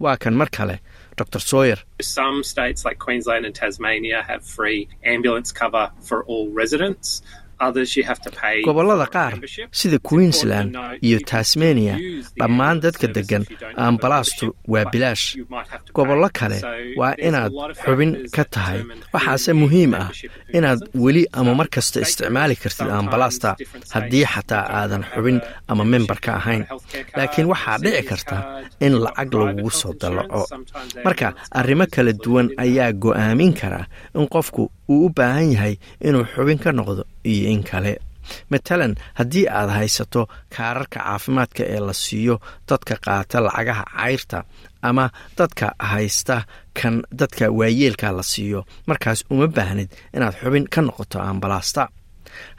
Waa 0.00 0.16
kan 0.16 0.34
mar 0.36 0.48
kale 0.52 0.76
dr 1.16 1.40
sawyer 1.40 1.78
Gobollada 8.66 9.06
qaar 9.14 9.32
sida 9.72 9.98
queensland 10.08 10.76
iyo 11.06 11.18
tasmania 11.30 11.96
dhammaan 12.38 12.80
dadka 12.84 13.06
deggan 13.16 13.44
ambalaastu 13.76 14.46
waa 14.72 14.84
bilaash. 14.92 15.24
gobollo 15.96 16.28
kale 16.38 16.58
waa 17.00 17.14
inaad 17.28 17.52
xubin 17.84 18.12
ka 18.34 18.44
tahay. 18.44 18.80
waxaase 19.14 19.52
muhiim 19.62 19.94
ah 20.02 20.10
inaad 20.56 20.80
weli 21.04 21.24
ama 21.38 21.52
mar 21.58 21.68
kasta 21.74 22.00
isticmaali 22.04 22.56
kartid 22.62 22.88
ambalaasta 22.98 23.56
haddii 23.94 24.24
xataa 24.32 24.64
aadan 24.78 25.02
xubin 25.14 25.38
ama 25.68 25.84
member 25.84 26.18
ka 26.24 26.30
ahayn. 26.40 26.62
laakiin 27.16 27.46
waxaa 27.52 27.78
dhici 27.84 28.02
karta 28.10 28.36
in 28.86 28.92
lacag 29.04 29.32
lagugu 29.34 29.70
soo 29.80 29.92
dallaco 30.00 30.42
marka 31.04 31.28
arrimo 31.58 31.86
kala 31.94 32.12
duwan 32.24 32.48
ayaa 32.64 32.92
go'aamin 33.02 33.52
kara 33.60 33.80
in 34.18 34.26
qofku 34.34 34.62
uu 34.88 35.06
u 35.06 35.12
baahan 35.16 35.52
yahay 35.54 35.74
inuu 36.06 36.24
xubin 36.34 36.58
ka 36.64 36.70
noqdo 36.72 37.02
iyo 37.24 37.48
in 37.54 37.62
kale. 37.70 37.92
Matalan 38.50 38.94
haddii 39.18 39.46
aad 39.58 39.70
haysato 39.70 40.22
kaararka 40.54 40.98
caafimaadka 41.00 41.62
ee 41.74 41.80
la 41.88 41.92
siiyo 41.94 42.34
dadka 42.68 42.94
qaata 43.04 43.40
lacagaha 43.46 43.84
cayrta 43.96 44.38
ama 44.82 45.04
dadka 45.38 45.66
haysta 45.90 46.36
kan 46.78 46.94
dadka 47.20 47.44
waayeelka 47.58 48.12
la 48.18 48.22
siiyo 48.32 48.60
markaas 48.88 49.20
uma 49.30 49.46
baahnid 49.56 49.90
inaad 50.16 50.34
xubin 50.42 50.66
ka 50.74 50.80
noqoto 50.82 51.18
ambalaasta 51.30 51.82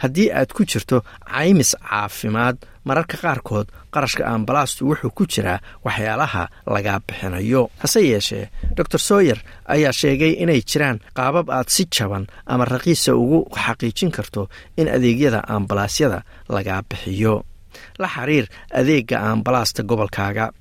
haddii 0.04 0.30
aad 0.32 0.50
ku 0.56 0.62
jirto 0.66 0.98
caymis 1.32 1.72
caafimaad 1.90 2.58
mararka 2.88 3.18
qaarkood 3.24 3.68
qarashka 3.94 4.24
ambalaastu 4.34 4.88
wuxuu 4.90 5.12
ku 5.18 5.24
jiraa 5.34 5.60
waxyaalaha 5.86 6.44
lagaa 6.74 7.00
bixinayo. 7.08 7.70
Hase 7.82 8.00
yeeshee 8.10 8.50
dor 8.76 8.88
sawyer 9.00 9.40
ayaa 9.74 9.92
sheegay 9.92 10.34
inay 10.44 10.62
jiraan 10.70 11.00
qaabab 11.18 11.50
aad 11.50 11.68
si 11.76 11.84
jaban 11.96 12.28
ama 12.46 12.66
raqiisa 12.66 13.12
ugu 13.16 13.40
xaqiijin 13.64 14.12
karto 14.12 14.50
in 14.78 14.88
adeegyada 14.96 15.40
ambalaasyada 15.56 16.20
lagaa 16.50 16.82
bixiyo. 16.90 17.44
La 18.00 18.08
xiriir 18.08 18.46
adeega 18.80 19.18
ambalaasta 19.32 19.84
gobolkaaga. 19.84 20.52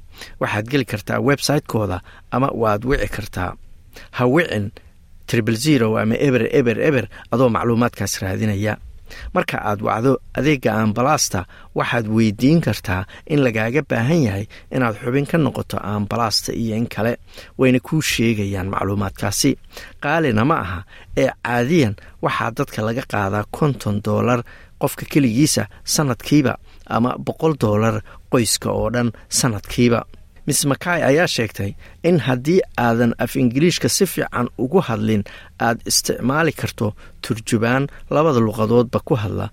Waxaad 0.41 0.67
geli 0.73 0.85
kartaa 0.85 1.21
website-kooda 1.29 2.01
ama 2.31 2.49
waad 2.63 2.83
wici 2.85 3.09
kartaa. 3.17 3.53
Ha 4.17 4.25
wicin 4.27 4.73
tribal 5.27 5.57
zero 5.57 5.97
ama 5.99 6.15
eber 6.27 6.43
eber 6.59 6.79
eber 6.89 7.05
adoo 7.33 7.49
macluumaadkaas 7.49 8.15
raadinaya 8.23 8.77
marka 9.35 9.57
aad 9.69 9.81
wacdo 9.89 10.13
adeega 10.39 10.73
ambalaasta 10.83 11.41
waxaad 11.79 12.07
weydiin 12.17 12.61
kartaa 12.67 13.03
in 13.33 13.41
lagaaga 13.45 13.83
baahan 13.91 14.21
yahay 14.27 14.47
inaad 14.75 14.97
xubin 15.03 15.27
ka 15.31 15.37
noqoto 15.39 15.77
ambalaasta 15.95 16.53
iyo 16.53 16.77
in 16.77 16.87
kale 16.95 17.13
wayna 17.59 17.79
kuu 17.87 18.01
sheegayaan 18.03 18.69
macluumaadkaasi. 18.75 19.51
Qaalina 20.03 20.45
ma 20.51 20.57
aha 20.65 20.79
ee 21.17 21.31
caadiyan 21.45 21.95
waxaa 22.25 22.51
dadka 22.59 22.83
laga 22.87 23.03
qaadaa 23.13 23.45
konton 23.57 23.97
doolar 24.05 24.41
qofka 24.83 25.05
keligiisa 25.13 25.63
sanadkiiba 25.85 26.55
ama 26.97 27.11
boqol 27.27 27.55
doolar 27.63 27.97
qoyska 28.33 28.69
oo 28.79 28.89
dhan 28.95 29.09
sanadkiiba 29.39 30.01
miss 30.47 30.61
makay 30.73 31.01
ayaa 31.11 31.27
sheegtay 31.37 31.71
in 32.09 32.19
haddii 32.27 32.61
aadan 32.87 33.13
af 33.25 33.37
ingiliishka 33.43 33.89
si 33.97 34.07
fiican 34.07 34.49
ugu 34.65 34.81
hadlin 34.89 35.23
aad 35.67 35.79
isticmaali 35.91 36.53
karto 36.61 36.93
turjubaan 37.25 37.85
labada 38.11 38.41
luqadoodba 38.49 39.01
ku 39.09 39.15
hadla 39.23 39.47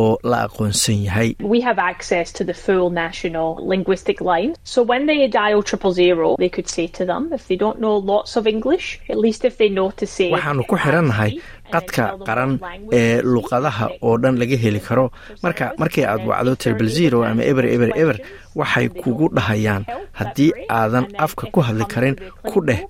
oo 0.00 0.18
la 0.30 0.38
aqoonsan 0.46 0.98
yahay 1.06 1.28
We 1.54 1.60
have 1.68 1.78
access 1.92 2.26
to 2.38 2.42
the 2.50 2.54
full 2.64 2.90
national 2.90 3.48
linguistic 3.72 4.18
line. 4.30 4.52
So 4.72 4.82
when 4.90 5.02
they 5.10 5.26
dial 5.26 5.62
triple 5.70 5.92
zero, 5.92 6.36
they 6.42 6.48
could 6.56 6.68
say 6.76 6.86
to 6.98 7.02
them, 7.10 7.22
if 7.38 7.42
they 7.48 7.56
don't 7.64 7.78
know 7.84 7.96
lots 8.12 8.36
of 8.40 8.46
English, 8.46 8.86
at 9.12 9.18
least 9.24 9.44
if 9.44 9.54
they 9.60 9.68
know 9.78 9.88
to 10.02 10.06
say. 10.16 10.28
waxaanu 10.36 10.62
ku 10.70 10.76
xirannahay 10.84 11.32
qadka 11.74 12.04
qaran 12.26 12.52
ee 12.98 13.22
luqadaha 13.32 13.86
oo 14.06 14.14
dhan 14.22 14.34
laga 14.40 14.56
heli 14.64 14.80
karo. 14.86 15.06
Marka 15.44 15.64
markii 15.80 16.04
aad 16.12 16.22
wacdo 16.30 16.52
tribal 16.62 16.88
zero 16.98 17.18
ama 17.30 17.42
eber 17.50 17.64
eber 17.74 17.90
eber 18.02 18.16
waxay 18.60 18.86
kugu 19.02 19.26
dhahayaan 19.36 19.82
haddii 20.18 20.50
aadan 20.78 21.06
afka 21.24 21.44
ku 21.54 21.60
hadli 21.66 21.84
karin 21.92 22.16
ku 22.50 22.58
dheh 22.68 22.80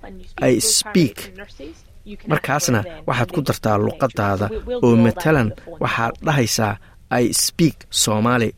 i 0.51 0.61
speak. 0.61 1.17
Markaasna 2.33 2.81
waxaad 3.09 3.31
ku 3.35 3.41
dartaa 3.49 3.77
luqadaada 3.87 4.47
oo 4.85 4.97
matalan 5.05 5.49
waxaad 5.83 6.15
dhahaysaa 6.27 6.75
i 7.23 7.25
speak 7.45 7.77
soomaali 8.03 8.49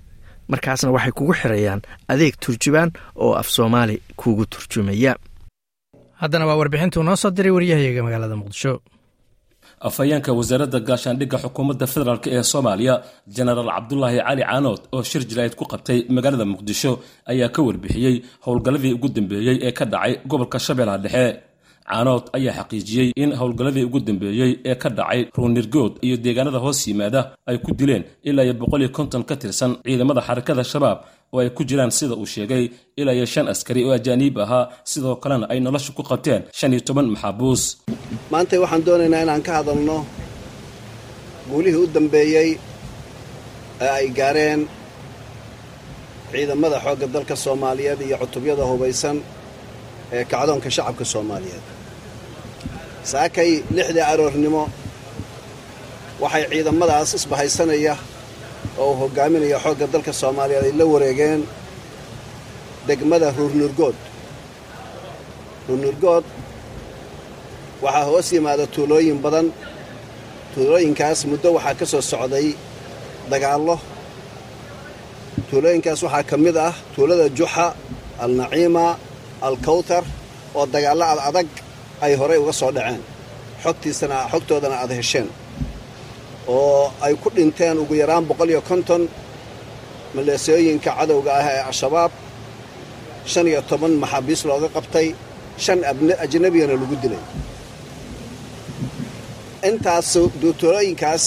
markaasna 0.53 0.89
waxay 0.97 1.13
kugu 1.19 1.33
xirayaan 1.41 1.81
adeeg 2.13 2.35
turjubaan 2.43 2.91
oo 3.23 3.33
af 3.41 3.49
soomaali 3.57 3.95
kugu 4.21 4.45
turjumaya. 4.53 5.13
Haddana 6.23 6.47
waa 6.49 6.57
warbixintuu 6.61 7.03
noo 7.03 7.17
soo 7.23 7.31
diray 7.37 7.53
waryahayaga 7.57 8.03
magaalada 8.07 8.37
muqdisho 8.41 8.73
afhayeenka 9.89 10.31
wasaaradda 10.39 10.79
gaashaandhigga 10.89 11.39
xukuumadda 11.45 11.87
federaalk 11.93 12.25
ee 12.37 12.43
soomaaliya 12.53 12.95
jenaraal 13.37 13.71
cabdulaahi 13.77 14.19
cali 14.29 14.43
caanood 14.51 14.81
oo 14.97 15.03
shir 15.11 15.23
jilaayad 15.31 15.55
ku 15.61 15.65
qabtay 15.73 15.99
magaalada 16.17 16.45
muqdisho 16.53 16.93
ayaa 17.33 17.49
ka 17.57 17.61
warbixiyey 17.69 18.15
howlgalladii 18.47 18.93
ugu 18.97 19.09
dambeeyey 19.17 19.57
ee 19.69 19.73
ka 19.79 19.85
dhacay 19.93 20.13
gobolka 20.31 20.59
shabeellaha 20.67 20.99
dhexe. 21.05 21.27
Caanood 21.93 22.25
ayaa 22.39 22.55
xaqiijiyey 22.59 23.09
in 23.23 23.31
howlgalladii 23.41 23.85
ugu 23.89 24.01
dambeeyey 24.09 24.51
ee 24.71 24.75
ka 24.83 24.89
dhacay 24.99 25.21
ruunirgood 25.37 25.93
iyo 26.07 26.17
deegaanada 26.25 26.59
hoos 26.65 26.81
yimaada 26.89 27.21
ay 27.51 27.57
ku 27.65 27.71
dileen 27.81 28.05
ilaa 28.29 28.45
iyo 28.47 28.55
boqol 28.63 28.81
iyo 28.85 28.91
konton 28.99 29.23
ka 29.29 29.35
tirsan 29.43 29.73
ciidamada 29.87 30.21
xarakada 30.29 30.65
shabaab 30.73 30.99
oo 31.35 31.41
ay 31.43 31.51
ku 31.57 31.63
jiraan 31.69 31.93
sida 31.99 32.15
uu 32.21 32.27
sheegay 32.35 32.65
ilaa 33.01 33.15
iyo 33.19 33.27
shan 33.35 33.47
askari 33.53 33.81
oo 33.87 33.93
ajaaniib 33.99 34.37
ahaa 34.45 34.65
sidoo 34.91 35.17
kalena 35.23 35.47
ay 35.53 35.59
nolosha 35.67 35.91
ku 35.97 36.03
qabteen 36.11 36.43
shan 36.59 36.73
iyo 36.75 36.81
toban 36.89 37.07
maxaabuus. 37.15 37.63
Maanta 38.33 38.55
waxaan 38.63 38.83
doonaynaa 38.87 39.23
inaan 39.25 39.43
ka 39.47 39.53
hadalno 39.59 39.97
guulihii 41.51 41.81
u 41.85 41.87
dambeeyey 41.97 42.51
ee 43.85 43.91
ay 43.99 44.07
gaareen 44.19 44.61
ciidamada 46.33 46.77
xoogga 46.85 47.07
dalka 47.15 47.35
soomaaliyeed 47.45 48.01
iyo 48.07 48.17
cutubyada 48.23 48.65
hubaysan 48.71 49.17
ee 50.15 50.25
kacdoonka 50.33 50.69
shacabka 50.77 51.05
soomaaliyeed. 51.13 51.65
Saakay 53.11 53.51
lixdii 53.77 54.05
aroornimo 54.13 54.63
waxay 56.23 56.45
ciidamadaas 56.53 57.11
isbahaysanaya 57.19 57.95
oo 58.79 58.87
uu 58.91 58.97
hoggaaminaya 59.01 59.59
xoogga 59.65 59.87
dalka 59.95 60.13
soomaaliyeed 60.21 60.65
ay 60.69 60.73
la 60.81 60.85
wareegeen 60.93 61.41
degmada 62.89 63.29
ruurnurgood 63.39 63.97
ruurnurgood 65.69 66.25
waxaa 67.85 68.05
hoos 68.11 68.29
yimaada 68.35 68.65
tuulooyin 68.75 69.19
badan. 69.25 69.47
Tuulooyinkaas 70.55 71.21
muddo 71.31 71.49
waxaa 71.57 71.75
ka 71.81 71.87
soo 71.93 72.03
socday 72.13 72.47
dagaallo. 73.31 73.77
Tuulooyinkaas 75.51 76.01
waxaa 76.07 76.23
ka 76.31 76.37
mid 76.45 76.57
ah 76.67 76.75
tuulada 76.95 77.27
juxa 77.39 77.67
alnaciima 78.25 78.85
alkawtar 79.49 80.05
oo 80.59 80.65
dagaallo 80.75 81.05
ad 81.13 81.19
adag 81.29 81.49
ay 82.05 82.13
horay 82.21 82.39
uga 82.43 82.53
soo 82.61 82.71
dhaceen. 82.77 83.03
Xogtiisana 83.63 84.17
xogtoodana 84.33 84.77
aad 84.83 84.93
hesheen 84.99 85.29
oo 86.49 86.93
ay 87.05 87.15
ku 87.23 87.29
dhinteen 87.37 87.79
ugu 87.83 87.95
yaraan 88.03 88.25
boqol 88.29 88.51
iyo 88.53 88.61
konton 88.71 89.03
maleesooyinka 90.15 90.91
cadowga 90.99 91.31
ah 91.41 91.47
ee 91.55 91.63
al-shabaab. 91.71 92.13
Shan 93.33 93.47
iyo 93.51 93.61
toban 93.71 93.93
maxaabiis 94.03 94.41
looga 94.49 94.69
qabtay 94.77 95.07
shan 95.65 95.79
ajnabiyana 96.25 96.75
lagu 96.81 96.97
dilay. 97.03 97.23
Intaas 99.69 100.11
duutulooyinkaas 100.41 101.25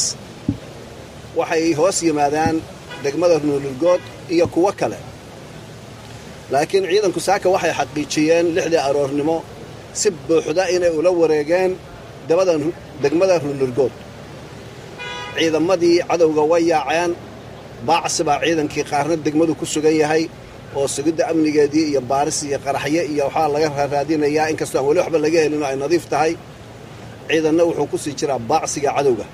waxay 1.40 1.66
hoos 1.80 1.98
yimaadaan 2.08 2.56
degmada 3.04 3.38
nuulurgood 3.48 4.02
iyo 4.34 4.46
kuwo 4.54 4.72
kale. 4.80 4.98
Laakiin 6.52 6.84
ciidanku 6.92 7.20
saaka 7.28 7.48
waxay 7.56 7.74
xaqiijiyeen 7.80 8.46
lixdii 8.56 8.82
aroornimo 8.88 9.38
si 10.00 10.08
buuxda 10.28 10.64
inay 10.76 10.92
ula 11.00 11.12
wareegeen 11.22 11.72
degmada 13.04 13.36
ruunurgood 13.44 13.94
ciidamadii 15.38 15.96
cadowga 16.10 16.42
way 16.52 16.64
yaaceen. 16.72 17.12
Baacsi 17.88 18.22
baa 18.28 18.40
ciidankii 18.44 18.84
qaarna 18.92 19.16
degmadu 19.26 19.54
ku 19.60 19.66
sugan 19.74 19.96
yahay 20.02 20.24
oo 20.78 20.88
sugidda 20.96 21.24
amnigeedii 21.32 21.86
iyo 21.92 22.02
baaris 22.12 22.40
iyo 22.48 22.58
qaraxyo 22.66 23.04
iyo 23.12 23.24
waxaa 23.28 23.48
laga 23.54 23.68
raaraadinayaa 23.78 24.48
inkastoo 24.52 24.80
aan 24.80 24.88
weli 24.88 25.00
waxba 25.04 25.18
laga 25.26 25.40
helinoo 25.44 25.68
ay 25.72 25.76
nadiif 25.84 26.06
tahay. 26.14 26.34
Ciidanna 27.30 27.64
wuxuu 27.68 27.88
ku 27.92 27.98
sii 28.04 28.14
jiraa 28.20 28.40
baacsiga 28.50 28.90
cadowga. 28.98 29.26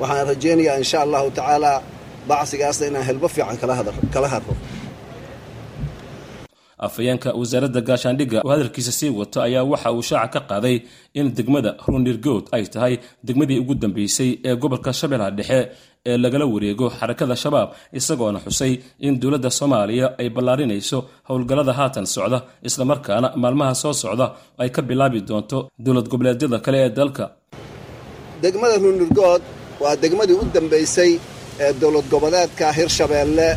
Waxaan 0.00 0.26
rajaynayaa 0.30 0.76
insha 0.82 0.98
allahu 1.04 1.28
tacaalaa 1.38 1.78
baacsigaasna 2.28 2.84
inaan 2.90 3.04
helbo 3.08 3.26
fiican 3.34 3.56
kala 4.14 4.28
hadro 4.34 4.54
afhayeenka 6.86 7.28
wasaaradda 7.40 7.80
gaashaandhigga 7.88 8.38
oo 8.46 8.50
hadalkiisa 8.54 8.92
sii 8.98 9.10
wato 9.20 9.38
ayaa 9.46 9.64
waxa 9.72 9.88
uu 9.96 10.02
shaaca 10.10 10.38
ka 10.40 10.40
qaaday 10.50 10.76
in 11.18 11.26
degmada 11.38 11.70
runirgood 11.88 12.44
ay 12.56 12.64
tahay 12.74 12.94
degmadii 13.26 13.58
ugu 13.62 13.74
dambeysay 13.82 14.30
ee 14.48 14.54
gobolka 14.62 14.90
shabeellaha 15.00 15.30
dhexe 15.38 15.60
ee 16.10 16.16
lagala 16.24 16.44
wareego 16.54 16.86
xarakada 16.98 17.34
shabaab 17.42 17.68
isagoona 17.98 18.38
xusay 18.46 18.72
in 19.06 19.12
dowladda 19.22 19.50
soomaaliya 19.58 20.06
ay 20.20 20.28
ballaarinayso 20.36 20.98
howlgallada 21.28 21.72
haatan 21.80 22.06
socda 22.14 22.38
islamarkaana 22.68 23.28
maalmaha 23.42 23.74
soo 23.82 23.92
socda 24.02 24.26
ay 24.62 24.68
ka 24.76 24.80
bilaabi 24.90 25.20
doonto 25.28 25.58
dowlad 25.84 26.06
goboleedyada 26.12 26.58
kale 26.64 26.78
ee 26.86 26.90
dalka. 26.98 27.24
Degmada 28.42 28.76
runirgood 28.84 29.42
waa 29.82 29.94
degmadii 30.02 30.36
u 30.42 30.44
dambaysay 30.54 31.12
ee 31.64 31.70
dowlad 31.82 32.06
goboleedka 32.14 32.66
hirshabeelle 32.78 33.48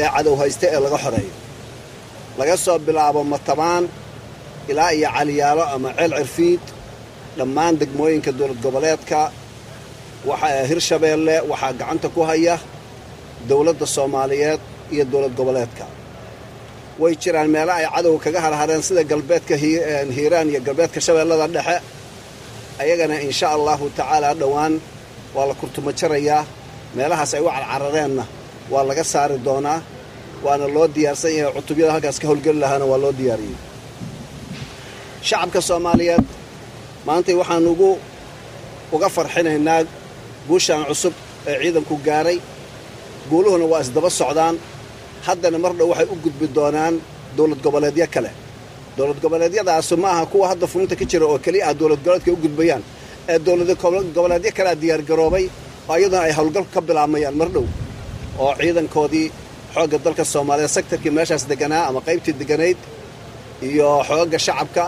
ee 0.00 0.08
cadow 0.14 0.34
hayste 0.42 0.66
ee 0.74 0.80
laga 0.84 0.98
xoreeyo 1.04 1.32
laga 2.38 2.56
soo 2.64 2.78
bilaabo 2.86 3.20
matabaan 3.32 3.84
ilaa 4.70 4.90
iyo 4.98 5.08
caliyaalo 5.16 5.62
ama 5.74 5.88
ceel 5.98 6.12
cirfiid 6.18 6.60
dhammaan 7.38 7.74
degmooyinka 7.80 8.30
dowlad 8.38 8.60
goboleedka 8.64 9.20
waxaa 10.28 10.64
hirshabeelle 10.70 11.34
waxaa 11.50 11.72
gacanta 11.80 12.08
ku 12.14 12.20
haya 12.30 12.54
dowladda 13.48 13.86
soomaaliyeed 13.96 14.60
iyo 14.94 15.04
dowlad 15.12 15.34
goboleedka. 15.38 15.84
Way 17.00 17.12
jiraan 17.22 17.48
meelo 17.54 17.72
ay 17.78 17.86
cadowga 17.94 18.20
kaga 18.24 18.40
harhareen 18.44 18.82
sida 18.86 19.02
galbeedka 19.10 19.54
hiiraan 20.16 20.48
iyo 20.52 20.60
galbeedka 20.66 20.98
shabeellada 21.06 21.46
dhexe. 21.54 21.76
Ayagana 22.82 23.16
insha 23.28 23.46
allahu 23.56 23.84
tacaalaa 23.98 24.34
dhowaan 24.40 24.74
waa 25.34 25.46
la 25.50 25.54
kurtuma 25.60 25.90
jarayaa 26.00 26.42
meelahaas 26.96 27.32
ay 27.36 27.40
u 27.40 27.48
carcarareenna 27.56 28.24
waa 28.72 28.84
laga 28.88 29.04
saari 29.12 29.36
doonaa 29.46 29.78
waana 30.44 30.66
loo 30.74 30.86
diyaarsan 30.94 31.32
yahay 31.38 31.52
cutubyada 31.56 31.92
halkaas 31.94 32.18
ka 32.22 32.26
howlgeli 32.30 32.58
lahaana 32.64 32.84
waa 32.90 32.98
loo 33.04 33.12
diyaariyey. 33.20 33.56
Shacabka 35.28 35.60
soomaaliyeed 35.68 36.24
maantay 37.06 37.34
waxaan 37.40 37.66
ugu 37.72 37.90
uga 38.94 39.08
farxinaynaa 39.16 39.80
guushaan 40.48 40.84
cusub 40.90 41.14
ee 41.50 41.56
ciidanku 41.62 41.94
gaaray. 42.06 42.38
Guuluhuna 43.30 43.64
waa 43.72 43.80
isdaba 43.84 44.10
socdaan. 44.20 44.56
Haddana 45.26 45.58
mar 45.64 45.72
dhow 45.78 45.88
waxay 45.92 46.06
u 46.12 46.16
gudbi 46.24 46.46
doonaan 46.56 46.94
dowlad 47.36 47.60
goboleedyo 47.64 48.06
kale. 48.14 48.30
Dowlad 48.96 49.18
goboleedyadaasu 49.24 49.94
ma 50.02 50.08
aha 50.14 50.24
kuwa 50.32 50.44
hadda 50.50 50.66
fulinta 50.72 50.94
ka 51.00 51.04
jira 51.10 51.26
oo 51.30 51.38
keliya 51.44 51.64
ah 51.70 51.74
dowlad 51.80 52.00
goboleedka 52.04 52.30
u 52.32 52.36
gudbayaan. 52.44 52.82
Ee 53.30 53.38
dowlad 53.46 53.70
goboleedyo 54.16 54.50
kalea 54.56 54.74
diyaargaroobay 54.82 55.44
oo 55.90 55.96
iyaduna 56.00 56.22
ay 56.26 56.32
howlgal 56.38 56.64
ka 56.74 56.80
bilaabmayaan 56.88 57.36
mar 57.40 57.48
dhow. 57.54 57.66
Oo 58.42 58.52
ciidankoodii 58.60 59.26
xoogga 59.74 59.98
dalka 60.04 60.24
soomaaliyeed 60.32 60.70
sektarkii 60.76 61.10
meeshaas 61.18 61.42
deganaa 61.50 61.84
ama 61.88 62.00
qaybtii 62.06 62.34
deganayd 62.40 62.78
iyo 63.68 63.88
xoogga 64.08 64.38
shacabka 64.46 64.84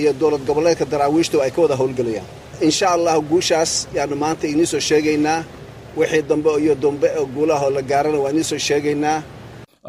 iyo 0.00 0.10
dowlad 0.20 0.42
goboleedka 0.48 0.84
daraawiishtu 0.92 1.36
ay 1.44 1.50
ka 1.54 1.60
wada 1.64 1.76
howlgelayaan. 1.80 2.26
Insha 2.66 2.86
allah 2.96 3.14
guushaas 3.30 3.72
yaannu 3.96 4.16
maanta 4.22 4.44
inii 4.52 4.66
soo 4.72 4.80
sheegaynaa. 4.88 5.40
Wixii 5.98 6.22
dambe 6.30 6.50
iyo 6.64 6.74
dambe 6.84 7.08
oo 7.20 7.26
guulahoo 7.34 7.70
la 7.76 7.82
gaarana 7.90 8.18
waa 8.24 8.30
inii 8.34 8.44
soo 8.50 8.58
sheegaynaa 8.68 9.18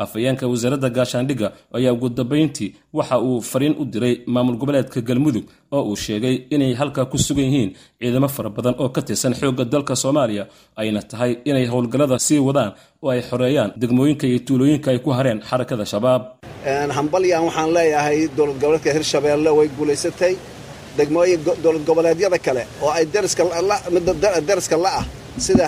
afhayeenka 0.04 0.46
wasaaradda 0.52 0.90
gaashaandhigga 0.98 1.48
ayaa 1.78 1.94
ugu 1.98 2.10
dambayntii 2.20 2.70
waxa 2.98 3.16
uu 3.28 3.42
fariin 3.52 3.76
u 3.82 3.86
diray 3.94 4.16
maamul 4.34 4.58
goboleedka 4.62 5.00
galmudug 5.10 5.46
oo 5.76 5.84
uu 5.92 5.96
sheegay 6.06 6.36
inay 6.56 6.74
halkaa 6.80 7.06
ku 7.12 7.18
sugan 7.26 7.46
yihiin 7.50 7.72
ciidamo 8.00 8.28
fara 8.36 8.50
badan 8.58 8.76
oo 8.84 8.90
ka 8.96 9.02
tirsan 9.08 9.34
xoogga 9.40 9.64
dalka 9.74 9.94
soomaaliya 10.04 10.44
ayna 10.82 11.02
tahay 11.12 11.32
inay 11.50 11.66
howlgallada 11.74 12.18
sii 12.28 12.40
wadaan 12.48 12.72
oo 13.04 13.10
ay 13.14 13.22
xoreeyaan 13.30 13.70
degmooyinka 13.82 14.26
iyo 14.30 14.40
tuulooyinka 14.48 14.88
ay 14.94 15.00
ku 15.06 15.10
hareen 15.18 15.40
xarakada 15.50 15.86
shabaab. 15.92 16.22
Hambalyan 16.98 17.42
waxaan 17.48 17.70
leeyahay 17.78 18.20
dowlad 18.38 18.58
goboleedka 18.62 18.90
hirshabeelle 18.96 19.50
way 19.58 19.68
guulaysatay 19.78 20.34
degmooyin 20.98 21.40
dowlad 21.64 21.84
goboleedyada 21.90 22.38
kale 22.46 22.64
oo 22.84 22.92
ay 22.98 23.06
dariska 24.48 24.78
la 24.84 24.90
ah 25.02 25.06
sida 25.46 25.66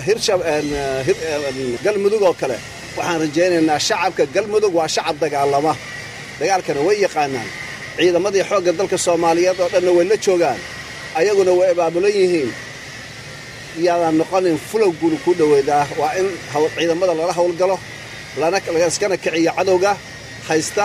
galmudug 1.84 2.22
oo 2.28 2.34
kale 2.40 2.56
waxaan 2.98 3.18
rajaynaynaa 3.24 3.78
shacabka 3.88 4.24
galmudug 4.34 4.74
waa 4.78 4.88
shacab 4.94 5.16
dagaalama. 5.22 5.72
Dagaalkana 6.40 6.80
way 6.88 6.96
yaqaanaan. 7.06 7.48
Ciidamadii 7.96 8.44
xoogga 8.50 8.72
dalka 8.78 8.96
soomaaliyeed 9.06 9.58
oo 9.62 9.68
dhanna 9.72 9.90
way 9.96 10.06
la 10.10 10.16
joogaan. 10.24 10.60
Ayaguna 11.18 11.52
way 11.58 11.68
abaabulan 11.74 12.12
yihiin. 12.18 12.50
Yaadan 13.86 14.14
noqonin 14.20 14.56
fulow 14.68 14.90
guuli 15.00 15.18
ku 15.24 15.30
dhoweydaa 15.38 15.84
waa 16.00 16.12
in 16.20 16.26
ciidamada 16.76 17.12
lala 17.18 17.32
howlgalo 17.38 17.76
laiskana 18.40 19.16
kiciyo 19.22 19.52
cadowga 19.58 19.92
haysta 20.48 20.84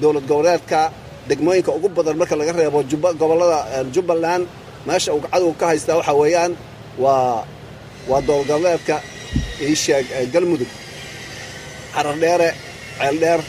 dowlad 0.00 0.24
goboleedka 0.30 0.80
degmooyinka 1.28 1.70
ugu 1.76 1.88
badan 1.96 2.16
marka 2.20 2.34
laga 2.40 2.52
reebo 2.58 2.78
gobollada 3.20 3.58
jubbaland. 3.94 4.44
Meesha 4.86 5.10
uu 5.14 5.22
cadowga 5.32 5.56
ka 5.60 5.66
haystaa 5.70 5.96
waxaa 6.00 6.16
weeyaan 6.22 6.52
waa 7.02 8.20
dowlad 8.28 8.46
goboleedka 8.50 8.96
iisheeg 9.66 10.06
galmudug 10.32 10.70
xarardheere 11.94 12.48
ceeldheer 12.98 13.40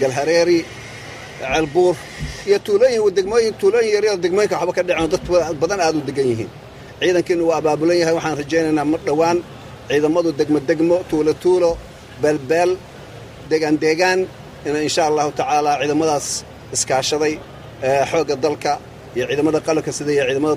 galhareeri 0.00 0.58
ceelbuur 1.40 1.94
iyo 2.48 2.58
tuulooyin 2.66 3.02
degmooyin 3.16 3.54
tuulooyin 3.60 3.92
yaryar 3.96 4.16
degmooyinka 4.24 4.56
waxba 4.60 4.72
ka 4.78 4.82
dhaceen 4.88 5.10
dad 5.12 5.54
badan 5.62 5.80
aad 5.86 5.94
u 5.96 6.00
degan 6.08 6.26
yihiin. 6.32 6.50
Ciidankiina 7.00 7.42
waa 7.48 7.58
abaabulan 7.62 7.96
yahay 8.02 8.14
waxaan 8.18 8.36
rajaynaynaa 8.40 8.86
mar 8.92 9.00
dhowaan. 9.06 9.38
Ciidamadu 9.88 10.30
degmo 10.40 10.58
degmo 10.68 10.96
tuulo 11.10 11.32
tuulo 11.42 11.70
beelbeel 12.22 12.70
deegaan 13.50 13.76
deegaan 13.84 14.20
in 14.66 14.74
insha 14.86 15.02
allahu 15.10 15.30
tacaala 15.38 15.70
ciidamadaas 15.80 16.26
iskaashaday 16.74 17.34
xoogga 18.10 18.34
dalka 18.44 18.72
iyo 19.16 19.24
ciidamada 19.30 19.58
qalabka 19.66 19.90
sida 19.98 20.10
iyo 20.16 20.24
ciidamada 20.28 20.54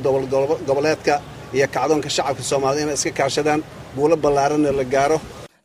goboleedka 0.67 1.13
iyo 1.55 1.65
kacdoonka 1.75 2.09
shacabka 2.15 2.43
soomaaliyed 2.49 2.83
inay 2.85 2.95
iska 2.99 3.11
kaashadaan 3.19 3.61
guulo 3.97 4.15
ballaaranna 4.23 4.69
la 4.79 4.83
gaaro 4.93 5.17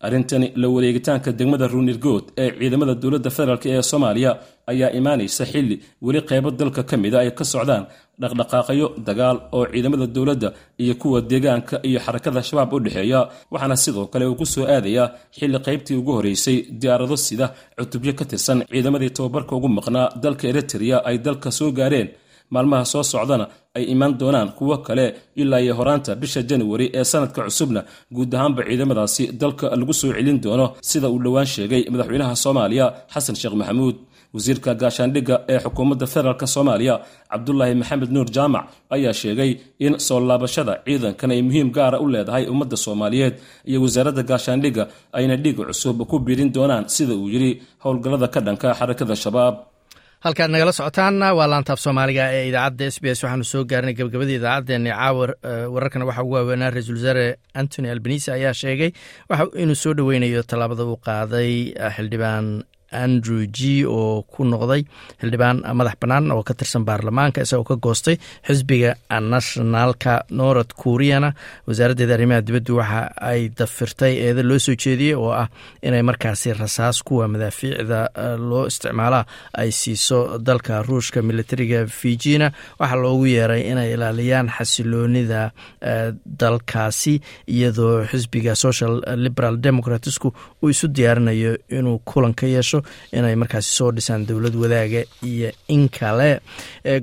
arrintani 0.06 0.46
la 0.62 0.66
wareegitaanka 0.74 1.30
degmada 1.38 1.66
ruunirgood 1.72 2.24
ee 2.42 2.48
ciidamada 2.60 2.94
dowladda 3.02 3.30
federaalk 3.36 3.64
ee 3.74 3.82
soomaaliya 3.90 4.30
ayaa 4.72 4.90
imaanaysa 4.98 5.44
xilli 5.52 5.76
weli 6.06 6.20
qaybo 6.30 6.48
dalka 6.60 6.82
ka 6.90 6.96
mida 7.02 7.18
ay 7.22 7.30
ka 7.38 7.44
socdaan 7.52 7.84
dhaqdhaqaaqyo 8.22 8.86
dagaal 9.08 9.36
oo 9.56 9.64
ciidamada 9.72 10.06
dowladda 10.16 10.48
iyo 10.82 10.94
kuwa 11.00 11.18
deegaanka 11.30 11.74
iyo 11.88 11.98
xarakada 12.04 12.40
shabaab 12.48 12.72
u 12.72 12.78
dhexeeya 12.84 13.20
waxaana 13.52 13.76
sidoo 13.84 14.06
kale 14.12 14.24
uu 14.30 14.36
ku 14.40 14.46
soo 14.54 14.64
aadayaa 14.74 15.06
xilli 15.38 15.58
qaybtii 15.66 15.96
ugu 16.00 16.12
horeysay 16.18 16.56
diyaarado 16.80 17.16
sida 17.26 17.46
cutubyo 17.78 18.12
ka 18.18 18.24
tirsan 18.30 18.58
ciidamadii 18.72 19.10
tababarka 19.16 19.52
ugu 19.58 19.68
maqnaa 19.78 20.08
dalka 20.24 20.44
eritrea 20.50 20.98
ay 21.08 21.16
dalka 21.26 21.48
soo 21.58 21.70
gaareen 21.78 22.08
maalmaha 22.54 22.84
soo 22.92 23.02
socdana 23.12 23.46
ay 23.76 23.84
imaan 23.94 24.12
doonaan 24.20 24.48
kuwo 24.58 24.76
kale 24.86 25.06
ilaa 25.40 25.60
iyo 25.64 25.74
horaanta 25.78 26.10
bisha 26.22 26.40
januari 26.50 26.86
ee 26.98 27.04
sanadka 27.12 27.40
cusubna. 27.46 27.80
Guud 28.14 28.32
ahaanba 28.34 28.62
ciidamadaasi 28.68 29.24
dalka 29.40 29.66
lagu 29.80 29.92
soo 30.00 30.10
celin 30.16 30.38
doono 30.44 30.66
sida 30.88 31.08
uu 31.14 31.20
dhowaan 31.24 31.46
sheegay 31.54 31.82
madaxweynaha 31.92 32.34
soomaaliya 32.44 32.86
xasan 33.12 33.36
sheekh 33.40 33.56
maxamuud. 33.60 33.96
Wasiirka 34.34 34.70
gaashaandhigga 34.80 35.36
ee 35.52 35.58
xukuumadda 35.64 36.06
federaalk 36.12 36.42
soomaaliya 36.54 36.94
cabdulaahi 37.32 37.74
maxamed 37.80 38.10
nuur 38.14 38.28
jaamac 38.36 38.64
ayaa 38.94 39.12
sheegay 39.20 39.50
in 39.86 39.92
soo 40.06 40.18
laabashada 40.28 40.72
ciidankan 40.86 41.30
ay 41.34 41.40
muhiim 41.46 41.68
gaara 41.76 41.98
u 42.00 42.06
leedahay 42.14 42.44
ummadda 42.52 42.76
soomaaliyeed 42.84 43.34
iyo 43.70 43.78
wasaaradda 43.84 44.22
gaashaandhigga 44.30 44.84
ayna 45.18 45.34
dhiig 45.42 45.56
cusub 45.68 45.98
ku 46.10 46.16
biirin 46.26 46.50
doonaan 46.56 46.84
sida 46.94 47.14
uu 47.22 47.28
yidhi 47.34 47.50
howlgallada 47.84 48.28
ka 48.34 48.40
dhanka 48.46 48.68
xarakada 48.78 49.14
shabaab 49.24 49.54
halkaad 50.24 50.50
nagala 50.52 50.72
socotaanna 50.78 51.28
waa 51.38 51.46
laantaaf 51.52 51.80
soomaaliga 51.84 52.24
ee 52.36 52.44
idaacadda 52.50 52.86
s 52.94 52.96
b 53.02 53.06
s. 53.14 53.20
Waxaanu 53.24 53.44
soo 53.52 53.62
gaarnay 53.70 53.94
gabagabadii 53.98 54.36
idaacaddeenni 54.40 54.90
caawa 54.90 55.26
wararkana 55.74 56.04
waxaa 56.08 56.24
ugu 56.26 56.34
waaweynaa 56.38 56.70
ra'iisul 56.74 56.96
wasaare 57.00 57.26
antony 57.60 57.88
albanise 57.94 58.28
ayaa 58.38 58.54
sheegay. 58.62 58.90
Inuu 59.62 59.74
soo 59.82 59.92
dhoweynayo 59.98 60.42
tallaabada 60.50 60.84
uu 60.90 60.96
qaaday 61.08 61.52
xildhibaan 61.96 62.46
andrew 62.92 63.46
g 63.46 63.84
oo 63.86 64.22
ku 64.22 64.44
noqday 64.44 64.82
xildhibaan 65.20 65.62
madax 65.78 65.96
bannaan 66.00 66.30
oo 66.32 66.42
ka 66.42 66.54
tirsan 66.54 66.84
baarlamaanka 66.88 67.42
isagoo 67.44 67.64
ka 67.64 67.76
goostay 67.76 68.16
xisbiga 68.46 68.94
nationalka 69.20 70.24
north 70.30 70.72
koreana. 70.76 71.32
Wasaaraddeeda 71.66 72.14
arrimaha 72.14 72.40
dibaddu 72.42 72.76
waxa 72.80 73.00
ay 73.30 73.48
dafirtay 73.58 74.14
eeda 74.26 74.42
loo 74.42 74.58
soo 74.58 74.74
jeediyey 74.74 75.14
oo 75.14 75.30
ah 75.32 75.48
inay 75.82 76.02
markaasi 76.02 76.52
rasaas 76.52 77.02
kuwa 77.02 77.28
madaafiicda 77.28 78.00
loo 78.38 78.66
isticmaalaa 78.66 79.24
ay 79.52 79.70
siiso 79.70 80.38
dalka 80.38 80.82
ruushka 80.82 81.22
militariga 81.22 81.86
fijina 81.86 82.52
waxaa 82.80 82.96
loogu 83.02 83.26
yeeray 83.26 83.62
inay 83.70 83.92
ilaaliyaan 83.94 84.48
xasiloonida 84.56 85.50
dalkaasi 86.40 87.20
iyadoo 87.46 88.04
xisbiga 88.10 88.54
social 88.54 89.02
liberal 89.16 89.56
democratsku 89.60 90.32
uu 90.62 90.68
isu 90.70 90.88
diyaarinayo 90.88 91.56
inuu 91.68 91.98
kulan 92.04 92.34
ka 92.34 92.46
yeesho 92.46 92.77
doonto 92.78 92.88
inay 93.12 93.34
markaasi 93.36 93.70
soo 93.76 93.90
dhisaan 93.92 94.26
dowlad 94.26 94.54
wadaaga 94.54 95.02
iyo 95.22 95.50
in 95.68 95.88
kale. 95.88 96.40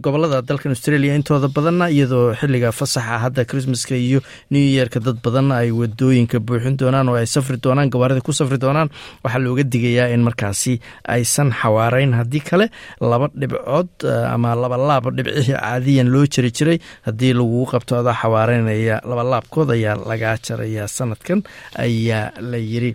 Gobolada 0.01 0.41
dalkan 0.41 0.71
australia 0.71 1.15
intooda 1.15 1.47
badanna 1.47 1.89
iyadoo 1.89 2.33
xilliga 2.39 2.71
fasaxa 2.71 3.19
hadda 3.23 3.45
christmaska 3.45 3.95
iyo 3.95 4.19
new 4.51 4.59
yeerka 4.75 4.99
dad 4.99 5.17
badanna 5.23 5.55
ay 5.63 5.71
waddooyinka 5.71 6.39
buuxin 6.39 6.77
doonaan 6.77 7.09
oo 7.09 7.15
ay 7.15 7.25
safri 7.27 7.57
doonaan 7.57 7.89
gawaarida 7.89 8.21
ku 8.21 8.31
safri 8.33 8.57
doonaan. 8.57 8.89
Waxaa 9.23 9.39
looga 9.45 9.63
digayaa 9.63 10.13
in 10.13 10.21
markaasi 10.23 10.79
aysan 11.07 11.51
xawaarayn. 11.51 12.13
Haddii 12.13 12.41
kale 12.49 12.69
laba 13.01 13.29
dhibcood 13.33 13.89
ama 14.33 14.55
labalaab 14.55 15.11
dhibcihii 15.17 15.55
caadiyan 15.55 16.07
loo 16.13 16.25
jari 16.25 16.51
jiray 16.51 16.77
haddii 17.07 17.33
lagugu 17.33 17.65
qabto 17.71 17.99
adoo 17.99 18.13
xawaareynaya 18.21 19.01
labalaabkood 19.09 19.69
ayaa 19.75 19.95
lagaa 20.09 20.37
jaraya 20.45 20.87
sanadkan 20.87 21.43
ayaa 21.85 22.31
la 22.51 22.57
yiri 22.57 22.91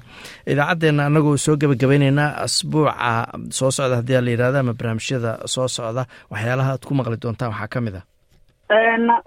idaacaddeenna 0.46 1.06
annagoo 1.08 1.36
soo 1.36 1.56
gebagabayneynaa 1.56 2.46
asbuuca 2.74 3.26
soo 3.50 3.70
socda 3.70 3.96
haddii 3.96 4.20
la 4.24 4.30
yidhahdo 4.30 4.58
ama 4.58 4.72
barnaamijyada 4.74 5.32
soo 5.46 5.68
socda 5.68 6.04
waxyaalaha 6.30 6.70
aad 6.72 6.84
ku 6.88 6.94
maqli 6.94 7.16
doontaan 7.22 7.50
waxaa 7.52 7.68
ka 7.74 7.80
mid 7.80 7.94
a 7.96 8.02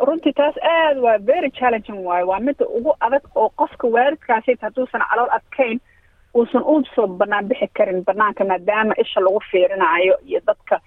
runtii 0.07 0.33
taas 0.33 0.55
aad 0.63 0.97
waa 1.05 1.17
very 1.19 1.51
challenging 1.51 1.99
waayo 2.07 2.27
waa 2.27 2.39
midda 2.39 2.65
ugu 2.77 2.93
adag 2.99 3.23
oo 3.35 3.49
qofka 3.59 3.87
waalidkaasi 3.87 4.57
hadduusan 4.61 5.01
calool 5.09 5.29
adkayn 5.37 5.79
uusan 6.35 6.63
u 6.65 6.83
soo 6.95 7.07
banaan 7.07 7.47
bixi 7.47 7.67
karin 7.77 8.03
banaanka 8.07 8.45
maadaama 8.45 8.93
isha 9.03 9.19
lagu 9.21 9.39
fiirinayo 9.51 10.15
iyo 10.27 10.39
dadka. 10.47 10.79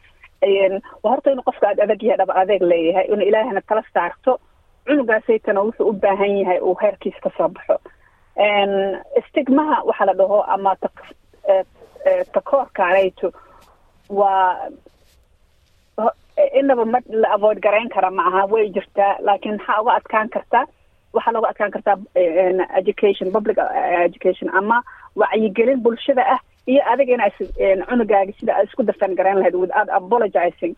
Horta 1.05 1.31
inuu 1.31 1.43
qofka 1.49 1.69
aad 1.69 1.81
adag 1.81 2.03
yahay 2.03 2.17
dhaba 2.19 2.35
adeeg 2.43 2.63
leeyahay 2.63 3.07
inuu 3.13 3.27
ilaahana 3.29 3.61
kala 3.69 3.83
saarto 3.95 4.41
cunugaasaytana 4.87 5.61
wuxuu 5.61 5.89
u 5.91 5.93
baahan 5.93 6.37
yahay 6.41 6.59
uu 6.61 6.77
heerkiisa 6.83 7.21
ka 7.25 7.31
soo 7.37 7.49
baxo. 7.49 7.77
Stigmaha 9.29 9.77
waxaa 9.89 10.07
la 10.07 10.15
dhaho 10.21 10.43
ama 10.55 10.77
takoorkaanayto 12.35 13.29
waa 14.09 14.69
inaba 16.61 16.85
ma 16.85 16.99
la 17.23 17.29
avoid 17.37 17.59
garayn 17.65 17.89
kara 17.95 18.11
ma 18.11 18.23
aha 18.31 18.43
way 18.53 18.65
jirtaa 18.77 19.13
laakiin 19.27 19.57
maxaa 19.59 19.81
uga 19.83 19.93
adkaan 20.01 20.29
kartaa 20.35 20.65
waxaa 21.17 21.33
looga 21.37 21.49
adkaan 21.53 21.71
kartaa 21.77 21.97
education 22.81 23.33
public 23.37 23.59
education. 24.09 24.49
Ama 24.61 24.83
wacyigelin 25.17 25.81
bulshada 25.85 26.23
ah 26.35 26.41
iyo 26.67 26.83
adiga 26.93 27.15
ina 27.15 27.85
cunugaagi 27.89 28.33
sida 28.41 28.63
isku 28.67 28.83
dafan 28.83 29.15
garayn 29.19 29.39
lahayd 29.41 29.55
without 29.55 29.89
apologizing 29.99 30.75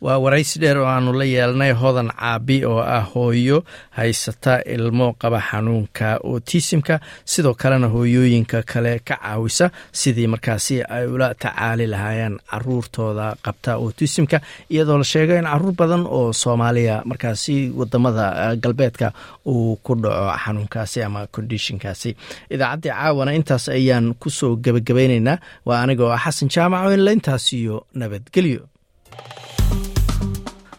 waa 0.00 0.18
waraysi 0.24 0.58
dheer 0.60 0.78
oo 0.78 0.86
aanu 0.86 1.12
la 1.18 1.24
yeelnay 1.24 1.72
hodan 1.72 2.08
caabi 2.20 2.64
oo 2.68 2.80
ah 2.96 3.00
hooyo 3.14 3.64
haysata 3.96 4.60
ilmo 4.74 5.06
qaba 5.22 5.40
xanuunka 5.50 6.08
otisimka 6.32 7.00
sidoo 7.24 7.54
kalena 7.54 7.86
hooyooyinka 7.94 8.62
kale 8.62 8.98
ka 9.08 9.16
caawisa 9.16 9.70
sidii 9.92 10.26
markaasi 10.26 10.82
ay 10.82 11.06
ula 11.14 11.34
tacaali 11.34 11.86
lahaayeen 11.86 12.36
caruurtooda 12.50 13.36
qabta 13.44 13.76
otisimka 13.86 14.40
iyadoo 14.70 14.98
la 14.98 15.04
sheegay 15.04 15.38
in 15.38 15.44
carruur 15.48 15.72
badan 15.80 16.04
oo 16.06 16.32
soomaaliya 16.32 17.02
markaasi 17.04 17.72
waddamada 17.78 18.56
galbeedka 18.56 19.12
uu 19.46 19.76
ku 19.76 19.94
dhaco 19.94 20.28
xanuunkaasi 20.44 21.02
ama 21.02 21.26
condishinkaasi 21.34 22.10
idaacaddii 22.50 22.90
caawana 22.92 23.32
intaas 23.38 23.68
ayaan 23.68 24.14
ku 24.20 24.28
soo 24.30 24.56
gebagabayneynaa 24.56 25.38
waa 25.66 25.80
aniga 25.82 26.04
oo 26.04 26.12
ah 26.12 26.20
xasan 26.24 26.48
jaamac 26.54 26.92
inla 26.96 27.12
intaas 27.16 27.52
iyo 27.52 27.86
nabadgelyo 27.94 28.60